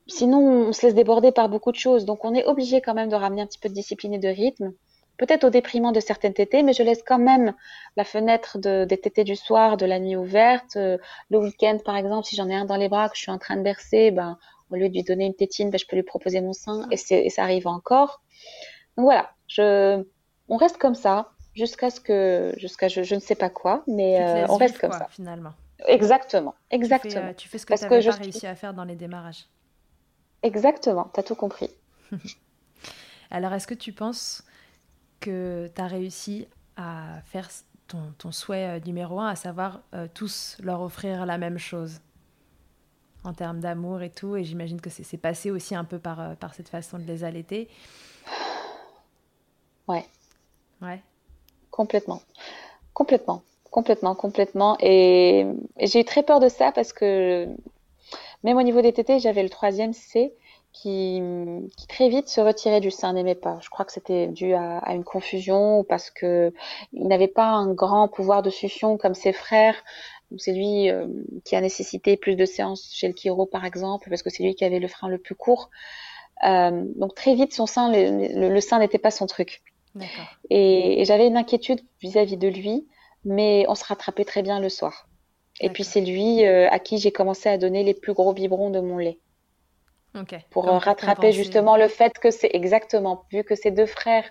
Sinon, 0.08 0.40
on 0.40 0.74
se 0.74 0.86
laisse 0.86 0.96
déborder 0.96 1.32
par 1.32 1.48
beaucoup 1.48 1.72
de 1.72 1.78
choses, 1.78 2.04
donc 2.04 2.26
on 2.26 2.34
est 2.34 2.44
obligé 2.44 2.82
quand 2.82 2.94
même 2.94 3.08
de 3.08 3.16
ramener 3.16 3.42
un 3.42 3.48
petit 3.48 3.60
peu 3.60 3.70
de 3.70 3.74
discipline 3.74 4.14
et 4.14 4.20
de 4.20 4.28
rythme. 4.28 4.74
Peut-être 5.18 5.46
au 5.46 5.50
déprimant 5.50 5.94
de 5.94 6.02
certaines 6.02 6.34
tétées, 6.34 6.64
mais 6.64 6.74
je 6.74 6.84
laisse 6.84 7.04
quand 7.06 7.20
même 7.20 7.54
la 7.96 8.04
fenêtre 8.04 8.58
de, 8.58 8.84
des 8.84 8.98
tétées 8.98 9.24
du 9.24 9.38
soir, 9.38 9.78
de 9.78 9.86
la 9.86 10.00
nuit 10.00 10.18
ouverte. 10.18 10.76
Euh, 10.76 10.98
le 11.30 11.38
week-end, 11.38 11.78
par 11.86 11.96
exemple, 11.96 12.26
si 12.26 12.36
j'en 12.36 12.50
ai 12.50 12.56
un 12.56 12.66
dans 12.66 12.76
les 12.76 12.90
bras 12.90 13.08
que 13.10 13.16
je 13.16 13.22
suis 13.22 13.32
en 13.32 13.38
train 13.38 13.56
de 13.56 13.62
bercer, 13.62 14.12
ben 14.12 14.38
au 14.74 14.76
lieu 14.76 14.90
de 14.90 14.94
lui 14.94 15.04
donner 15.04 15.26
une 15.26 15.36
tétine, 15.36 15.70
ben, 15.70 15.78
je 15.78 15.86
peux 15.86 15.96
lui 15.96 16.04
proposer 16.04 16.42
mon 16.42 16.54
sein 16.54 16.88
et, 16.92 16.98
et, 17.12 17.30
ça 17.30 17.44
arrive 17.44 17.68
encore. 17.68 18.22
Donc 18.98 19.06
voilà, 19.06 19.30
je, 19.48 20.04
on 20.50 20.58
reste 20.58 20.78
comme 20.78 20.96
ça 20.96 21.30
jusqu'à 21.54 21.92
ce 21.92 22.00
que, 22.00 22.54
jusqu'à 22.58 22.88
je, 22.88 23.04
je, 23.04 23.14
ne 23.14 23.20
sais 23.20 23.36
pas 23.36 23.50
quoi, 23.50 23.84
mais 23.88 24.20
euh, 24.20 24.48
on 24.50 24.58
reste 24.58 24.80
comme 24.80 24.90
quoi, 24.90 25.00
ça. 25.00 25.08
Finalement. 25.12 25.54
Exactement, 25.88 26.56
exactement. 26.72 27.14
Tu 27.14 27.20
fais, 27.20 27.36
tu 27.36 27.50
fais 27.50 27.58
ce 27.60 27.66
que 27.66 27.74
tu 27.76 27.84
n'avais 27.84 28.04
pas 28.04 28.16
réussi 28.16 28.40
suis... 28.40 28.48
à 28.48 28.56
faire 28.56 28.74
dans 28.74 28.84
les 28.84 28.96
démarrages. 28.96 29.46
Exactement, 30.42 31.10
tu 31.14 31.20
as 31.20 31.24
tout 31.24 31.36
compris. 31.36 31.70
Alors, 33.32 33.54
est-ce 33.54 33.68
que 33.68 33.74
tu 33.76 33.94
penses 33.94 34.44
que 35.20 35.70
tu 35.74 35.82
as 35.82 35.88
réussi 35.88 36.48
à 36.78 37.22
faire 37.26 37.48
ton, 37.88 38.14
ton 38.18 38.32
souhait 38.32 38.80
euh, 38.80 38.84
numéro 38.84 39.20
un, 39.20 39.28
à 39.28 39.36
savoir 39.36 39.82
euh, 39.94 40.08
tous 40.12 40.58
leur 40.62 40.82
offrir 40.82 41.28
la 41.28 41.38
même 41.38 41.60
chose? 41.60 42.00
En 43.24 43.34
termes 43.34 43.60
d'amour 43.60 44.02
et 44.02 44.10
tout. 44.10 44.36
Et 44.36 44.44
j'imagine 44.44 44.82
que 44.82 44.90
c'est 44.90 45.18
passé 45.18 45.52
aussi 45.52 45.76
un 45.76 45.84
peu 45.84 46.00
par, 46.00 46.20
euh, 46.20 46.34
par 46.36 46.54
cette 46.54 46.70
façon 46.70 47.00
de 47.00 47.04
les 47.04 47.24
allaiter. 47.24 47.68
Ouais. 49.88 50.06
Ouais. 50.82 51.02
Complètement. 51.72 52.22
Complètement. 52.94 53.42
Complètement, 53.72 54.14
complètement. 54.14 54.78
Et, 54.80 55.48
et 55.80 55.88
j'ai 55.88 56.02
eu 56.02 56.06
très 56.06 56.24
peur 56.24 56.40
de 56.40 56.48
ça 56.48 56.72
parce 56.72 56.94
que 56.94 57.48
même 58.44 58.58
au 58.58 58.62
niveau 58.62 58.82
des 58.82 58.94
tétés, 58.94 59.20
j'avais 59.20 59.42
le 59.42 59.50
troisième 59.50 59.94
C 59.94 60.36
qui, 60.74 61.22
qui, 61.78 61.88
très 61.88 62.10
vite 62.10 62.28
se 62.28 62.42
retirait 62.42 62.82
du 62.82 62.92
sein, 62.92 63.14
n'aimait 63.14 63.36
pas. 63.36 63.58
Je 63.62 63.70
crois 63.70 63.86
que 63.86 63.92
c'était 63.92 64.28
dû 64.28 64.54
à, 64.54 64.80
à, 64.80 64.94
une 64.94 65.04
confusion 65.04 65.80
ou 65.80 65.84
parce 65.84 66.10
que 66.10 66.52
il 66.94 67.08
n'avait 67.08 67.28
pas 67.28 67.46
un 67.46 67.72
grand 67.74 68.08
pouvoir 68.08 68.42
de 68.42 68.50
succion 68.50 68.98
comme 68.98 69.14
ses 69.14 69.34
frères. 69.34 69.76
C'est 70.38 70.54
lui 70.54 70.90
euh, 70.90 71.08
qui 71.46 71.56
a 71.56 71.62
nécessité 71.62 72.18
plus 72.18 72.36
de 72.36 72.46
séances 72.46 72.92
chez 72.94 73.08
le 73.08 73.14
chiro, 73.16 73.46
par 73.46 73.66
exemple, 73.66 74.10
parce 74.10 74.24
que 74.24 74.30
c'est 74.30 74.44
lui 74.44 74.56
qui 74.56 74.66
avait 74.66 74.80
le 74.80 74.88
frein 74.88 75.08
le 75.08 75.18
plus 75.18 75.36
court. 75.36 75.70
Euh, 76.46 76.84
donc 76.96 77.16
très 77.16 77.36
vite, 77.36 77.54
son 77.54 77.66
sein, 77.66 77.92
le, 77.92 78.40
le, 78.40 78.50
le 78.50 78.62
sein 78.62 78.80
n'était 78.80 78.98
pas 78.98 79.12
son 79.12 79.28
truc. 79.28 79.62
Et, 80.50 81.02
et 81.02 81.06
j'avais 81.06 81.28
une 81.28 81.38
inquiétude 81.38 81.82
vis-à-vis 82.02 82.36
-vis 82.36 82.40
de 82.40 82.48
lui, 82.48 82.88
mais 83.26 83.66
on 83.68 83.76
se 83.76 83.86
rattrapait 83.86 84.26
très 84.26 84.42
bien 84.42 84.60
le 84.60 84.70
soir. 84.70 85.08
Et 85.60 85.70
puis 85.70 85.84
c'est 85.84 86.02
lui 86.02 86.46
euh, 86.46 86.68
à 86.70 86.80
qui 86.80 86.98
j'ai 86.98 87.12
commencé 87.12 87.50
à 87.50 87.58
donner 87.58 87.84
les 87.84 87.94
plus 87.94 88.14
gros 88.14 88.34
biberons 88.34 88.72
de 88.72 88.80
mon 88.80 88.98
lait. 88.98 89.20
Okay. 90.16 90.46
Pour 90.52 90.66
Donc, 90.66 90.84
rattraper 90.84 91.32
justement 91.32 91.76
le 91.76 91.88
fait 91.88 92.20
que 92.20 92.30
c'est 92.30 92.52
exactement, 92.54 93.24
vu 93.32 93.44
que 93.44 93.56
ces 93.56 93.72
deux 93.72 93.88
frères 93.88 94.26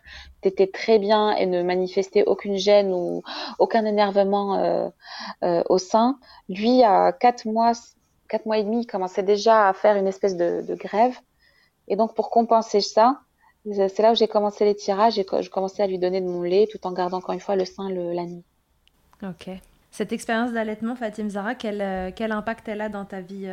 étaient 0.45 0.69
très 0.69 1.01
bien 1.01 1.33
et 1.33 1.47
ne 1.47 1.63
manifestaient 1.63 2.23
aucune 2.25 2.57
gêne 2.57 2.93
ou 2.93 3.23
aucun 3.59 3.85
énervement 3.85 4.59
euh, 4.59 4.89
euh, 5.43 5.63
au 5.69 5.79
sein, 5.79 6.21
lui 6.49 6.85
à 6.85 7.13
quatre 7.13 7.47
mois, 7.47 7.73
quatre 8.29 8.47
mois 8.47 8.59
et 8.59 8.65
demi, 8.65 8.83
il 8.83 8.87
commençait 8.87 9.25
déjà 9.25 9.69
à 9.69 9.73
faire 9.73 9.97
une 9.97 10.07
espèce 10.07 10.37
de, 10.37 10.63
de 10.63 10.75
grève. 10.77 11.19
Et 11.89 11.97
donc 11.97 12.15
pour 12.15 12.31
compenser 12.31 12.81
ça, 12.81 13.19
c'est 13.65 13.99
là 13.99 14.13
où 14.13 14.15
j'ai 14.15 14.29
commencé 14.29 14.65
les 14.65 14.77
tirages 14.77 15.19
et 15.19 15.27
je 15.41 15.51
commençais 15.51 15.83
à 15.83 15.89
lui 15.89 15.99
donner 15.99 16.21
de 16.21 16.27
mon 16.27 16.43
lait 16.43 16.69
tout 16.71 16.85
en 16.87 16.93
gardant 16.93 17.19
encore 17.19 17.35
une 17.35 17.41
fois 17.41 17.57
le 17.57 17.65
sein 17.65 17.91
le, 17.91 18.13
la 18.13 18.25
nuit. 18.25 18.45
Ok. 19.25 19.51
Cette 19.91 20.13
expérience 20.13 20.53
d'allaitement, 20.53 20.95
Fatim 20.95 21.29
Zara, 21.29 21.55
quel, 21.55 22.15
quel, 22.15 22.33
impact 22.33 22.69
elle 22.69 22.81
a 22.81 22.89
dans 22.89 23.05
ta 23.05 23.21
vie, 23.21 23.47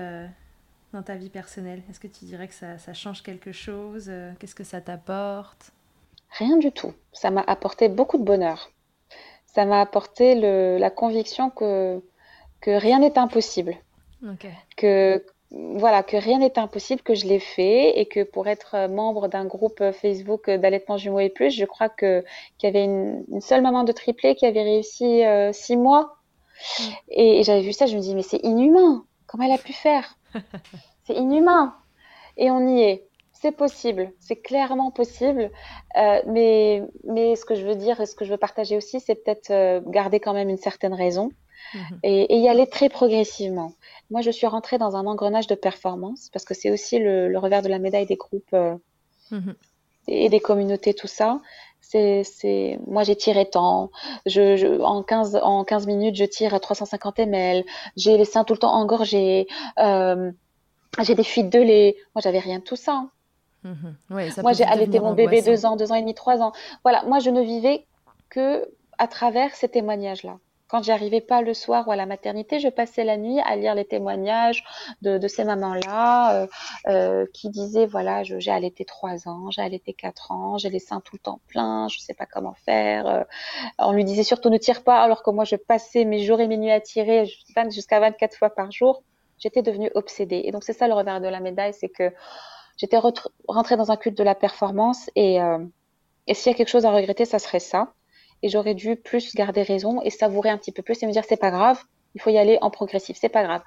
dans 0.94 1.04
ta 1.04 1.16
vie 1.16 1.30
personnelle? 1.30 1.82
Est-ce 1.90 2.00
que 2.00 2.08
tu 2.08 2.26
dirais 2.26 2.48
que 2.48 2.54
ça, 2.54 2.78
ça 2.78 2.94
change 2.94 3.24
quelque 3.24 3.52
chose? 3.52 4.12
Qu'est-ce 4.40 4.56
que 4.56 4.64
ça 4.64 4.82
t'apporte? 4.82 5.72
Rien 6.32 6.58
du 6.58 6.72
tout. 6.72 6.94
Ça 7.14 7.32
m'a 7.32 7.42
apporté 7.42 7.90
beaucoup 7.90 8.18
de 8.18 8.24
bonheur. 8.24 8.72
Ça 9.46 9.66
m'a 9.66 9.82
apporté 9.82 10.36
le, 10.36 10.78
la 10.78 10.90
conviction 10.90 11.50
que, 11.50 12.02
que 12.62 12.72
rien 12.72 13.00
n'est 13.00 13.18
impossible. 13.18 13.76
Que, 14.76 15.26
voilà, 15.52 16.04
que 16.04 16.18
rien 16.18 16.40
n'est 16.40 16.60
impossible, 16.60 17.02
que 17.02 17.16
je 17.16 17.26
l'ai 17.26 17.40
fait 17.40 18.00
et 18.00 18.06
que 18.06 18.24
pour 18.24 18.48
être 18.48 18.88
membre 18.90 19.28
d'un 19.28 19.46
groupe 19.46 19.84
Facebook 19.92 20.50
d'allaitement 20.50 20.98
jumeaux 20.98 21.20
et 21.20 21.30
plus, 21.30 21.52
je 21.52 21.66
crois 21.66 21.90
que 21.90 22.24
qu'il 22.58 22.68
y 22.68 22.70
avait 22.70 22.86
une, 22.86 23.42
seule 23.42 23.62
maman 23.62 23.84
de 23.84 23.92
triplé 23.92 24.36
qui 24.36 24.46
avait 24.46 24.62
réussi 24.62 25.26
euh, 25.26 25.52
six 25.54 25.78
mois. 25.78 26.18
Mm. 26.80 26.84
Et, 27.12 27.44
j'avais 27.44 27.62
vu 27.62 27.74
ça, 27.74 27.86
je 27.86 27.96
me 27.96 28.02
dis 28.02 28.14
mais 28.14 28.24
c'est 28.24 28.44
inhumain. 28.44 29.06
Comment 29.26 29.46
elle 29.46 29.54
a 29.54 29.58
pu 29.58 29.74
faire? 29.74 30.18
C'est 31.04 31.16
inhumain. 31.16 31.76
Et 32.38 32.52
on 32.52 32.68
y 32.68 32.82
est. 32.82 33.10
C'est 33.42 33.54
possible, 33.54 34.12
c'est 34.20 34.36
clairement 34.36 34.92
possible. 34.92 35.50
Euh, 35.98 36.22
mais, 36.28 36.84
mais 37.06 37.38
ce 37.38 37.46
que 37.46 37.56
je 37.56 37.66
veux 37.66 37.76
dire 37.76 38.02
et 38.02 38.06
ce 38.06 38.14
que 38.14 38.26
je 38.26 38.32
veux 38.32 38.38
partager 38.38 38.76
aussi, 38.76 39.00
c'est 39.00 39.16
peut-être 39.16 39.50
euh, 39.52 39.80
garder 39.86 40.20
quand 40.20 40.34
même 40.34 40.50
une 40.50 40.58
certaine 40.58 40.94
raison 40.94 41.32
mhm. 41.74 42.00
et, 42.04 42.38
y 42.38 42.50
aller 42.50 42.68
très 42.68 42.90
progressivement. 42.90 43.72
Moi, 44.12 44.20
je 44.20 44.30
suis 44.30 44.46
rentrée 44.46 44.78
dans 44.78 44.98
un 44.98 45.06
engrenage 45.06 45.48
de 45.48 45.56
performance 45.56 46.30
parce 46.34 46.44
que 46.44 46.54
c'est 46.54 46.70
aussi 46.70 47.00
le, 47.00 47.38
revers 47.38 47.62
de 47.62 47.70
la 47.70 47.80
médaille 47.80 48.08
des 48.08 48.18
groupes 48.18 48.54
euh, 48.54 48.76
mhm. 49.32 49.56
et 50.10 50.28
des 50.28 50.42
communautés, 50.42 50.94
tout 50.94 51.08
ça. 51.08 51.40
C'est, 51.82 52.24
c'est, 52.24 52.80
moi, 52.86 53.04
j'ai 53.04 53.16
tiré 53.16 53.50
tant. 53.50 53.90
Je, 54.26 54.56
je, 54.58 54.80
en 54.82 55.02
15, 55.02 55.40
en 55.42 55.64
15 55.64 55.88
minutes, 55.88 56.16
je 56.16 56.26
tire 56.26 56.54
à 56.54 56.60
350 56.60 57.20
ml. 57.20 57.64
J'ai 57.96 58.18
les 58.18 58.26
seins 58.26 58.44
tout 58.44 58.54
le 58.54 58.60
temps 58.60 58.74
engorgés. 58.74 59.48
Euh, 59.80 60.32
j'ai 61.02 61.16
des 61.16 61.24
fuites 61.24 61.50
de 61.50 61.60
lait. 61.60 61.96
Moi, 62.14 62.22
j'avais 62.22 62.40
rien 62.40 62.60
de 62.60 62.64
tout 62.64 62.76
ça. 62.76 63.06
Mhm. 63.64 63.96
moi, 64.10 64.54
j'ai 64.54 64.64
allaité 64.64 65.00
mon 65.00 65.14
bébé 65.14 65.42
deux 65.42 65.66
ans, 65.66 65.76
deux 65.76 65.92
ans 65.92 65.96
et 65.96 66.02
demi, 66.02 66.14
trois 66.14 66.42
ans. 66.42 66.54
Voilà, 66.84 67.04
moi, 67.04 67.20
je 67.20 67.30
ne 67.30 67.42
vivais 67.42 67.86
que 68.30 68.70
à 68.98 69.08
travers 69.08 69.54
ces 69.56 69.68
témoignages-là. 69.68 70.38
Quand 70.70 70.84
j'arrivais 70.84 71.20
pas 71.20 71.41
le 71.41 71.55
soir 71.55 71.88
ou 71.88 71.91
à 71.91 71.95
la 71.95 72.05
maternité, 72.05 72.59
je 72.59 72.70
passais 72.70 73.03
la 73.03 73.17
nuit 73.17 73.39
à 73.39 73.55
lire 73.55 73.74
les 73.74 73.86
témoignages 73.86 74.63
de, 75.01 75.17
de 75.17 75.28
ces 75.28 75.43
mamans-là 75.43 76.43
euh, 76.43 76.47
euh, 76.88 77.26
qui 77.34 77.49
disaient 77.49 77.88
voilà, 77.88 78.22
j'ai 78.22 78.51
allaité 78.51 78.86
trois 78.86 79.28
ans, 79.28 79.49
j'ai 79.49 79.63
allaité 79.63 79.93
quatre 79.93 80.32
ans, 80.32 80.59
j'ai 80.59 80.70
les 80.70 80.78
seins 80.78 81.01
tout 81.01 81.15
le 81.15 81.20
temps 81.20 81.41
pleins, 81.47 81.88
je 81.88 81.99
sais 81.99 82.13
pas 82.13 82.28
comment 82.28 82.53
faire. 82.53 83.07
Euh, 83.07 83.24
on 83.80 83.93
lui 83.93 84.05
disait 84.05 84.22
surtout 84.24 84.51
ne 84.51 84.57
tire 84.57 84.84
pas, 84.84 85.01
alors 85.01 85.24
que 85.24 85.32
moi 85.32 85.43
je 85.43 85.55
passais 85.55 86.05
mes 86.05 86.24
jours 86.24 86.39
et 86.39 86.47
mes 86.47 86.57
nuits 86.57 86.72
à 86.72 86.80
tirer 86.80 87.26
jusqu'à 87.70 87.99
24 87.99 88.38
fois 88.38 88.51
par 88.51 88.72
jour. 88.72 89.01
J'étais 89.39 89.63
devenue 89.63 89.89
obsédée. 89.95 90.43
Et 90.45 90.51
donc 90.51 90.63
c'est 90.63 90.74
ça 90.74 90.88
le 90.88 90.93
revers 90.93 91.20
de 91.20 91.28
la 91.28 91.39
médaille, 91.39 91.74
c'est 91.74 91.89
que 91.89 92.13
j'étais 92.78 92.99
rentrée 93.47 93.76
dans 93.76 93.91
un 93.91 93.97
culte 93.97 94.17
de 94.17 94.24
la 94.24 94.36
performance 94.36 95.09
et, 95.15 95.41
euh, 95.41 95.57
et 96.28 96.36
s'il 96.36 96.51
y 96.51 96.53
a 96.53 96.57
quelque 96.57 96.70
chose 96.70 96.86
à 96.86 96.91
regretter, 96.91 97.26
ça 97.26 97.39
serait 97.39 97.59
ça. 97.59 97.93
Et 98.42 98.50
j'aurais 98.50 98.76
dû 98.76 98.96
plus 98.96 99.36
garder 99.36 99.62
raison 99.62 100.02
et 100.02 100.10
savourer 100.10 100.50
un 100.50 100.58
petit 100.58 100.72
peu 100.72 100.82
plus 100.82 101.02
et 101.04 101.08
me 101.08 101.12
dire 101.12 101.24
c'est 101.28 101.38
pas 101.38 101.52
grave, 101.52 101.84
il 102.16 102.22
faut 102.22 102.30
y 102.30 102.38
aller 102.38 102.58
en 102.62 102.70
progressif, 102.70 103.18
c'est 103.20 103.30
pas 103.30 103.44
grave. 103.44 103.62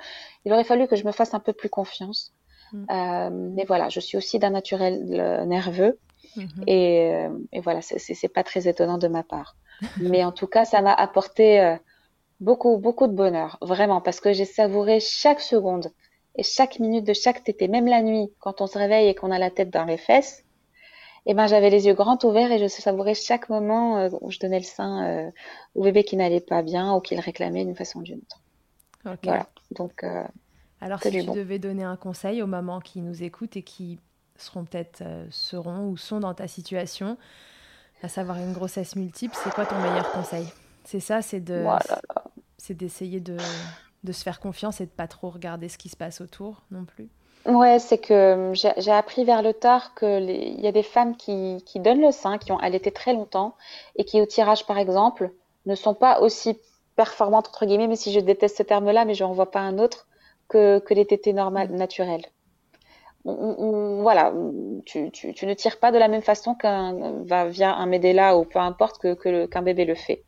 Il 0.44 0.52
aurait 0.52 0.64
fallu 0.64 0.86
que 0.86 0.96
je 0.96 1.04
me 1.04 1.12
fasse 1.12 1.34
un 1.34 1.40
peu 1.40 1.52
plus 1.52 1.68
confiance. 1.68 2.32
Mm. 2.72 2.86
Euh, 2.90 3.30
mais 3.54 3.64
voilà, 3.64 3.88
je 3.88 4.00
suis 4.00 4.16
aussi 4.16 4.38
d'un 4.38 4.50
naturel 4.50 5.06
euh, 5.10 5.44
nerveux 5.44 5.98
mm-hmm. 6.36 6.64
et, 6.66 7.14
euh, 7.14 7.28
et, 7.52 7.60
voilà, 7.60 7.80
c'est 7.82 8.28
pas 8.28 8.42
très 8.42 8.66
étonnant 8.68 8.98
de 8.98 9.08
ma 9.08 9.22
part. 9.22 9.56
mais 10.00 10.24
en 10.24 10.32
tout 10.32 10.46
cas, 10.46 10.64
ça 10.64 10.80
m'a 10.80 10.94
apporté 10.94 11.60
euh, 11.60 11.76
beaucoup, 12.40 12.76
beaucoup 12.78 13.06
de 13.06 13.12
bonheur, 13.12 13.58
vraiment, 13.60 14.00
parce 14.00 14.20
que 14.20 14.32
j'ai 14.32 14.44
savouré 14.44 15.00
chaque 15.00 15.40
seconde 15.40 15.90
et 16.36 16.42
chaque 16.42 16.78
minute 16.78 17.04
de 17.04 17.12
chaque 17.12 17.44
tété, 17.44 17.68
même 17.68 17.86
la 17.86 18.02
nuit, 18.02 18.32
quand 18.38 18.60
on 18.60 18.66
se 18.66 18.78
réveille 18.78 19.08
et 19.08 19.14
qu'on 19.14 19.30
a 19.30 19.38
la 19.38 19.50
tête 19.50 19.70
dans 19.70 19.84
les 19.84 19.98
fesses, 19.98 20.44
eh 21.26 21.34
ben 21.34 21.46
j'avais 21.46 21.70
les 21.70 21.86
yeux 21.86 21.94
grands 21.94 22.18
ouverts 22.24 22.50
et 22.50 22.58
je 22.58 22.66
savourais 22.66 23.14
chaque 23.14 23.48
moment 23.48 23.98
euh, 23.98 24.08
où 24.20 24.30
je 24.30 24.38
donnais 24.38 24.58
le 24.58 24.64
sein 24.64 25.04
euh, 25.06 25.30
au 25.74 25.82
bébé 25.82 26.04
qui 26.04 26.16
n'allait 26.16 26.40
pas 26.40 26.62
bien 26.62 26.94
ou 26.94 27.00
qui 27.00 27.14
le 27.14 27.20
réclamait 27.20 27.64
d'une 27.64 27.76
façon 27.76 28.00
ou 28.00 28.02
d'une 28.02 28.18
autre. 28.18 28.40
Voilà. 29.22 29.48
Donc. 29.70 30.04
Euh, 30.04 30.24
Alors 30.80 31.00
si 31.02 31.10
tu 31.10 31.24
devais 31.24 31.58
donner 31.58 31.84
un 31.84 31.96
conseil 31.96 32.42
aux 32.42 32.46
mamans 32.46 32.80
qui 32.80 33.00
nous 33.00 33.22
écoutent 33.22 33.56
et 33.56 33.62
qui 33.62 33.98
seront 34.36 34.64
peut-être 34.64 35.04
seront 35.30 35.88
ou 35.88 35.96
sont 35.96 36.20
dans 36.20 36.34
ta 36.34 36.48
situation, 36.48 37.16
à 38.02 38.08
savoir 38.08 38.38
une 38.38 38.52
grossesse 38.52 38.96
multiple, 38.96 39.36
c'est 39.42 39.52
quoi 39.52 39.66
ton 39.66 39.78
meilleur 39.78 40.10
conseil? 40.10 40.46
C'est 40.84 41.00
ça, 41.00 41.22
c'est 41.22 41.40
de, 41.40 41.64
c'est 42.58 42.74
d'essayer 42.74 43.20
de 43.20 43.36
de 44.04 44.12
se 44.12 44.22
faire 44.22 44.40
confiance 44.40 44.80
et 44.80 44.86
de 44.86 44.90
pas 44.90 45.06
trop 45.06 45.30
regarder 45.30 45.68
ce 45.68 45.78
qui 45.78 45.88
se 45.88 45.96
passe 45.96 46.20
autour 46.20 46.62
non 46.70 46.84
plus? 46.84 47.08
Ouais, 47.44 47.80
c'est 47.80 47.98
que 47.98 48.52
j'ai 48.54 48.92
appris 48.92 49.24
vers 49.24 49.42
le 49.42 49.52
tard 49.52 49.94
qu'il 49.96 50.60
y 50.60 50.66
a 50.66 50.72
des 50.72 50.84
femmes 50.84 51.16
qui, 51.16 51.62
qui, 51.66 51.80
donnent 51.80 52.00
le 52.00 52.12
sein, 52.12 52.38
qui 52.38 52.52
ont 52.52 52.58
allaité 52.58 52.92
très 52.92 53.12
longtemps 53.12 53.56
et 53.96 54.04
qui, 54.04 54.20
au 54.20 54.26
tirage 54.26 54.64
par 54.66 54.78
exemple, 54.78 55.32
ne 55.66 55.74
sont 55.74 55.94
pas 55.94 56.20
aussi 56.20 56.58
performantes, 56.94 57.48
entre 57.48 57.66
guillemets, 57.66 57.88
mais 57.88 57.96
si 57.96 58.12
je 58.12 58.20
déteste 58.20 58.58
ce 58.58 58.62
terme-là, 58.62 59.04
mais 59.04 59.14
je 59.14 59.24
n'en 59.24 59.32
vois 59.32 59.50
pas 59.50 59.60
un 59.60 59.78
autre, 59.78 60.06
que, 60.48 60.78
que 60.80 60.94
les 60.94 61.06
tétés 61.06 61.32
normales, 61.32 61.70
naturelles. 61.72 62.26
voilà, 63.24 64.32
tu, 64.84 65.10
tu, 65.10 65.34
tu, 65.34 65.46
ne 65.46 65.54
tires 65.54 65.80
pas 65.80 65.90
de 65.90 65.98
la 65.98 66.08
même 66.08 66.22
façon 66.22 66.54
qu'un 66.54 67.24
va 67.24 67.46
via 67.46 67.74
un 67.74 67.86
Medela 67.86 68.36
ou 68.36 68.44
peu 68.44 68.58
importe 68.58 68.98
que 68.98 69.46
qu'un 69.46 69.62
bébé 69.62 69.84
le 69.84 69.94
fait. 69.94 70.24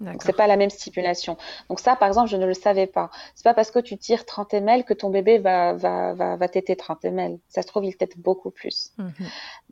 Donc 0.00 0.22
c'est 0.22 0.32
pas 0.32 0.46
la 0.46 0.56
même 0.56 0.70
stipulation. 0.70 1.36
Donc 1.68 1.80
ça, 1.80 1.96
par 1.96 2.08
exemple, 2.08 2.28
je 2.28 2.36
ne 2.36 2.46
le 2.46 2.54
savais 2.54 2.86
pas. 2.86 3.10
C'est 3.34 3.44
pas 3.44 3.54
parce 3.54 3.70
que 3.70 3.80
tu 3.80 3.96
tires 3.96 4.24
30 4.24 4.54
ml 4.54 4.84
que 4.84 4.94
ton 4.94 5.10
bébé 5.10 5.38
va 5.38 5.72
va 5.72 6.14
va, 6.14 6.36
va 6.36 6.48
téter 6.48 6.76
30 6.76 7.04
ml. 7.04 7.38
Ça 7.48 7.62
se 7.62 7.66
trouve, 7.66 7.84
il 7.84 7.96
tète 7.96 8.18
beaucoup 8.18 8.50
plus. 8.50 8.92
Mhm. 8.98 9.12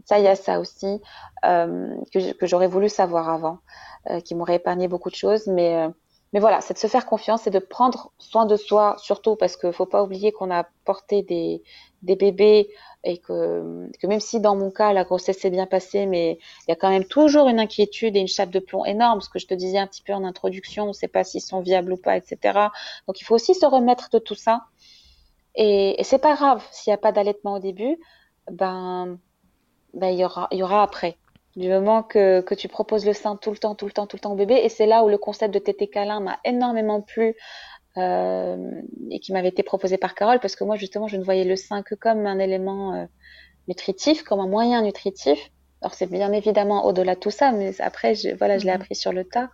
Ça, 0.05 0.18
il 0.18 0.24
y 0.24 0.29
a 0.29 0.35
ça 0.35 0.59
aussi 0.59 1.01
euh, 1.45 1.95
que, 2.12 2.33
que 2.33 2.47
j'aurais 2.47 2.66
voulu 2.68 2.89
savoir 2.89 3.29
avant, 3.29 3.59
euh, 4.11 4.20
qui 4.20 4.35
m'aurait 4.35 4.57
épargné 4.57 4.89
beaucoup 4.89 5.11
de 5.11 5.14
choses. 5.16 5.47
Mais 5.47 5.77
euh, 5.77 5.89
mais 6.33 6.41
voilà, 6.41 6.61
c'est 6.61 6.74
de 6.74 6.79
se 6.79 6.89
faire 6.89 7.07
confiance 7.07 7.47
et 7.47 7.51
de 7.51 7.61
prendre 7.61 8.12
soin 8.18 8.47
de 8.47 8.57
soi, 8.57 8.97
surtout 8.99 9.37
parce 9.37 9.57
que 9.57 9.70
faut 9.70 9.87
pas 9.87 10.03
oublier 10.03 10.33
qu'on 10.33 10.51
a 10.51 10.66
porté 10.85 11.22
des 11.22 11.62
des 12.03 12.16
bébés 12.16 12.68
et 13.07 13.19
que, 13.19 13.89
même 14.03 14.21
si 14.21 14.41
dans 14.41 14.57
mon 14.57 14.71
cas 14.73 14.93
la 14.93 15.05
grossesse 15.05 15.39
s'est 15.39 15.51
bien 15.51 15.67
passée, 15.67 16.07
mais 16.07 16.39
il 16.67 16.71
y 16.71 16.73
a 16.73 16.77
quand 16.77 16.91
même 16.91 17.05
toujours 17.05 17.49
une 17.49 17.61
inquiétude 17.61 18.17
et 18.17 18.21
une 18.21 18.27
chape 18.27 18.51
de 18.51 18.59
plomb 18.59 18.85
énorme, 18.85 19.21
ce 19.21 19.31
que 19.31 19.39
je 19.39 19.47
te 19.47 19.55
disais 19.55 19.79
un 19.79 19.87
petit 19.87 20.03
peu 20.03 20.13
en 20.13 20.25
introduction, 20.25 20.85
on 20.85 20.89
ne 20.89 20.93
sait 20.93 21.09
pas 21.09 21.23
s'ils 21.23 21.41
sont 21.41 21.61
viables 21.61 21.93
ou 21.93 21.97
pas, 21.97 22.17
etc. 22.17 22.59
Donc 23.07 23.21
il 23.21 23.25
faut 23.25 23.37
aussi 23.37 23.55
se 23.55 23.65
remettre 23.65 24.11
de 24.11 24.19
tout 24.19 24.35
ça. 24.35 24.65
Et, 25.55 26.01
et 26.01 26.05
c'est 26.05 26.19
pas 26.19 26.35
grave 26.35 26.67
s'il 26.73 26.91
n'y 26.91 26.95
a 26.95 26.99
pas 26.99 27.13
d'allaitement 27.13 27.55
au 27.55 27.59
début, 27.61 27.97
ben, 28.51 29.19
ben 29.95 30.09
il 30.09 30.19
y 30.19 30.25
aura, 30.25 30.49
y 30.51 30.63
aura 30.65 30.83
après. 30.83 31.17
Du 31.55 31.71
moment 31.71 32.03
que, 32.03 32.45
tu 32.55 32.69
proposes 32.69 33.07
le 33.07 33.15
sein 33.15 33.37
tout 33.37 33.51
le 33.51 33.57
temps, 33.57 33.75
tout 33.75 33.87
le 33.87 33.93
temps, 33.93 34.07
tout 34.07 34.17
le 34.17 34.21
temps 34.21 34.33
au 34.33 34.37
bébé, 34.37 34.61
et 34.63 34.69
c'est 34.69 34.85
là 34.85 35.05
où 35.05 35.09
le 35.09 35.17
concept 35.17 35.55
de 35.55 35.59
tété 35.59 35.87
câlin 35.89 36.21
m'a 36.21 36.39
énormément 36.45 37.01
plu 37.01 37.35
et 37.97 39.20
qui 39.20 39.32
m'avait 39.32 39.49
été 39.49 39.62
proposé 39.62 39.97
par 39.97 40.14
Carole 40.14 40.40
parce 40.40 40.57
que 40.57 40.64
moi 40.64 40.76
justement 40.76 41.09
je 41.09 41.16
ne 41.16 41.24
voyais 41.24 41.44
le 41.44 41.57
sein 41.57 41.82
que 41.82 41.94
comme 41.94 42.26
un 42.26 42.38
élément 42.38 42.94
euh, 42.94 43.07
nutritif, 43.68 44.22
comme 44.22 44.40
un 44.40 44.49
moyen 44.49 44.82
nutritif. 44.82 45.38
Alors 45.80 45.94
c'est 45.94 46.07
bien 46.07 46.32
évidemment 46.32 46.84
au-delà 46.86 47.14
de 47.14 47.20
tout 47.20 47.30
ça, 47.30 47.53
mais 47.53 47.80
après 47.80 48.14
je, 48.14 48.34
voilà 48.36 48.59
je 48.59 48.64
l'ai 48.64 48.72
mhm. 48.72 48.80
appris 48.80 48.94
sur 48.94 49.12
le 49.12 49.24
tas. 49.24 49.51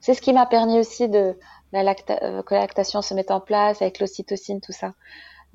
C'est 0.00 0.14
ce 0.14 0.22
qui 0.22 0.32
m'a 0.32 0.46
permis 0.46 0.78
aussi 0.78 1.08
de 1.08 1.36
la 1.72 1.80
euh, 1.82 2.42
que 2.42 2.54
la 2.54 2.60
lactation 2.60 3.02
se 3.02 3.14
mette 3.14 3.30
en 3.30 3.40
place 3.40 3.80
avec 3.80 4.00
l'ocytocine, 4.00 4.60
tout 4.60 4.72
ça. 4.72 4.94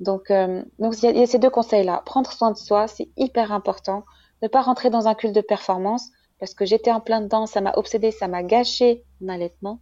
Donc, 0.00 0.32
donc 0.78 1.02
il 1.02 1.16
y, 1.16 1.22
a 1.22 1.26
ces 1.26 1.40
deux 1.40 1.50
conseils-là. 1.50 2.02
Prendre 2.06 2.30
soin 2.30 2.52
de 2.52 2.56
soi, 2.56 2.86
c'est 2.86 3.08
hyper 3.16 3.50
important. 3.50 4.04
Ne 4.42 4.48
pas 4.48 4.62
rentrer 4.62 4.90
dans 4.90 5.08
un 5.08 5.14
culte 5.14 5.34
de 5.34 5.40
performance 5.40 6.10
parce 6.38 6.54
que 6.54 6.64
j'étais 6.64 6.92
en 6.92 7.00
plein 7.00 7.20
dedans, 7.20 7.46
ça 7.46 7.60
m'a 7.60 7.72
obsédé, 7.74 8.12
ça 8.12 8.28
m'a 8.28 8.44
gâché 8.44 9.04
mon 9.20 9.28
allaitement 9.28 9.80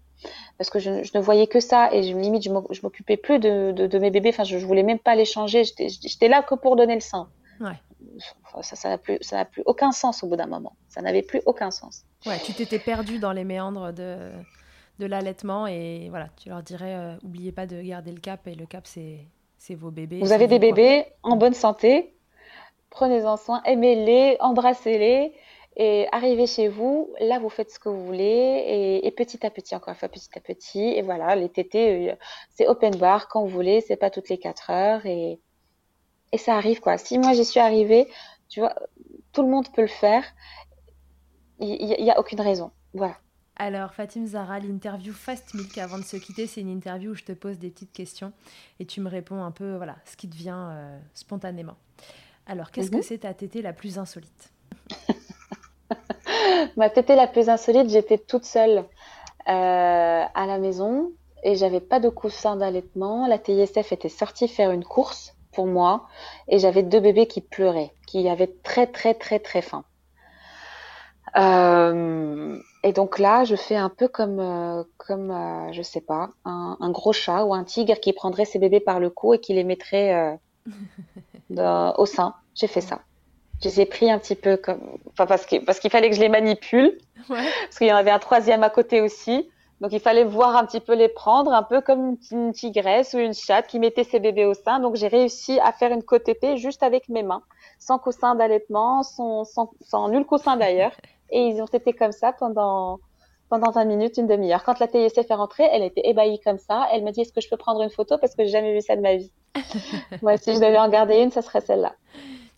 parce 0.58 0.70
que 0.70 0.78
je, 0.78 0.90
ne 0.90 1.20
voyais 1.20 1.46
que 1.46 1.60
ça 1.60 1.92
et 1.92 2.02
je, 2.02 2.16
limite 2.16 2.44
je 2.44 2.80
m'occupais 2.82 3.16
plus 3.16 3.38
de, 3.38 3.72
de, 3.72 3.98
mes 3.98 4.10
bébés. 4.10 4.30
Enfin, 4.30 4.44
je, 4.44 4.58
je 4.58 4.66
voulais 4.66 4.82
même 4.82 4.98
pas 4.98 5.14
les 5.14 5.24
changer. 5.24 5.62
J'étais 5.64 6.28
là 6.28 6.42
que 6.42 6.54
pour 6.54 6.76
donner 6.76 6.94
le 6.94 7.00
sein. 7.00 7.28
Ouais. 7.60 7.80
Ça, 8.62 8.76
ça 8.76 8.88
n'a 8.88 8.98
plus, 8.98 9.18
ça 9.20 9.36
n'a 9.36 9.44
plus 9.44 9.62
aucun 9.66 9.92
sens 9.92 10.22
au 10.22 10.28
bout 10.28 10.36
d'un 10.36 10.46
moment. 10.46 10.74
Ça 10.88 11.02
n'avait 11.02 11.22
plus 11.22 11.42
aucun 11.44 11.70
sens. 11.70 12.04
Ouais, 12.24 12.38
tu 12.38 12.54
t'étais 12.54 12.78
perdue 12.78 13.18
dans 13.18 13.32
les 13.32 13.44
méandres 13.44 13.92
de, 13.92 14.30
de 14.98 15.06
l'allaitement 15.06 15.66
et 15.66 16.08
voilà, 16.08 16.28
tu 16.36 16.48
leur 16.48 16.62
dirais, 16.62 16.94
euh, 16.94 17.16
oubliez 17.22 17.52
pas 17.52 17.66
de 17.66 17.80
garder 17.82 18.12
le 18.12 18.20
cap 18.20 18.46
et 18.46 18.54
le 18.54 18.66
cap 18.66 18.86
c'est, 18.86 19.18
c'est 19.58 19.74
vos 19.74 19.90
bébés. 19.90 20.20
Vous 20.20 20.32
avez 20.32 20.46
des 20.46 20.58
bébés 20.58 21.04
en 21.22 21.36
bonne 21.36 21.54
santé, 21.54 22.14
prenez-en 22.90 23.36
soin, 23.36 23.62
aimez-les, 23.64 24.38
embrassez-les 24.40 25.34
et 25.76 26.08
arrivez 26.10 26.46
chez 26.46 26.68
vous, 26.68 27.12
là 27.20 27.38
vous 27.38 27.50
faites 27.50 27.70
ce 27.70 27.78
que 27.78 27.90
vous 27.90 28.04
voulez 28.04 29.00
et, 29.02 29.10
petit 29.10 29.44
à 29.44 29.50
petit, 29.50 29.76
encore 29.76 29.90
une 29.90 29.98
fois 29.98 30.08
petit 30.08 30.30
à 30.34 30.40
petit. 30.40 30.80
Et 30.80 31.02
voilà, 31.02 31.36
les 31.36 31.50
tétés, 31.50 32.10
euh, 32.10 32.14
c'est 32.50 32.66
open 32.66 32.96
bar 32.96 33.28
quand 33.28 33.42
vous 33.42 33.48
voulez, 33.48 33.82
c'est 33.82 33.96
pas 33.96 34.10
toutes 34.10 34.30
les 34.30 34.38
quatre 34.38 34.70
heures 34.70 35.04
et, 35.04 35.38
et 36.32 36.38
ça 36.38 36.56
arrive 36.56 36.80
quoi. 36.80 36.96
Si 36.96 37.18
moi 37.18 37.34
j'y 37.34 37.44
suis 37.44 37.60
arrivée, 37.60 38.08
tu 38.48 38.60
vois, 38.60 38.74
tout 39.32 39.42
le 39.42 39.48
monde 39.48 39.70
peut 39.72 39.82
le 39.82 39.88
faire. 39.88 40.24
Il 41.58 41.86
n'y 41.86 42.10
a, 42.10 42.18
aucune 42.18 42.40
raison. 42.40 42.70
Voilà. 42.94 43.16
Alors, 43.56 43.94
Fatim 43.94 44.26
Zara, 44.26 44.58
l'interview 44.58 45.14
Fast 45.14 45.54
Milk, 45.54 45.78
avant 45.78 45.96
de 45.98 46.04
se 46.04 46.18
quitter, 46.18 46.46
c'est 46.46 46.60
une 46.60 46.68
interview 46.68 47.12
où 47.12 47.14
je 47.14 47.24
te 47.24 47.32
pose 47.32 47.58
des 47.58 47.70
petites 47.70 47.92
questions 47.92 48.34
et 48.78 48.84
tu 48.84 49.00
me 49.00 49.08
réponds 49.08 49.42
un 49.42 49.50
peu, 49.50 49.76
voilà, 49.76 49.96
ce 50.04 50.16
qui 50.16 50.28
te 50.28 50.36
vient 50.36 50.70
euh, 50.70 50.98
spontanément. 51.14 51.76
Alors, 52.46 52.70
qu'est-ce 52.70 52.90
que 52.90 52.96
mhm. 52.96 53.02
c'est 53.02 53.18
ta 53.18 53.32
tétée 53.32 53.62
la 53.62 53.72
plus 53.72 53.98
insolite? 53.98 54.52
Ma 56.76 56.90
tétée 56.90 57.16
la 57.16 57.26
plus 57.26 57.48
insolite, 57.48 57.88
j'étais 57.90 58.18
toute 58.18 58.44
seule 58.44 58.84
euh, 59.48 60.24
à 60.34 60.46
la 60.46 60.58
maison 60.58 61.12
et 61.42 61.54
j'avais 61.54 61.80
pas 61.80 62.00
de 62.00 62.08
coussin 62.08 62.56
d'allaitement. 62.56 63.26
La 63.26 63.38
TISF 63.38 63.92
était 63.92 64.08
sortie 64.08 64.48
faire 64.48 64.70
une 64.70 64.84
course 64.84 65.34
pour 65.52 65.66
moi 65.66 66.06
et 66.48 66.58
j'avais 66.58 66.82
deux 66.82 67.00
bébés 67.00 67.26
qui 67.26 67.40
pleuraient, 67.40 67.92
qui 68.06 68.28
avaient 68.28 68.54
très 68.62 68.86
très 68.86 69.14
très 69.14 69.38
très 69.38 69.62
faim. 69.62 69.84
Euh, 71.36 72.58
et 72.82 72.92
donc 72.92 73.18
là, 73.18 73.44
je 73.44 73.56
fais 73.56 73.76
un 73.76 73.90
peu 73.90 74.08
comme, 74.08 74.40
euh, 74.40 74.84
comme 74.96 75.30
euh, 75.30 75.72
je 75.72 75.82
sais 75.82 76.00
pas, 76.00 76.30
un, 76.44 76.76
un, 76.80 76.90
gros 76.90 77.12
chat 77.12 77.44
ou 77.44 77.52
un 77.52 77.64
tigre 77.64 78.00
qui 78.00 78.12
prendrait 78.12 78.44
ses 78.44 78.58
bébés 78.58 78.80
par 78.80 79.00
le 79.00 79.10
cou 79.10 79.34
et 79.34 79.40
qui 79.40 79.52
les 79.52 79.64
mettrait 79.64 80.38
euh, 81.50 81.92
au 81.98 82.06
sein. 82.06 82.34
J'ai 82.54 82.68
fait 82.68 82.80
ça. 82.80 83.00
Je 83.62 83.68
les 83.68 83.80
ai 83.80 83.86
pris 83.86 84.10
un 84.10 84.18
petit 84.18 84.34
peu 84.34 84.56
comme, 84.56 84.80
enfin 85.12 85.26
parce 85.26 85.46
que 85.46 85.64
parce 85.64 85.78
qu'il 85.80 85.90
fallait 85.90 86.10
que 86.10 86.16
je 86.16 86.20
les 86.20 86.28
manipule, 86.28 86.98
ouais. 87.30 87.48
parce 87.64 87.78
qu'il 87.78 87.86
y 87.86 87.92
en 87.92 87.96
avait 87.96 88.10
un 88.10 88.18
troisième 88.18 88.62
à 88.62 88.70
côté 88.70 89.00
aussi. 89.00 89.48
Donc 89.80 89.92
il 89.92 90.00
fallait 90.00 90.24
voir 90.24 90.56
un 90.56 90.64
petit 90.64 90.80
peu 90.80 90.94
les 90.94 91.08
prendre, 91.08 91.52
un 91.52 91.62
peu 91.62 91.80
comme 91.80 92.16
une 92.30 92.52
tigresse 92.52 93.12
ou 93.12 93.18
une 93.18 93.34
chatte 93.34 93.66
qui 93.66 93.78
mettait 93.78 94.04
ses 94.04 94.20
bébés 94.20 94.46
au 94.46 94.54
sein. 94.54 94.80
Donc 94.80 94.96
j'ai 94.96 95.08
réussi 95.08 95.60
à 95.60 95.72
faire 95.72 95.92
une 95.92 96.02
côte 96.02 96.28
épée 96.28 96.56
juste 96.56 96.82
avec 96.82 97.08
mes 97.08 97.22
mains, 97.22 97.42
sans 97.78 97.98
coussin 97.98 98.34
d'allaitement, 98.34 99.02
sans, 99.02 99.44
sans, 99.44 99.70
sans 99.82 100.08
nul 100.08 100.24
coussin 100.24 100.56
d'ailleurs. 100.56 100.92
Et 101.30 101.48
ils 101.48 101.60
ont 101.60 101.66
été 101.66 101.92
comme 101.92 102.12
ça 102.12 102.32
pendant, 102.32 103.00
pendant 103.50 103.70
20 103.70 103.84
minutes, 103.84 104.16
une 104.16 104.28
demi-heure. 104.28 104.62
Quand 104.64 104.78
la 104.78 104.86
TISF 104.86 105.28
est 105.28 105.34
rentrée, 105.34 105.68
elle 105.72 105.82
était 105.82 106.08
ébahie 106.08 106.40
comme 106.40 106.58
ça. 106.58 106.86
Elle 106.92 107.02
me 107.02 107.10
dit, 107.10 107.22
est-ce 107.22 107.32
que 107.32 107.40
je 107.40 107.48
peux 107.48 107.56
prendre 107.56 107.82
une 107.82 107.90
photo? 107.90 108.16
Parce 108.16 108.36
que 108.36 108.44
j'ai 108.44 108.50
jamais 108.50 108.72
vu 108.72 108.80
ça 108.80 108.94
de 108.94 109.00
ma 109.00 109.16
vie. 109.16 109.32
Moi, 110.22 110.36
si 110.36 110.54
je 110.54 110.60
devais 110.60 110.78
en 110.78 110.88
garder 110.88 111.16
une, 111.16 111.32
ça 111.32 111.42
serait 111.42 111.60
celle-là. 111.60 111.94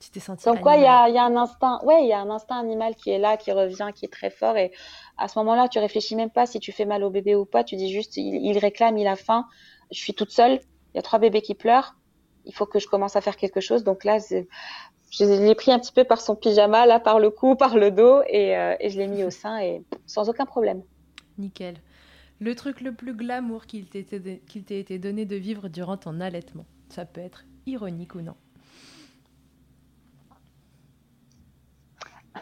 Tu 0.00 0.10
t'es 0.10 0.20
sentie 0.20 0.44
Donc, 0.44 0.60
quoi, 0.60 0.76
il 0.76 0.82
y 0.82 0.86
a, 0.86 1.08
y 1.08 1.18
a 1.18 1.24
un 1.24 1.36
instinct, 1.36 1.80
ouais, 1.82 2.02
il 2.02 2.08
y 2.08 2.12
a 2.12 2.20
un 2.20 2.30
instinct 2.30 2.58
animal 2.58 2.94
qui 2.94 3.10
est 3.10 3.18
là, 3.18 3.36
qui 3.36 3.50
revient, 3.50 3.90
qui 3.94 4.04
est 4.04 4.12
très 4.12 4.30
fort. 4.30 4.56
Et 4.56 4.72
à 5.16 5.26
ce 5.26 5.38
moment-là, 5.40 5.68
tu 5.68 5.78
réfléchis 5.78 6.14
même 6.14 6.30
pas 6.30 6.46
si 6.46 6.60
tu 6.60 6.70
fais 6.70 6.84
mal 6.84 7.02
au 7.02 7.10
bébé 7.10 7.34
ou 7.34 7.44
pas. 7.44 7.64
Tu 7.64 7.76
dis 7.76 7.92
juste, 7.92 8.16
il, 8.16 8.36
il 8.46 8.58
réclame, 8.58 8.96
il 8.96 9.08
a 9.08 9.16
faim. 9.16 9.46
Je 9.90 9.98
suis 9.98 10.14
toute 10.14 10.30
seule. 10.30 10.60
Il 10.92 10.96
y 10.96 10.98
a 10.98 11.02
trois 11.02 11.18
bébés 11.18 11.42
qui 11.42 11.54
pleurent. 11.54 11.96
Il 12.44 12.54
faut 12.54 12.66
que 12.66 12.78
je 12.78 12.86
commence 12.86 13.16
à 13.16 13.20
faire 13.20 13.36
quelque 13.36 13.60
chose. 13.60 13.82
Donc 13.82 14.04
là, 14.04 14.18
je 14.18 15.24
l'ai 15.24 15.54
pris 15.54 15.72
un 15.72 15.78
petit 15.78 15.92
peu 15.92 16.04
par 16.04 16.20
son 16.20 16.36
pyjama, 16.36 16.86
là, 16.86 17.00
par 17.00 17.18
le 17.18 17.30
cou, 17.30 17.56
par 17.56 17.76
le 17.76 17.90
dos, 17.90 18.22
et, 18.28 18.56
euh, 18.56 18.76
et 18.80 18.90
je 18.90 18.98
l'ai 18.98 19.08
mis 19.08 19.24
au 19.24 19.30
sein, 19.30 19.58
et 19.58 19.82
sans 20.06 20.28
aucun 20.28 20.46
problème. 20.46 20.82
Nickel. 21.38 21.76
Le 22.40 22.54
truc 22.54 22.80
le 22.80 22.94
plus 22.94 23.14
glamour 23.14 23.66
qu'il 23.66 23.88
t'ait 23.88 24.00
été, 24.00 24.78
été 24.78 24.98
donné 24.98 25.24
de 25.24 25.36
vivre 25.36 25.68
durant 25.68 25.96
ton 25.96 26.20
allaitement, 26.20 26.66
ça 26.88 27.04
peut 27.04 27.20
être 27.20 27.44
ironique 27.66 28.14
ou 28.14 28.20
non. 28.20 28.36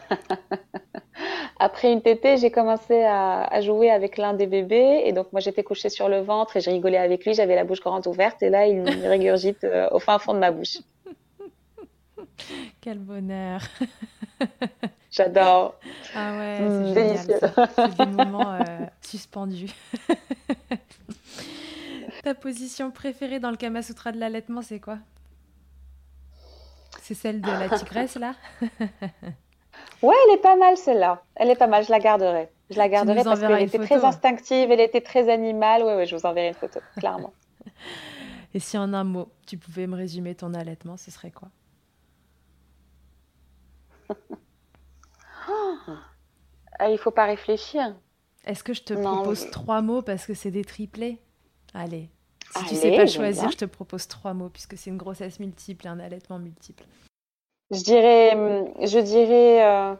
Après 1.59 1.91
une 1.91 2.01
tétée, 2.01 2.37
j'ai 2.37 2.51
commencé 2.51 3.03
à, 3.03 3.43
à, 3.43 3.61
jouer 3.61 3.89
avec 3.89 4.17
l'un 4.17 4.33
des 4.33 4.45
bébés. 4.45 5.01
Et 5.05 5.11
donc, 5.11 5.31
moi, 5.31 5.41
j'étais 5.41 5.63
couchée 5.63 5.89
sur 5.89 6.07
le 6.07 6.19
ventre 6.19 6.57
et 6.57 6.61
j'ai 6.61 6.71
rigolé 6.71 6.97
avec 6.97 7.25
lui. 7.25 7.33
J'avais 7.33 7.55
la 7.55 7.63
bouche 7.63 7.81
grande 7.81 8.05
ouverte. 8.05 8.43
Et 8.43 8.49
là, 8.49 8.67
il 8.67 8.81
me 8.81 9.07
régurgite 9.09 9.63
euh, 9.63 9.87
au 9.91 9.99
fin 9.99 10.19
fond 10.19 10.33
de 10.33 10.39
ma 10.39 10.51
bouche. 10.51 10.77
Quel 12.81 12.99
bonheur. 12.99 13.61
J'adore. 15.09 15.79
Ah 16.13 16.37
ouais, 16.37 16.57
c'est 16.59 16.69
mmh, 16.69 16.93
génial. 16.93 17.53
C'est 17.75 17.97
des 17.97 18.05
moments 18.05 18.53
euh, 18.53 18.85
suspendus. 19.01 19.73
Ta 22.23 22.35
position 22.35 22.91
préférée 22.91 23.39
dans 23.39 23.49
le 23.49 23.57
Kama 23.57 23.81
Sutra 23.81 24.11
de 24.11 24.19
l'allaitement, 24.19 24.61
c'est 24.61 24.79
quoi? 24.79 24.99
C'est 27.01 27.15
celle 27.15 27.41
de 27.41 27.49
la 27.49 27.69
tigresse, 27.69 28.15
là? 28.15 28.35
Ouais, 30.01 30.15
elle 30.27 30.35
est 30.35 30.41
pas 30.41 30.55
mal, 30.55 30.77
celle-là. 30.77 31.23
Elle 31.35 31.49
est 31.49 31.55
pas 31.55 31.67
mal, 31.67 31.83
je 31.83 31.91
la 31.91 31.99
garderai. 31.99 32.49
Je 32.69 32.77
la 32.77 32.89
garderai 32.89 33.23
parce 33.23 33.39
qu'elle 33.39 33.61
était 33.61 33.79
très 33.79 34.03
instinctive, 34.03 34.71
elle 34.71 34.79
était 34.79 35.01
très 35.01 35.29
animale. 35.29 35.83
Ouais, 35.83 35.95
ouais, 35.95 36.05
je 36.05 36.15
vous 36.15 36.25
enverrai 36.25 36.49
une 36.49 36.53
photo, 36.53 36.79
clairement. 36.97 37.33
Et 38.53 38.59
si 38.59 38.77
en 38.77 38.93
un 38.93 39.03
mot, 39.03 39.29
tu 39.45 39.57
pouvais 39.57 39.87
me 39.87 39.95
résumer 39.95 40.35
ton 40.35 40.53
allaitement, 40.53 40.97
ce 40.97 41.11
serait 41.11 41.31
quoi? 41.31 41.49
Ah, 46.79 46.91
il 46.91 46.97
faut 46.97 47.11
pas 47.11 47.25
réfléchir. 47.25 47.95
Est-ce 48.45 48.63
que 48.63 48.73
je 48.73 48.83
te 48.83 48.93
propose 48.93 49.49
trois 49.49 49.81
mots 49.81 50.01
parce 50.01 50.25
que 50.25 50.33
c'est 50.33 50.51
des 50.51 50.63
triplés? 50.63 51.19
Allez. 51.73 52.09
Si 52.55 52.63
tu 52.63 52.69
tu 52.69 52.75
sais 52.75 52.95
pas 52.95 53.07
choisir, 53.07 53.49
je 53.51 53.57
te 53.57 53.65
propose 53.65 54.07
trois 54.07 54.33
mots 54.33 54.49
puisque 54.49 54.77
c'est 54.77 54.89
une 54.89 54.97
grossesse 54.97 55.39
multiple 55.39 55.87
et 55.87 55.89
un 55.89 55.99
allaitement 55.99 56.37
multiple. 56.37 56.83
Je 57.71 57.83
dirais, 57.83 58.31
je 58.87 58.99
dirais 58.99 59.65
euh, 59.65 59.95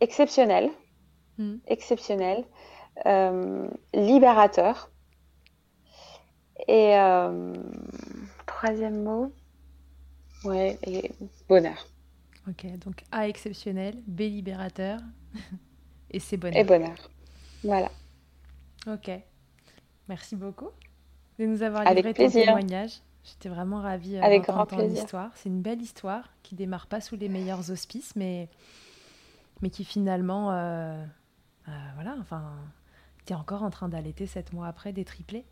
exceptionnel, 0.00 0.70
hmm. 1.38 1.56
exceptionnel, 1.66 2.44
euh, 3.04 3.68
libérateur. 3.92 4.90
Et 6.68 6.96
euh, 6.96 7.52
troisième 8.46 9.02
mot, 9.02 9.30
ouais, 10.44 10.78
et 10.86 11.12
bonheur. 11.48 11.86
Ok, 12.48 12.64
donc 12.78 13.02
A 13.12 13.28
exceptionnel, 13.28 13.96
B 14.06 14.20
libérateur 14.20 15.00
et 16.10 16.18
C 16.18 16.38
bonheur. 16.38 16.56
Et 16.58 16.64
bonheur. 16.64 17.10
Voilà. 17.62 17.90
Ok. 18.86 19.10
Merci 20.08 20.36
beaucoup 20.36 20.70
de 21.38 21.46
nous 21.46 21.62
avoir 21.62 21.84
livré 21.92 22.14
ton 22.14 22.30
témoignage. 22.30 23.00
J'étais 23.26 23.48
vraiment 23.48 23.80
ravie 23.80 24.16
euh, 24.16 24.38
d'entendre 24.38 24.66
ton 24.66 24.88
histoire. 24.88 25.30
C'est 25.34 25.48
une 25.48 25.60
belle 25.60 25.82
histoire 25.82 26.30
qui 26.44 26.54
démarre 26.54 26.86
pas 26.86 27.00
sous 27.00 27.16
les 27.16 27.28
meilleurs 27.28 27.70
auspices, 27.72 28.14
mais, 28.14 28.48
mais 29.62 29.70
qui 29.70 29.84
finalement, 29.84 30.52
euh, 30.52 31.02
euh, 31.68 31.72
voilà, 31.96 32.14
enfin, 32.20 32.44
tu 33.26 33.32
es 33.32 33.36
encore 33.36 33.64
en 33.64 33.70
train 33.70 33.88
d'allaiter 33.88 34.26
sept 34.26 34.52
mois 34.52 34.68
après 34.68 34.92
des 34.92 35.04
triplés. 35.04 35.44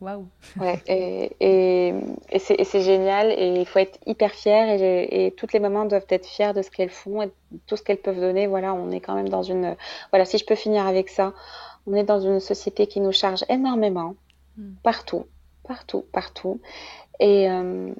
Waouh 0.00 0.26
Ouais, 0.58 0.82
et, 0.88 1.36
et, 1.40 1.94
et 2.30 2.38
c'est 2.38 2.80
génial, 2.80 3.30
et 3.30 3.60
il 3.60 3.66
faut 3.66 3.78
être 3.78 3.98
hyper 4.06 4.32
fier, 4.32 4.80
et, 4.80 5.26
et, 5.26 5.30
toutes 5.32 5.52
les 5.52 5.60
mamans 5.60 5.84
doivent 5.84 6.06
être 6.08 6.26
fières 6.26 6.54
de 6.54 6.62
ce 6.62 6.70
qu'elles 6.70 6.90
font, 6.90 7.22
et 7.22 7.30
tout 7.66 7.76
ce 7.76 7.82
qu'elles 7.82 8.00
peuvent 8.00 8.18
donner. 8.18 8.46
Voilà, 8.46 8.74
on 8.74 8.90
est 8.90 9.00
quand 9.00 9.14
même 9.14 9.28
dans 9.28 9.42
une... 9.42 9.76
Voilà, 10.10 10.24
si 10.24 10.38
je 10.38 10.44
peux 10.46 10.54
finir 10.56 10.86
avec 10.86 11.08
ça, 11.10 11.34
on 11.86 11.94
est 11.94 12.02
dans 12.02 12.18
une 12.18 12.40
société 12.40 12.86
qui 12.86 12.98
nous 13.00 13.12
charge 13.12 13.44
énormément, 13.48 14.16
mm. 14.56 14.72
partout, 14.82 15.26
partout, 15.70 16.04
partout. 16.10 16.60
Et 17.20 17.48
euh, 17.48 17.94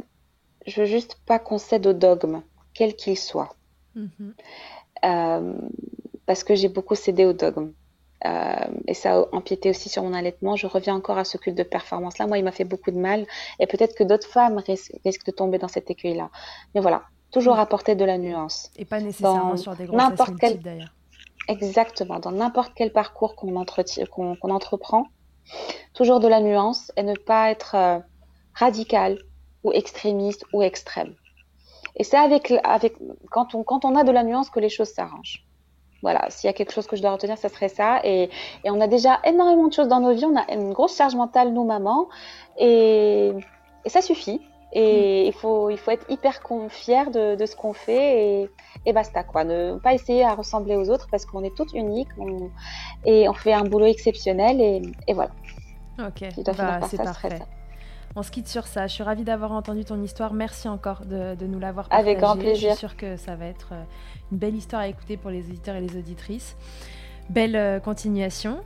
je 0.67 0.81
veux 0.81 0.87
juste 0.87 1.21
pas 1.25 1.39
qu'on 1.39 1.59
cède 1.59 1.87
au 1.87 1.93
dogme, 1.93 2.43
quel 2.75 2.97
qu'il 2.97 3.17
soit. 3.17 3.55
Mm-hmm. 3.97 4.33
euh, 5.05 5.55
parce 6.27 6.43
que 6.43 6.57
j'ai 6.57 6.69
beaucoup 6.69 6.97
cédé 6.97 7.25
au 7.25 7.33
dogme. 7.33 7.71
Euh, 8.25 8.67
et 8.89 8.95
ça 8.95 9.19
a 9.19 9.25
empiété 9.33 9.71
aussi 9.71 9.89
sur 9.89 10.03
mon 10.03 10.15
allaitement. 10.15 10.57
Je 10.57 10.67
reviens 10.67 10.97
encore 10.97 11.17
à 11.17 11.25
ce 11.25 11.39
culte 11.39 11.57
de 11.57 11.63
performance-là. 11.63 12.27
Moi, 12.27 12.39
il 12.39 12.45
m'a 12.45 12.51
fait 12.51 12.65
beaucoup 12.65 12.91
de 12.91 12.99
mal. 12.99 13.25
Et 13.61 13.69
peut-être 13.69 13.95
que 13.95 14.03
d'autres 14.03 14.27
femmes 14.27 14.59
risquent, 14.59 15.27
de 15.27 15.31
tomber 15.31 15.59
dans 15.59 15.69
cet 15.69 15.91
écueil-là. 15.91 16.29
Mais 16.75 16.81
voilà, 16.81 17.05
toujours 17.31 17.57
mm. 17.57 17.61
apporter 17.61 17.95
de 17.95 18.05
la 18.05 18.19
nuance. 18.19 18.71
Et 18.77 18.85
pas 18.85 19.01
nécessairement 19.01 19.57
sur 19.57 19.77
des 19.77 19.87
grossesses 19.87 20.35
quel... 20.41 20.59
d'ailleurs. 20.59 20.95
Exactement. 21.47 22.19
Dans 22.19 22.33
n'importe 22.33 22.73
quel 22.75 22.93
parcours 22.93 23.37
qu'on 23.37 23.65
qu'on 24.11 24.51
entreprend, 24.51 25.07
toujours 25.95 26.21
de 26.21 26.29
la 26.29 26.41
nuance 26.41 26.93
et 26.97 27.03
ne 27.03 27.15
pas 27.15 27.51
être 27.51 27.75
euh, 27.75 27.99
radical 28.55 29.19
ou 29.65 29.73
extrémiste 29.73 30.45
ou 30.53 30.63
extrême. 30.63 31.15
Et 31.97 32.05
c'est 32.05 32.17
avec, 32.17 32.53
quand, 33.31 33.55
on, 33.55 33.97
a 33.97 34.05
de 34.05 34.13
la 34.13 34.23
nuance 34.23 34.49
que 34.49 34.61
les 34.61 34.69
choses 34.69 34.91
s'arrangent. 34.91 35.45
Voilà, 36.03 36.31
s'il 36.31 36.49
y 36.49 36.51
a 36.51 36.55
quelque 36.55 36.73
chose 36.73 36.87
que 36.87 36.97
je 36.97 37.03
dois 37.03 37.11
retenir, 37.11 37.37
ce 37.37 37.49
serait 37.49 37.69
ça. 37.69 38.01
Et, 38.05 38.31
on 38.65 38.81
a 38.81 38.87
déjà 38.87 39.21
énormément 39.25 39.67
de 39.67 39.73
choses 39.73 39.89
dans 39.89 40.01
nos 40.01 40.15
vies. 40.15 40.25
On 40.25 40.37
a 40.37 40.51
une 40.53 40.73
grosse 40.73 40.97
charge 40.97 41.15
mentale, 41.15 41.53
nous, 41.53 41.65
mamans. 41.65 42.09
Et 42.57 43.33
ça 43.87 44.01
suffit. 44.01 44.41
Et 44.73 45.27
il, 45.27 45.33
faut, 45.33 45.69
il 45.71 45.79
faut 45.79 45.91
être 45.91 46.07
hyper 46.09 46.41
fier 46.69 47.11
de, 47.11 47.35
de 47.35 47.47
ce 47.47 47.57
qu'on 47.57 47.73
fait 47.73 48.43
et, 48.43 48.51
et, 48.87 48.93
basta 48.93 49.25
quoi. 49.25 49.45
Ne 49.45 49.79
pas 49.79 49.95
essayer 49.95 50.25
à 50.25 50.35
ressembler 50.35 50.77
aux 50.77 50.91
autres 50.91 51.09
parce 51.11 51.27
qu'on 51.27 51.43
est 51.43 51.55
toutes 51.57 51.73
uniques 51.73 52.09
on, 52.19 52.51
et 53.05 53.29
on 53.29 53.33
fait 53.33 53.53
un 53.53 53.65
boulot 53.65 53.87
exceptionnel 53.87 54.61
et, 54.61 54.83
et 55.09 55.13
voilà. 55.13 55.31
Ok, 55.99 56.25
bah, 56.57 56.81
c'est 56.89 56.97
parfait. 56.97 57.41
On 58.17 58.23
se 58.23 58.31
quitte 58.31 58.49
sur 58.49 58.67
ça. 58.67 58.87
Je 58.87 58.95
suis 58.95 59.03
ravie 59.05 59.23
d'avoir 59.23 59.53
entendu 59.53 59.85
ton 59.85 60.03
histoire. 60.03 60.33
Merci 60.33 60.69
encore 60.69 61.05
de, 61.05 61.35
de 61.35 61.47
nous 61.47 61.59
l'avoir 61.59 61.89
partagée. 61.89 62.11
Avec 62.11 62.21
grand 62.21 62.37
plaisir. 62.37 62.71
Je 62.71 62.77
suis 62.77 62.79
sûre 62.79 62.97
que 62.97 63.17
ça 63.17 63.37
va 63.37 63.47
être 63.47 63.73
une 64.33 64.39
belle 64.39 64.57
histoire 64.57 64.83
à 64.83 64.89
écouter 64.89 65.17
pour 65.17 65.31
les 65.31 65.49
auditeurs 65.49 65.77
et 65.77 65.81
les 65.81 65.97
auditrices. 65.97 66.57
Belle 67.29 67.55
euh, 67.55 67.79
continuation 67.79 68.59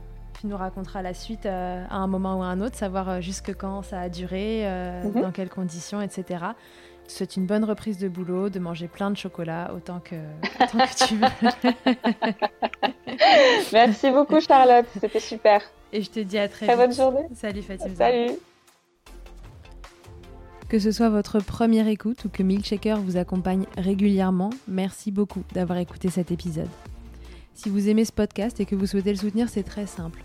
tu 0.45 0.51
nous 0.51 0.57
raconteras 0.57 1.01
la 1.01 1.13
suite 1.13 1.45
à 1.45 1.87
un 1.89 2.07
moment 2.07 2.39
ou 2.39 2.43
à 2.43 2.45
un 2.45 2.61
autre, 2.61 2.75
savoir 2.75 3.19
jusque 3.21 3.55
quand 3.55 3.81
ça 3.81 3.99
a 3.99 4.09
duré, 4.09 4.63
mhm. 5.03 5.21
dans 5.21 5.31
quelles 5.31 5.49
conditions, 5.49 6.01
etc. 6.01 6.45
C'est 7.07 7.35
une 7.35 7.45
bonne 7.45 7.63
reprise 7.63 7.97
de 7.97 8.07
boulot, 8.07 8.49
de 8.49 8.59
manger 8.59 8.87
plein 8.87 9.11
de 9.11 9.17
chocolat 9.17 9.71
autant 9.75 9.99
que, 9.99 10.15
tu 11.07 11.15
veux. 11.15 11.27
Merci 13.73 14.11
beaucoup 14.11 14.39
Charlotte, 14.39 14.85
c'était 14.99 15.19
super. 15.19 15.61
Et 15.93 16.01
je 16.01 16.09
te 16.09 16.19
dis 16.19 16.37
à 16.37 16.47
très, 16.47 16.65
très 16.65 16.75
bonne 16.75 16.93
journée. 16.93 17.27
Salut 17.33 17.61
Fatima. 17.61 17.95
Salut. 17.95 18.33
Que 20.67 20.79
ce 20.79 20.91
soit 20.91 21.09
votre 21.09 21.39
première 21.39 21.87
écoute 21.87 22.25
ou 22.25 22.29
que 22.29 22.41
Milkshaker 22.41 22.99
vous 22.99 23.17
accompagne 23.17 23.65
régulièrement, 23.77 24.49
merci 24.67 25.11
beaucoup 25.11 25.43
d'avoir 25.53 25.77
écouté 25.77 26.09
cet 26.09 26.31
épisode. 26.31 26.69
Si 27.53 27.69
vous 27.69 27.87
aimez 27.87 28.03
ce 28.03 28.11
podcast 28.11 28.59
et 28.59 28.65
que 28.65 28.75
vous 28.75 28.87
souhaitez 28.87 29.11
le 29.11 29.17
soutenir, 29.17 29.47
c'est 29.47 29.63
très 29.63 29.85
simple. 29.85 30.24